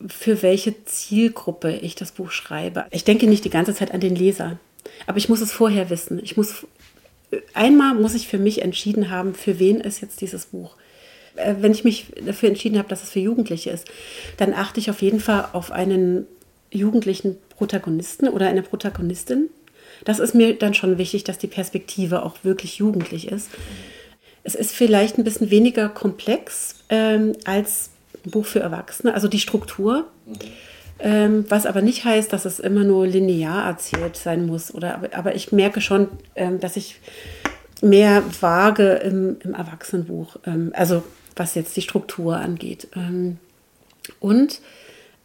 für 0.07 0.41
welche 0.41 0.83
Zielgruppe 0.83 1.77
ich 1.77 1.95
das 1.95 2.11
Buch 2.11 2.31
schreibe. 2.31 2.85
Ich 2.91 3.05
denke 3.05 3.27
nicht 3.27 3.45
die 3.45 3.49
ganze 3.49 3.73
Zeit 3.73 3.91
an 3.93 4.01
den 4.01 4.15
Leser, 4.15 4.59
aber 5.07 5.17
ich 5.17 5.29
muss 5.29 5.41
es 5.41 5.51
vorher 5.51 5.89
wissen. 5.89 6.19
Ich 6.21 6.35
muss 6.35 6.65
einmal 7.53 7.95
muss 7.95 8.15
ich 8.15 8.27
für 8.27 8.39
mich 8.39 8.61
entschieden 8.61 9.09
haben, 9.09 9.35
für 9.35 9.59
wen 9.59 9.79
ist 9.79 10.01
jetzt 10.01 10.21
dieses 10.21 10.47
Buch. 10.47 10.75
Äh, 11.35 11.55
wenn 11.59 11.71
ich 11.71 11.83
mich 11.83 12.07
dafür 12.25 12.49
entschieden 12.49 12.77
habe, 12.77 12.89
dass 12.89 13.03
es 13.03 13.11
für 13.11 13.19
Jugendliche 13.19 13.69
ist, 13.69 13.87
dann 14.37 14.53
achte 14.53 14.79
ich 14.79 14.89
auf 14.89 15.01
jeden 15.01 15.19
Fall 15.19 15.49
auf 15.53 15.71
einen 15.71 16.27
jugendlichen 16.71 17.37
Protagonisten 17.49 18.27
oder 18.27 18.47
eine 18.47 18.63
Protagonistin. 18.63 19.49
Das 20.03 20.19
ist 20.19 20.35
mir 20.35 20.55
dann 20.55 20.73
schon 20.73 20.97
wichtig, 20.97 21.23
dass 21.23 21.37
die 21.37 21.47
Perspektive 21.47 22.23
auch 22.23 22.37
wirklich 22.43 22.77
jugendlich 22.77 23.29
ist. 23.29 23.49
Es 24.45 24.55
ist 24.55 24.71
vielleicht 24.71 25.17
ein 25.17 25.25
bisschen 25.25 25.49
weniger 25.49 25.89
komplex 25.89 26.75
ähm, 26.89 27.33
als 27.43 27.89
ein 28.25 28.31
Buch 28.31 28.45
für 28.45 28.61
Erwachsene, 28.61 29.13
also 29.13 29.27
die 29.27 29.39
Struktur. 29.39 30.07
Mhm. 30.25 30.33
Ähm, 30.97 31.45
was 31.49 31.65
aber 31.65 31.81
nicht 31.81 32.05
heißt, 32.05 32.31
dass 32.31 32.45
es 32.45 32.59
immer 32.59 32.85
nur 32.85 33.05
linear 33.05 33.67
erzählt 33.67 34.15
sein 34.15 34.45
muss. 34.45 34.73
Oder, 34.73 35.01
aber, 35.13 35.35
ich 35.35 35.51
merke 35.51 35.81
schon, 35.81 36.07
ähm, 36.35 36.61
dass 36.61 36.77
ich 36.77 37.01
mehr 37.81 38.23
wage 38.39 38.93
im, 38.93 39.37
im 39.43 39.53
Erwachsenenbuch, 39.53 40.37
ähm, 40.45 40.71
also 40.73 41.03
was 41.35 41.55
jetzt 41.55 41.75
die 41.75 41.81
Struktur 41.81 42.37
angeht. 42.37 42.87
Ähm, 42.95 43.39
und 44.21 44.61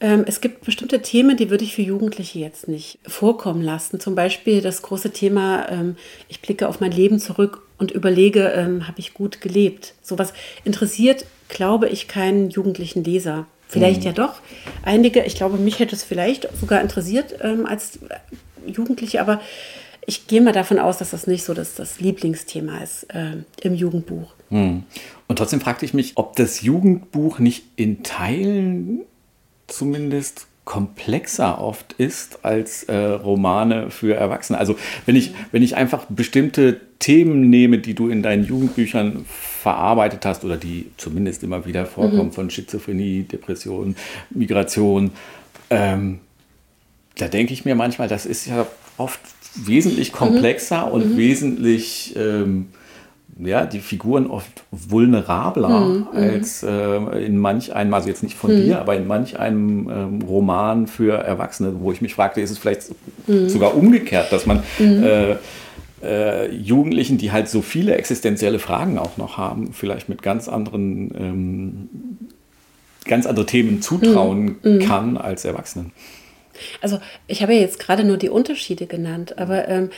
es 0.00 0.40
gibt 0.40 0.64
bestimmte 0.64 1.02
Themen, 1.02 1.36
die 1.36 1.50
würde 1.50 1.62
ich 1.62 1.74
für 1.74 1.82
Jugendliche 1.82 2.38
jetzt 2.38 2.68
nicht 2.68 2.98
vorkommen 3.06 3.60
lassen. 3.60 4.00
Zum 4.00 4.14
Beispiel 4.14 4.62
das 4.62 4.80
große 4.80 5.10
Thema, 5.10 5.68
ähm, 5.68 5.96
ich 6.28 6.40
blicke 6.40 6.68
auf 6.68 6.80
mein 6.80 6.90
Leben 6.90 7.18
zurück 7.18 7.66
und 7.76 7.90
überlege, 7.90 8.48
ähm, 8.48 8.88
habe 8.88 8.98
ich 8.98 9.12
gut 9.12 9.42
gelebt? 9.42 9.92
Sowas 10.00 10.32
interessiert, 10.64 11.26
glaube 11.48 11.88
ich, 11.88 12.08
keinen 12.08 12.48
jugendlichen 12.48 13.04
Leser. 13.04 13.46
Vielleicht 13.68 14.00
mhm. 14.00 14.06
ja 14.06 14.12
doch. 14.12 14.40
Einige, 14.82 15.22
ich 15.24 15.34
glaube, 15.34 15.58
mich 15.58 15.78
hätte 15.78 15.94
es 15.94 16.02
vielleicht 16.02 16.48
sogar 16.58 16.80
interessiert 16.80 17.34
ähm, 17.42 17.66
als 17.66 17.98
Jugendliche, 18.66 19.20
aber 19.20 19.40
ich 20.06 20.26
gehe 20.26 20.40
mal 20.40 20.52
davon 20.52 20.78
aus, 20.78 20.98
dass 20.98 21.10
das 21.10 21.26
nicht 21.26 21.44
so 21.44 21.54
das, 21.54 21.74
das 21.74 22.00
Lieblingsthema 22.00 22.78
ist 22.78 23.04
äh, 23.14 23.36
im 23.62 23.74
Jugendbuch. 23.74 24.32
Mhm. 24.48 24.84
Und 25.28 25.36
trotzdem 25.36 25.60
fragte 25.60 25.84
ich 25.84 25.94
mich, 25.94 26.12
ob 26.16 26.36
das 26.36 26.62
Jugendbuch 26.62 27.38
nicht 27.38 27.64
in 27.76 28.02
Teilen 28.02 29.02
zumindest 29.70 30.46
komplexer 30.64 31.60
oft 31.60 31.94
ist 31.94 32.44
als 32.44 32.84
äh, 32.84 32.94
Romane 32.94 33.90
für 33.90 34.14
Erwachsene. 34.14 34.58
Also 34.58 34.76
wenn 35.06 35.16
ich, 35.16 35.32
wenn 35.50 35.62
ich 35.62 35.74
einfach 35.74 36.04
bestimmte 36.08 36.80
Themen 37.00 37.50
nehme, 37.50 37.78
die 37.78 37.94
du 37.94 38.08
in 38.08 38.22
deinen 38.22 38.44
Jugendbüchern 38.44 39.24
verarbeitet 39.26 40.24
hast 40.26 40.44
oder 40.44 40.56
die 40.56 40.90
zumindest 40.96 41.42
immer 41.42 41.66
wieder 41.66 41.86
vorkommen 41.86 42.26
mhm. 42.26 42.32
von 42.32 42.50
Schizophrenie, 42.50 43.24
Depression, 43.24 43.96
Migration, 44.30 45.10
ähm, 45.70 46.20
da 47.16 47.28
denke 47.28 47.52
ich 47.52 47.64
mir 47.64 47.74
manchmal, 47.74 48.06
das 48.06 48.26
ist 48.26 48.46
ja 48.46 48.66
oft 48.96 49.20
wesentlich 49.56 50.12
komplexer 50.12 50.86
mhm. 50.86 50.92
und 50.92 51.12
mhm. 51.12 51.16
wesentlich 51.16 52.14
ähm, 52.16 52.68
ja, 53.42 53.66
die 53.66 53.80
Figuren 53.80 54.26
oft 54.26 54.64
vulnerabler 54.70 55.80
mhm, 55.80 56.08
als 56.12 56.62
äh, 56.62 57.24
in 57.24 57.38
manch 57.38 57.74
einem, 57.74 57.94
also 57.94 58.08
jetzt 58.08 58.22
nicht 58.22 58.36
von 58.36 58.54
mhm. 58.54 58.64
dir, 58.64 58.80
aber 58.80 58.96
in 58.96 59.06
manch 59.06 59.38
einem 59.38 59.88
ähm, 59.90 60.22
Roman 60.22 60.86
für 60.86 61.14
Erwachsene, 61.14 61.80
wo 61.80 61.92
ich 61.92 62.00
mich 62.00 62.14
fragte, 62.14 62.40
ist 62.40 62.50
es 62.50 62.58
vielleicht 62.58 62.82
mhm. 63.26 63.48
sogar 63.48 63.76
umgekehrt, 63.76 64.32
dass 64.32 64.46
man 64.46 64.62
mhm. 64.78 65.02
äh, 65.02 65.36
äh, 66.02 66.50
Jugendlichen, 66.54 67.18
die 67.18 67.32
halt 67.32 67.48
so 67.48 67.62
viele 67.62 67.94
existenzielle 67.96 68.58
Fragen 68.58 68.98
auch 68.98 69.16
noch 69.16 69.36
haben, 69.36 69.72
vielleicht 69.72 70.08
mit 70.08 70.22
ganz 70.22 70.48
anderen, 70.48 71.10
ähm, 71.18 71.88
ganz 73.04 73.26
andere 73.26 73.46
Themen 73.46 73.82
zutrauen 73.82 74.56
mhm. 74.62 74.78
kann 74.80 75.16
als 75.16 75.44
Erwachsenen. 75.44 75.92
Also 76.80 77.00
ich 77.26 77.42
habe 77.42 77.54
ja 77.54 77.60
jetzt 77.60 77.78
gerade 77.78 78.04
nur 78.04 78.16
die 78.16 78.28
Unterschiede 78.28 78.86
genannt, 78.86 79.38
aber 79.38 79.68
ähm, 79.68 79.90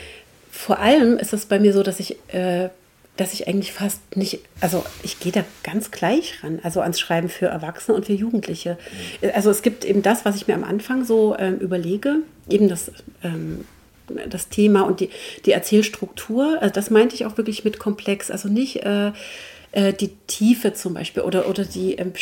vor 0.50 0.78
allem 0.78 1.18
ist 1.18 1.33
es 1.33 1.46
bei 1.46 1.59
mir 1.59 1.72
so, 1.72 1.83
dass 1.83 1.98
ich 1.98 2.16
äh, 2.28 2.68
dass 3.16 3.35
ich 3.35 3.46
eigentlich 3.46 3.72
fast 3.72 4.16
nicht, 4.16 4.40
also 4.61 4.85
ich 5.03 5.20
gehe 5.20 5.33
da 5.33 5.44
ganz 5.62 5.90
gleich 5.90 6.42
ran, 6.42 6.61
also 6.62 6.81
ans 6.81 6.98
Schreiben 6.98 7.29
für 7.29 7.46
Erwachsene 7.46 7.96
und 7.96 8.07
für 8.07 8.14
Jugendliche. 8.14 8.79
Also 9.35 9.51
es 9.51 9.62
gibt 9.62 9.85
eben 9.85 10.03
das, 10.03 10.25
was 10.25 10.37
ich 10.37 10.46
mir 10.46 10.55
am 10.55 10.64
Anfang 10.64 11.05
so 11.05 11.37
ähm, 11.38 11.59
überlege, 11.59 12.20
eben 12.48 12.68
das, 12.68 12.90
ähm, 13.22 13.66
das 14.29 14.48
Thema 14.48 14.83
und 14.83 15.01
die, 15.01 15.11
die 15.44 15.53
Erzählstruktur. 15.53 16.59
Also 16.61 16.72
das 16.72 16.90
meinte 16.90 17.14
ich 17.14 17.27
auch 17.27 17.37
wirklich 17.37 17.64
mit 17.64 17.79
komplex, 17.79 18.31
also 18.31 18.48
nicht 18.48 18.85
äh, 18.85 19.12
äh, 19.72 19.92
die 19.92 20.09
Tiefe 20.27 20.72
zum 20.72 20.94
Beispiel 20.94 21.22
oder, 21.22 21.48
oder 21.48 21.64
die, 21.64 21.96
ähm, 21.96 22.12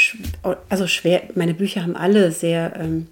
also 0.69 0.89
schwer, 0.89 1.23
meine 1.37 1.55
Bücher 1.55 1.83
haben 1.83 1.97
alle 1.97 2.33
sehr 2.33 2.75
ähm, 2.77 3.07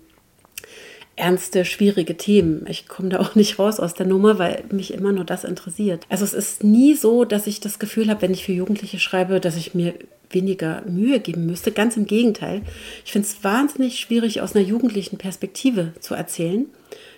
ernste, 1.18 1.64
schwierige 1.64 2.16
Themen. 2.16 2.64
Ich 2.68 2.88
komme 2.88 3.10
da 3.10 3.20
auch 3.20 3.34
nicht 3.34 3.58
raus 3.58 3.80
aus 3.80 3.94
der 3.94 4.06
Nummer, 4.06 4.38
weil 4.38 4.64
mich 4.70 4.94
immer 4.94 5.12
nur 5.12 5.24
das 5.24 5.44
interessiert. 5.44 6.06
Also 6.08 6.24
es 6.24 6.34
ist 6.34 6.64
nie 6.64 6.94
so, 6.94 7.24
dass 7.24 7.46
ich 7.46 7.60
das 7.60 7.78
Gefühl 7.78 8.08
habe, 8.08 8.22
wenn 8.22 8.32
ich 8.32 8.44
für 8.44 8.52
Jugendliche 8.52 8.98
schreibe, 8.98 9.40
dass 9.40 9.56
ich 9.56 9.74
mir 9.74 9.94
weniger 10.30 10.82
Mühe 10.86 11.20
geben 11.20 11.46
müsste. 11.46 11.72
Ganz 11.72 11.96
im 11.96 12.06
Gegenteil. 12.06 12.62
Ich 13.04 13.12
finde 13.12 13.26
es 13.28 13.42
wahnsinnig 13.42 13.98
schwierig, 13.98 14.40
aus 14.40 14.54
einer 14.54 14.64
jugendlichen 14.64 15.18
Perspektive 15.18 15.92
zu 16.00 16.14
erzählen. 16.14 16.66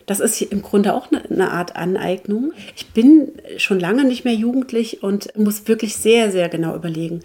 Das 0.07 0.21
ist 0.21 0.41
im 0.43 0.63
Grunde 0.63 0.95
auch 0.95 1.11
eine, 1.13 1.25
eine 1.31 1.51
Art 1.53 1.77
Aneignung. 1.77 2.53
Ich 2.77 2.89
bin 2.89 3.33
schon 3.59 3.79
lange 3.79 4.05
nicht 4.05 4.25
mehr 4.25 4.35
jugendlich 4.35 5.03
und 5.03 5.37
muss 5.37 5.69
wirklich 5.69 5.97
sehr, 5.97 6.31
sehr 6.31 6.49
genau 6.49 6.75
überlegen, 6.75 7.21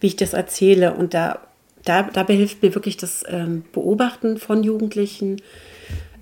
wie 0.00 0.08
ich 0.08 0.16
das 0.16 0.32
erzähle. 0.32 0.94
Und 0.94 1.12
da, 1.12 1.40
da 1.84 2.02
dabei 2.02 2.34
hilft 2.34 2.62
mir 2.62 2.74
wirklich 2.74 2.96
das 2.96 3.24
ähm, 3.28 3.64
Beobachten 3.72 4.38
von 4.38 4.62
Jugendlichen, 4.62 5.40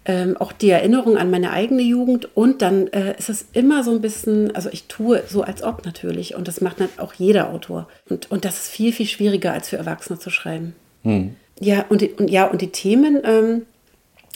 ähm, 0.08 0.38
auch 0.38 0.52
die 0.52 0.70
Erinnerung 0.70 1.18
an 1.18 1.30
meine 1.30 1.52
eigene 1.52 1.82
Jugend. 1.82 2.34
Und 2.34 2.62
dann 2.62 2.88
äh, 2.88 3.14
ist 3.18 3.28
es 3.28 3.44
immer 3.52 3.84
so 3.84 3.92
ein 3.92 4.00
bisschen, 4.00 4.54
also 4.56 4.70
ich 4.72 4.84
tue 4.84 5.22
so 5.28 5.42
als 5.42 5.62
ob 5.62 5.84
natürlich. 5.84 6.34
Und 6.34 6.48
das 6.48 6.62
macht 6.62 6.78
auch 6.96 7.12
jeder 7.12 7.50
Autor. 7.50 7.86
Und, 8.08 8.30
und 8.30 8.46
das 8.46 8.58
ist 8.58 8.68
viel, 8.68 8.92
viel 8.92 9.06
schwieriger 9.06 9.52
als 9.52 9.68
für 9.68 9.76
Erwachsene 9.76 10.18
zu 10.18 10.30
schreiben. 10.30 10.74
Hm. 11.02 11.36
Ja, 11.60 11.84
und, 11.90 12.00
die, 12.00 12.08
und, 12.08 12.30
ja, 12.30 12.46
und 12.46 12.62
die 12.62 12.72
Themen, 12.72 13.20
ähm, 13.22 13.62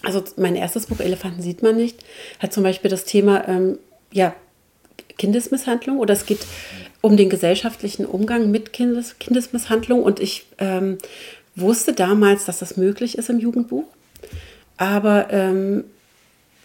also 0.03 0.23
mein 0.37 0.57
erstes 0.57 0.87
Buch 0.87 1.01
Elefanten 1.01 1.41
sieht 1.41 1.63
man 1.63 1.77
nicht, 1.77 2.05
hat 2.39 2.53
zum 2.53 2.65
Beispiel 2.65 2.91
das 2.91 3.07
Thema, 3.07 3.49
ähm, 3.49 3.79
ja, 4.13 4.35
Kindesmisshandlung. 5.17 5.99
Oder 6.01 6.13
es 6.13 6.27
geht 6.27 6.41
um 7.01 7.17
den 7.17 7.31
gesellschaftlichen 7.31 8.05
Umgang 8.05 8.51
mit 8.51 8.75
Kindes, 8.75 9.19
Kindesmisshandlung. 9.19 10.03
Und 10.03 10.21
ich 10.21 10.45
ähm, 10.59 10.99
wusste 11.57 11.95
damals, 11.95 12.45
dass 12.45 12.59
das 12.59 12.77
möglich 12.77 13.17
ist 13.17 13.31
im 13.31 13.39
Jugendbuch 13.39 13.85
aber 14.83 15.30
ähm, 15.30 15.85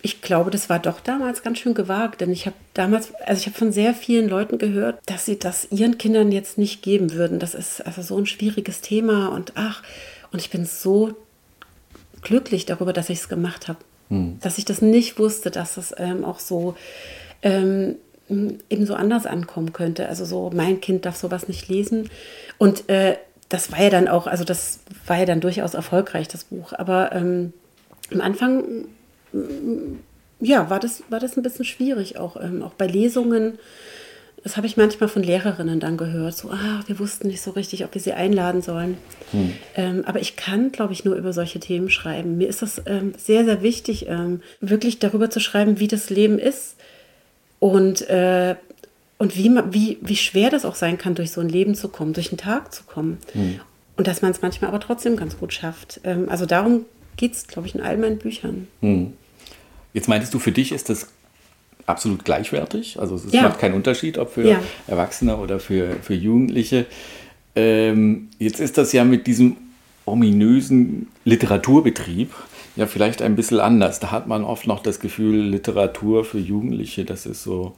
ich 0.01 0.21
glaube, 0.21 0.49
das 0.49 0.69
war 0.69 0.79
doch 0.79 0.99
damals 0.99 1.43
ganz 1.43 1.59
schön 1.59 1.75
gewagt, 1.75 2.21
denn 2.21 2.31
ich 2.31 2.47
habe 2.47 2.55
damals, 2.73 3.13
also 3.15 3.41
ich 3.41 3.45
habe 3.45 3.57
von 3.57 3.71
sehr 3.71 3.93
vielen 3.93 4.27
Leuten 4.27 4.57
gehört, 4.57 4.99
dass 5.05 5.25
sie 5.25 5.37
das 5.37 5.67
ihren 5.69 5.99
Kindern 5.99 6.31
jetzt 6.31 6.57
nicht 6.57 6.81
geben 6.81 7.13
würden. 7.13 7.37
Das 7.37 7.53
ist 7.53 7.85
also 7.85 8.01
so 8.01 8.17
ein 8.17 8.25
schwieriges 8.25 8.81
Thema 8.81 9.27
und 9.27 9.53
ach, 9.53 9.83
und 10.31 10.39
ich 10.39 10.49
bin 10.49 10.65
so 10.65 11.13
glücklich 12.23 12.65
darüber, 12.65 12.91
dass 12.91 13.11
ich 13.11 13.19
es 13.19 13.29
gemacht 13.29 13.67
habe. 13.67 13.77
Hm. 14.09 14.39
Dass 14.41 14.57
ich 14.57 14.65
das 14.65 14.81
nicht 14.81 15.19
wusste, 15.19 15.51
dass 15.51 15.77
es 15.77 15.93
ähm, 15.95 16.25
auch 16.25 16.39
so 16.39 16.75
ähm, 17.43 17.97
eben 18.29 18.87
so 18.87 18.95
anders 18.95 19.27
ankommen 19.27 19.73
könnte. 19.73 20.09
Also 20.09 20.25
so, 20.25 20.49
mein 20.51 20.81
Kind 20.81 21.05
darf 21.05 21.17
sowas 21.17 21.47
nicht 21.47 21.67
lesen. 21.67 22.09
Und 22.57 22.89
äh, 22.89 23.17
das 23.49 23.71
war 23.71 23.83
ja 23.83 23.89
dann 23.91 24.07
auch, 24.07 24.25
also 24.25 24.43
das 24.43 24.79
war 25.05 25.19
ja 25.19 25.25
dann 25.25 25.39
durchaus 25.39 25.75
erfolgreich, 25.75 26.27
das 26.27 26.45
Buch. 26.45 26.73
Aber 26.73 27.11
ähm, 27.13 27.53
am 28.11 28.21
Anfang, 28.21 28.85
ja, 30.39 30.69
war 30.69 30.79
das, 30.79 31.03
war 31.09 31.19
das 31.19 31.37
ein 31.37 31.43
bisschen 31.43 31.65
schwierig, 31.65 32.17
auch, 32.17 32.37
ähm, 32.41 32.61
auch 32.61 32.73
bei 32.73 32.87
Lesungen. 32.87 33.59
Das 34.43 34.55
habe 34.55 34.67
ich 34.67 34.77
manchmal 34.77 35.09
von 35.09 35.23
Lehrerinnen 35.23 35.79
dann 35.79 35.97
gehört. 35.97 36.35
So, 36.35 36.51
ah, 36.51 36.81
wir 36.85 36.99
wussten 36.99 37.27
nicht 37.27 37.41
so 37.41 37.51
richtig, 37.51 37.83
ob 37.83 37.93
wir 37.93 38.01
sie 38.01 38.13
einladen 38.13 38.61
sollen. 38.61 38.97
Hm. 39.31 39.53
Ähm, 39.75 40.03
aber 40.05 40.21
ich 40.21 40.35
kann, 40.35 40.71
glaube 40.71 40.93
ich, 40.93 41.03
nur 41.03 41.15
über 41.15 41.33
solche 41.33 41.59
Themen 41.59 41.89
schreiben. 41.89 42.37
Mir 42.37 42.47
ist 42.47 42.61
das 42.61 42.81
ähm, 42.85 43.13
sehr, 43.17 43.45
sehr 43.45 43.61
wichtig, 43.61 44.07
ähm, 44.07 44.41
wirklich 44.61 44.99
darüber 44.99 45.29
zu 45.29 45.39
schreiben, 45.39 45.79
wie 45.79 45.87
das 45.87 46.09
Leben 46.09 46.37
ist. 46.39 46.75
Und, 47.59 48.07
äh, 48.09 48.55
und 49.17 49.35
wie, 49.35 49.51
wie, 49.71 49.97
wie 50.01 50.15
schwer 50.15 50.51
das 50.51 50.65
auch 50.65 50.75
sein 50.75 50.99
kann, 50.99 51.15
durch 51.15 51.31
so 51.31 51.41
ein 51.41 51.49
Leben 51.49 51.73
zu 51.73 51.89
kommen, 51.89 52.13
durch 52.13 52.29
einen 52.29 52.37
Tag 52.37 52.73
zu 52.73 52.83
kommen. 52.83 53.17
Hm. 53.33 53.59
Und 53.97 54.07
dass 54.07 54.21
man 54.21 54.29
es 54.31 54.43
manchmal 54.43 54.69
aber 54.69 54.79
trotzdem 54.79 55.17
ganz 55.17 55.39
gut 55.39 55.51
schafft. 55.51 55.99
Ähm, 56.03 56.29
also 56.29 56.45
darum 56.45 56.85
geht 57.17 57.33
es, 57.33 57.47
glaube 57.47 57.67
ich, 57.67 57.75
in 57.75 57.81
all 57.81 57.97
meinen 57.97 58.17
Büchern. 58.17 58.67
Hm. 58.81 59.13
Jetzt 59.93 60.07
meintest 60.07 60.33
du, 60.33 60.39
für 60.39 60.51
dich 60.51 60.71
ist 60.71 60.89
das 60.89 61.07
absolut 61.85 62.23
gleichwertig. 62.23 62.99
Also 62.99 63.15
es 63.15 63.31
ja. 63.31 63.43
macht 63.43 63.59
keinen 63.59 63.73
Unterschied, 63.73 64.17
ob 64.17 64.33
für 64.33 64.47
ja. 64.47 64.61
Erwachsene 64.87 65.37
oder 65.37 65.59
für, 65.59 65.95
für 66.01 66.13
Jugendliche. 66.13 66.85
Ähm, 67.55 68.29
jetzt 68.37 68.59
ist 68.59 68.77
das 68.77 68.93
ja 68.93 69.03
mit 69.03 69.25
diesem 69.27 69.57
ominösen 70.05 71.07
Literaturbetrieb 71.25 72.31
ja 72.75 72.85
vielleicht 72.85 73.21
ein 73.21 73.35
bisschen 73.35 73.59
anders. 73.59 73.99
Da 73.99 74.11
hat 74.11 74.27
man 74.27 74.43
oft 74.43 74.67
noch 74.67 74.81
das 74.81 74.99
Gefühl, 74.99 75.41
Literatur 75.47 76.23
für 76.23 76.37
Jugendliche, 76.37 77.03
das 77.03 77.25
ist 77.25 77.43
so 77.43 77.73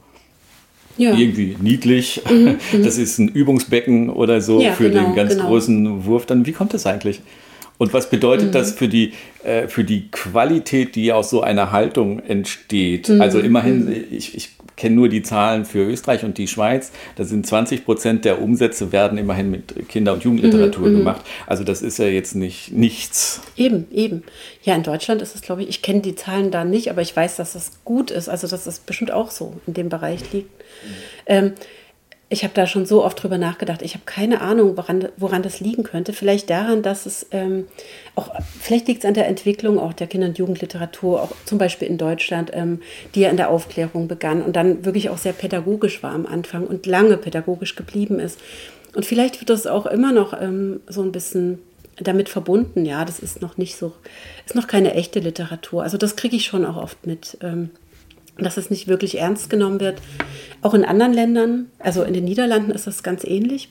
ja. 0.98 1.14
irgendwie 1.14 1.56
niedlich. 1.60 2.22
Mhm, 2.30 2.58
mhm. 2.72 2.82
das 2.84 2.98
ist 2.98 3.18
ein 3.18 3.28
Übungsbecken 3.28 4.10
oder 4.10 4.40
so 4.40 4.60
für 4.60 4.90
genau, 4.90 5.06
den 5.06 5.14
ganz 5.14 5.32
genau. 5.34 5.48
großen 5.48 6.04
Wurf. 6.04 6.26
Dann 6.26 6.46
wie 6.46 6.52
kommt 6.52 6.74
das 6.74 6.86
eigentlich? 6.86 7.22
Und 7.80 7.94
was 7.94 8.10
bedeutet 8.10 8.48
mhm. 8.48 8.52
das 8.52 8.72
für 8.72 8.88
die, 8.88 9.14
äh, 9.42 9.66
für 9.66 9.84
die 9.84 10.10
Qualität, 10.10 10.96
die 10.96 11.14
aus 11.14 11.30
so 11.30 11.40
einer 11.40 11.72
Haltung 11.72 12.20
entsteht? 12.20 13.08
Mhm. 13.08 13.22
Also 13.22 13.38
immerhin, 13.38 14.04
ich, 14.10 14.36
ich 14.36 14.50
kenne 14.76 14.96
nur 14.96 15.08
die 15.08 15.22
Zahlen 15.22 15.64
für 15.64 15.78
Österreich 15.86 16.22
und 16.22 16.36
die 16.36 16.46
Schweiz. 16.46 16.92
Da 17.16 17.24
sind 17.24 17.46
20 17.46 17.86
Prozent 17.86 18.26
der 18.26 18.42
Umsätze 18.42 18.92
werden 18.92 19.16
immerhin 19.16 19.50
mit 19.50 19.88
Kinder- 19.88 20.12
und 20.12 20.24
Jugendliteratur 20.24 20.88
mhm, 20.88 20.92
mhm, 20.92 20.98
gemacht. 20.98 21.22
Also 21.46 21.64
das 21.64 21.80
ist 21.80 21.98
ja 21.98 22.04
jetzt 22.04 22.34
nicht 22.34 22.70
nichts. 22.70 23.40
Eben, 23.56 23.86
eben. 23.90 24.24
Ja, 24.62 24.74
in 24.74 24.82
Deutschland 24.82 25.22
ist 25.22 25.34
es, 25.34 25.40
glaube 25.40 25.62
ich, 25.62 25.70
ich 25.70 25.80
kenne 25.80 26.02
die 26.02 26.14
Zahlen 26.14 26.50
da 26.50 26.64
nicht, 26.64 26.90
aber 26.90 27.00
ich 27.00 27.16
weiß, 27.16 27.36
dass 27.36 27.54
das 27.54 27.82
gut 27.86 28.10
ist. 28.10 28.28
Also 28.28 28.46
dass 28.46 28.64
das 28.64 28.80
bestimmt 28.80 29.10
auch 29.10 29.30
so 29.30 29.54
in 29.66 29.72
dem 29.72 29.88
Bereich 29.88 30.20
liegt. 30.34 30.50
Mhm. 30.50 30.94
Ähm, 31.24 31.52
ich 32.32 32.44
habe 32.44 32.54
da 32.54 32.68
schon 32.68 32.86
so 32.86 33.04
oft 33.04 33.20
drüber 33.20 33.38
nachgedacht. 33.38 33.82
Ich 33.82 33.94
habe 33.94 34.04
keine 34.06 34.40
Ahnung, 34.40 34.76
woran, 34.76 35.08
woran 35.16 35.42
das 35.42 35.58
liegen 35.58 35.82
könnte. 35.82 36.12
Vielleicht 36.12 36.48
daran, 36.48 36.80
dass 36.80 37.04
es 37.04 37.26
ähm, 37.32 37.66
auch, 38.14 38.30
vielleicht 38.60 38.86
liegt 38.86 39.02
es 39.02 39.08
an 39.08 39.14
der 39.14 39.26
Entwicklung 39.26 39.80
auch 39.80 39.92
der 39.92 40.06
Kinder- 40.06 40.28
und 40.28 40.38
Jugendliteratur, 40.38 41.22
auch 41.22 41.32
zum 41.44 41.58
Beispiel 41.58 41.88
in 41.88 41.98
Deutschland, 41.98 42.52
ähm, 42.54 42.82
die 43.16 43.22
ja 43.22 43.30
in 43.30 43.36
der 43.36 43.50
Aufklärung 43.50 44.06
begann 44.06 44.42
und 44.42 44.54
dann 44.54 44.84
wirklich 44.84 45.10
auch 45.10 45.18
sehr 45.18 45.32
pädagogisch 45.32 46.04
war 46.04 46.12
am 46.12 46.24
Anfang 46.24 46.68
und 46.68 46.86
lange 46.86 47.16
pädagogisch 47.16 47.74
geblieben 47.74 48.20
ist. 48.20 48.38
Und 48.94 49.04
vielleicht 49.04 49.40
wird 49.40 49.50
das 49.50 49.66
auch 49.66 49.86
immer 49.86 50.12
noch 50.12 50.32
ähm, 50.40 50.80
so 50.86 51.02
ein 51.02 51.10
bisschen 51.10 51.58
damit 51.96 52.28
verbunden. 52.28 52.84
Ja, 52.84 53.04
das 53.04 53.18
ist 53.18 53.42
noch 53.42 53.56
nicht 53.56 53.74
so, 53.74 53.92
ist 54.46 54.54
noch 54.54 54.68
keine 54.68 54.94
echte 54.94 55.18
Literatur. 55.18 55.82
Also 55.82 55.98
das 55.98 56.14
kriege 56.14 56.36
ich 56.36 56.44
schon 56.44 56.64
auch 56.64 56.76
oft 56.76 57.08
mit. 57.08 57.38
Ähm, 57.42 57.70
dass 58.38 58.56
es 58.56 58.70
nicht 58.70 58.88
wirklich 58.88 59.18
ernst 59.18 59.50
genommen 59.50 59.80
wird. 59.80 60.00
Auch 60.62 60.74
in 60.74 60.84
anderen 60.84 61.12
Ländern, 61.12 61.70
also 61.78 62.02
in 62.02 62.14
den 62.14 62.24
Niederlanden 62.24 62.70
ist 62.70 62.86
das 62.86 63.02
ganz 63.02 63.24
ähnlich. 63.24 63.70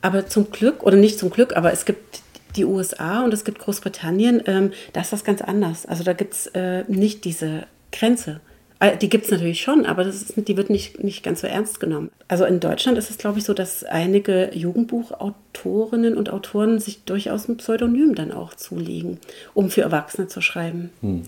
Aber 0.00 0.26
zum 0.26 0.50
Glück, 0.50 0.82
oder 0.82 0.96
nicht 0.96 1.18
zum 1.18 1.30
Glück, 1.30 1.56
aber 1.56 1.72
es 1.72 1.84
gibt 1.84 2.22
die 2.56 2.64
USA 2.64 3.24
und 3.24 3.34
es 3.34 3.44
gibt 3.44 3.58
Großbritannien, 3.58 4.42
ähm, 4.46 4.72
da 4.92 5.00
ist 5.00 5.12
das 5.12 5.24
ganz 5.24 5.42
anders. 5.42 5.86
Also 5.86 6.04
da 6.04 6.12
gibt 6.12 6.34
es 6.34 6.46
äh, 6.48 6.84
nicht 6.88 7.24
diese 7.24 7.66
Grenze. 7.92 8.40
Äh, 8.80 8.96
die 8.96 9.08
gibt 9.08 9.24
es 9.24 9.30
natürlich 9.30 9.60
schon, 9.60 9.86
aber 9.86 10.06
ist, 10.06 10.34
die 10.36 10.56
wird 10.56 10.70
nicht, 10.70 11.02
nicht 11.02 11.22
ganz 11.22 11.40
so 11.40 11.46
ernst 11.46 11.80
genommen. 11.80 12.10
Also 12.28 12.44
in 12.44 12.60
Deutschland 12.60 12.98
ist 12.98 13.10
es, 13.10 13.18
glaube 13.18 13.38
ich, 13.38 13.44
so, 13.44 13.54
dass 13.54 13.84
einige 13.84 14.50
Jugendbuchautorinnen 14.54 16.16
und 16.16 16.30
Autoren 16.30 16.78
sich 16.78 17.04
durchaus 17.04 17.48
ein 17.48 17.56
Pseudonym 17.56 18.14
dann 18.14 18.32
auch 18.32 18.54
zulegen, 18.54 19.18
um 19.54 19.70
für 19.70 19.82
Erwachsene 19.82 20.28
zu 20.28 20.40
schreiben. 20.40 20.90
Hm. 21.00 21.22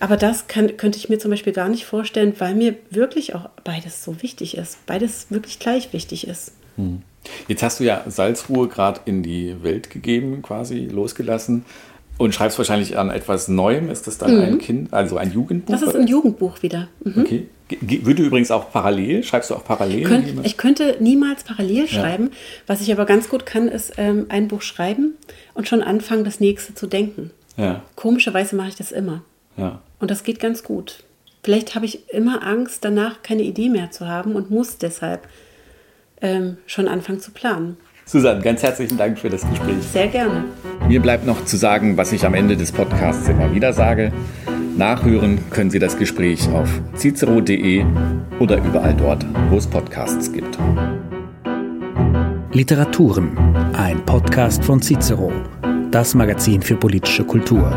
Aber 0.00 0.16
das 0.16 0.46
kann, 0.46 0.76
könnte 0.76 0.98
ich 0.98 1.08
mir 1.08 1.18
zum 1.18 1.30
Beispiel 1.30 1.52
gar 1.52 1.68
nicht 1.68 1.84
vorstellen, 1.84 2.34
weil 2.38 2.54
mir 2.54 2.74
wirklich 2.90 3.34
auch 3.34 3.48
beides 3.64 4.04
so 4.04 4.22
wichtig 4.22 4.56
ist, 4.56 4.84
beides 4.86 5.26
wirklich 5.30 5.58
gleich 5.58 5.92
wichtig 5.92 6.26
ist. 6.26 6.52
Hm. 6.76 7.02
Jetzt 7.48 7.62
hast 7.62 7.80
du 7.80 7.84
ja 7.84 8.02
Salzruhe 8.06 8.68
gerade 8.68 9.00
in 9.04 9.22
die 9.22 9.62
Welt 9.62 9.90
gegeben, 9.90 10.42
quasi 10.42 10.86
losgelassen. 10.86 11.64
Und 12.18 12.34
schreibst 12.34 12.58
wahrscheinlich 12.58 12.98
an 12.98 13.10
etwas 13.10 13.48
Neuem. 13.48 13.90
Ist 13.90 14.06
das 14.06 14.18
dann 14.18 14.36
mhm. 14.36 14.42
ein 14.42 14.58
Kind, 14.58 14.92
also 14.92 15.16
ein 15.16 15.32
Jugendbuch? 15.32 15.72
Das 15.72 15.82
ist 15.82 15.96
ein 15.96 16.06
Jugendbuch 16.06 16.62
wieder. 16.62 16.88
Mhm. 17.02 17.22
Okay. 17.22 17.48
Würde 17.80 18.22
übrigens 18.22 18.50
auch 18.50 18.70
parallel, 18.70 19.24
schreibst 19.24 19.50
du 19.50 19.54
auch 19.54 19.64
parallel? 19.64 20.02
Könnt, 20.04 20.46
ich 20.46 20.58
könnte 20.58 20.96
niemals 21.00 21.42
parallel 21.42 21.88
schreiben. 21.88 22.24
Ja. 22.24 22.36
Was 22.66 22.80
ich 22.82 22.92
aber 22.92 23.06
ganz 23.06 23.30
gut 23.30 23.46
kann, 23.46 23.66
ist 23.66 23.94
ähm, 23.96 24.26
ein 24.28 24.46
Buch 24.46 24.60
schreiben 24.60 25.14
und 25.54 25.68
schon 25.68 25.82
anfangen, 25.82 26.22
das 26.22 26.38
nächste 26.38 26.74
zu 26.74 26.86
denken. 26.86 27.30
Ja. 27.56 27.82
Komischerweise 27.96 28.56
mache 28.56 28.68
ich 28.68 28.76
das 28.76 28.92
immer. 28.92 29.22
Ja. 29.56 29.80
Und 29.98 30.10
das 30.10 30.24
geht 30.24 30.40
ganz 30.40 30.62
gut. 30.62 31.04
Vielleicht 31.42 31.74
habe 31.74 31.86
ich 31.86 32.08
immer 32.10 32.46
Angst, 32.46 32.84
danach 32.84 33.22
keine 33.22 33.42
Idee 33.42 33.68
mehr 33.68 33.90
zu 33.90 34.06
haben 34.06 34.34
und 34.34 34.50
muss 34.50 34.78
deshalb 34.78 35.26
ähm, 36.20 36.56
schon 36.66 36.86
anfangen 36.88 37.20
zu 37.20 37.32
planen. 37.32 37.76
Susanne, 38.04 38.40
ganz 38.40 38.62
herzlichen 38.62 38.96
Dank 38.96 39.18
für 39.18 39.30
das 39.30 39.48
Gespräch. 39.48 39.82
Sehr 39.92 40.08
gerne. 40.08 40.44
Mir 40.88 41.00
bleibt 41.00 41.26
noch 41.26 41.44
zu 41.44 41.56
sagen, 41.56 41.96
was 41.96 42.12
ich 42.12 42.24
am 42.24 42.34
Ende 42.34 42.56
des 42.56 42.72
Podcasts 42.72 43.28
immer 43.28 43.54
wieder 43.54 43.72
sage. 43.72 44.12
Nachhören 44.76 45.38
können 45.50 45.70
Sie 45.70 45.78
das 45.78 45.98
Gespräch 45.98 46.48
auf 46.50 46.68
cicero.de 46.96 47.84
oder 48.40 48.58
überall 48.58 48.94
dort, 48.94 49.24
wo 49.50 49.56
es 49.56 49.66
Podcasts 49.66 50.32
gibt. 50.32 50.58
Literaturen, 52.52 53.36
ein 53.74 54.04
Podcast 54.04 54.64
von 54.64 54.80
Cicero, 54.82 55.32
das 55.90 56.14
Magazin 56.14 56.62
für 56.62 56.76
politische 56.76 57.24
Kultur. 57.24 57.72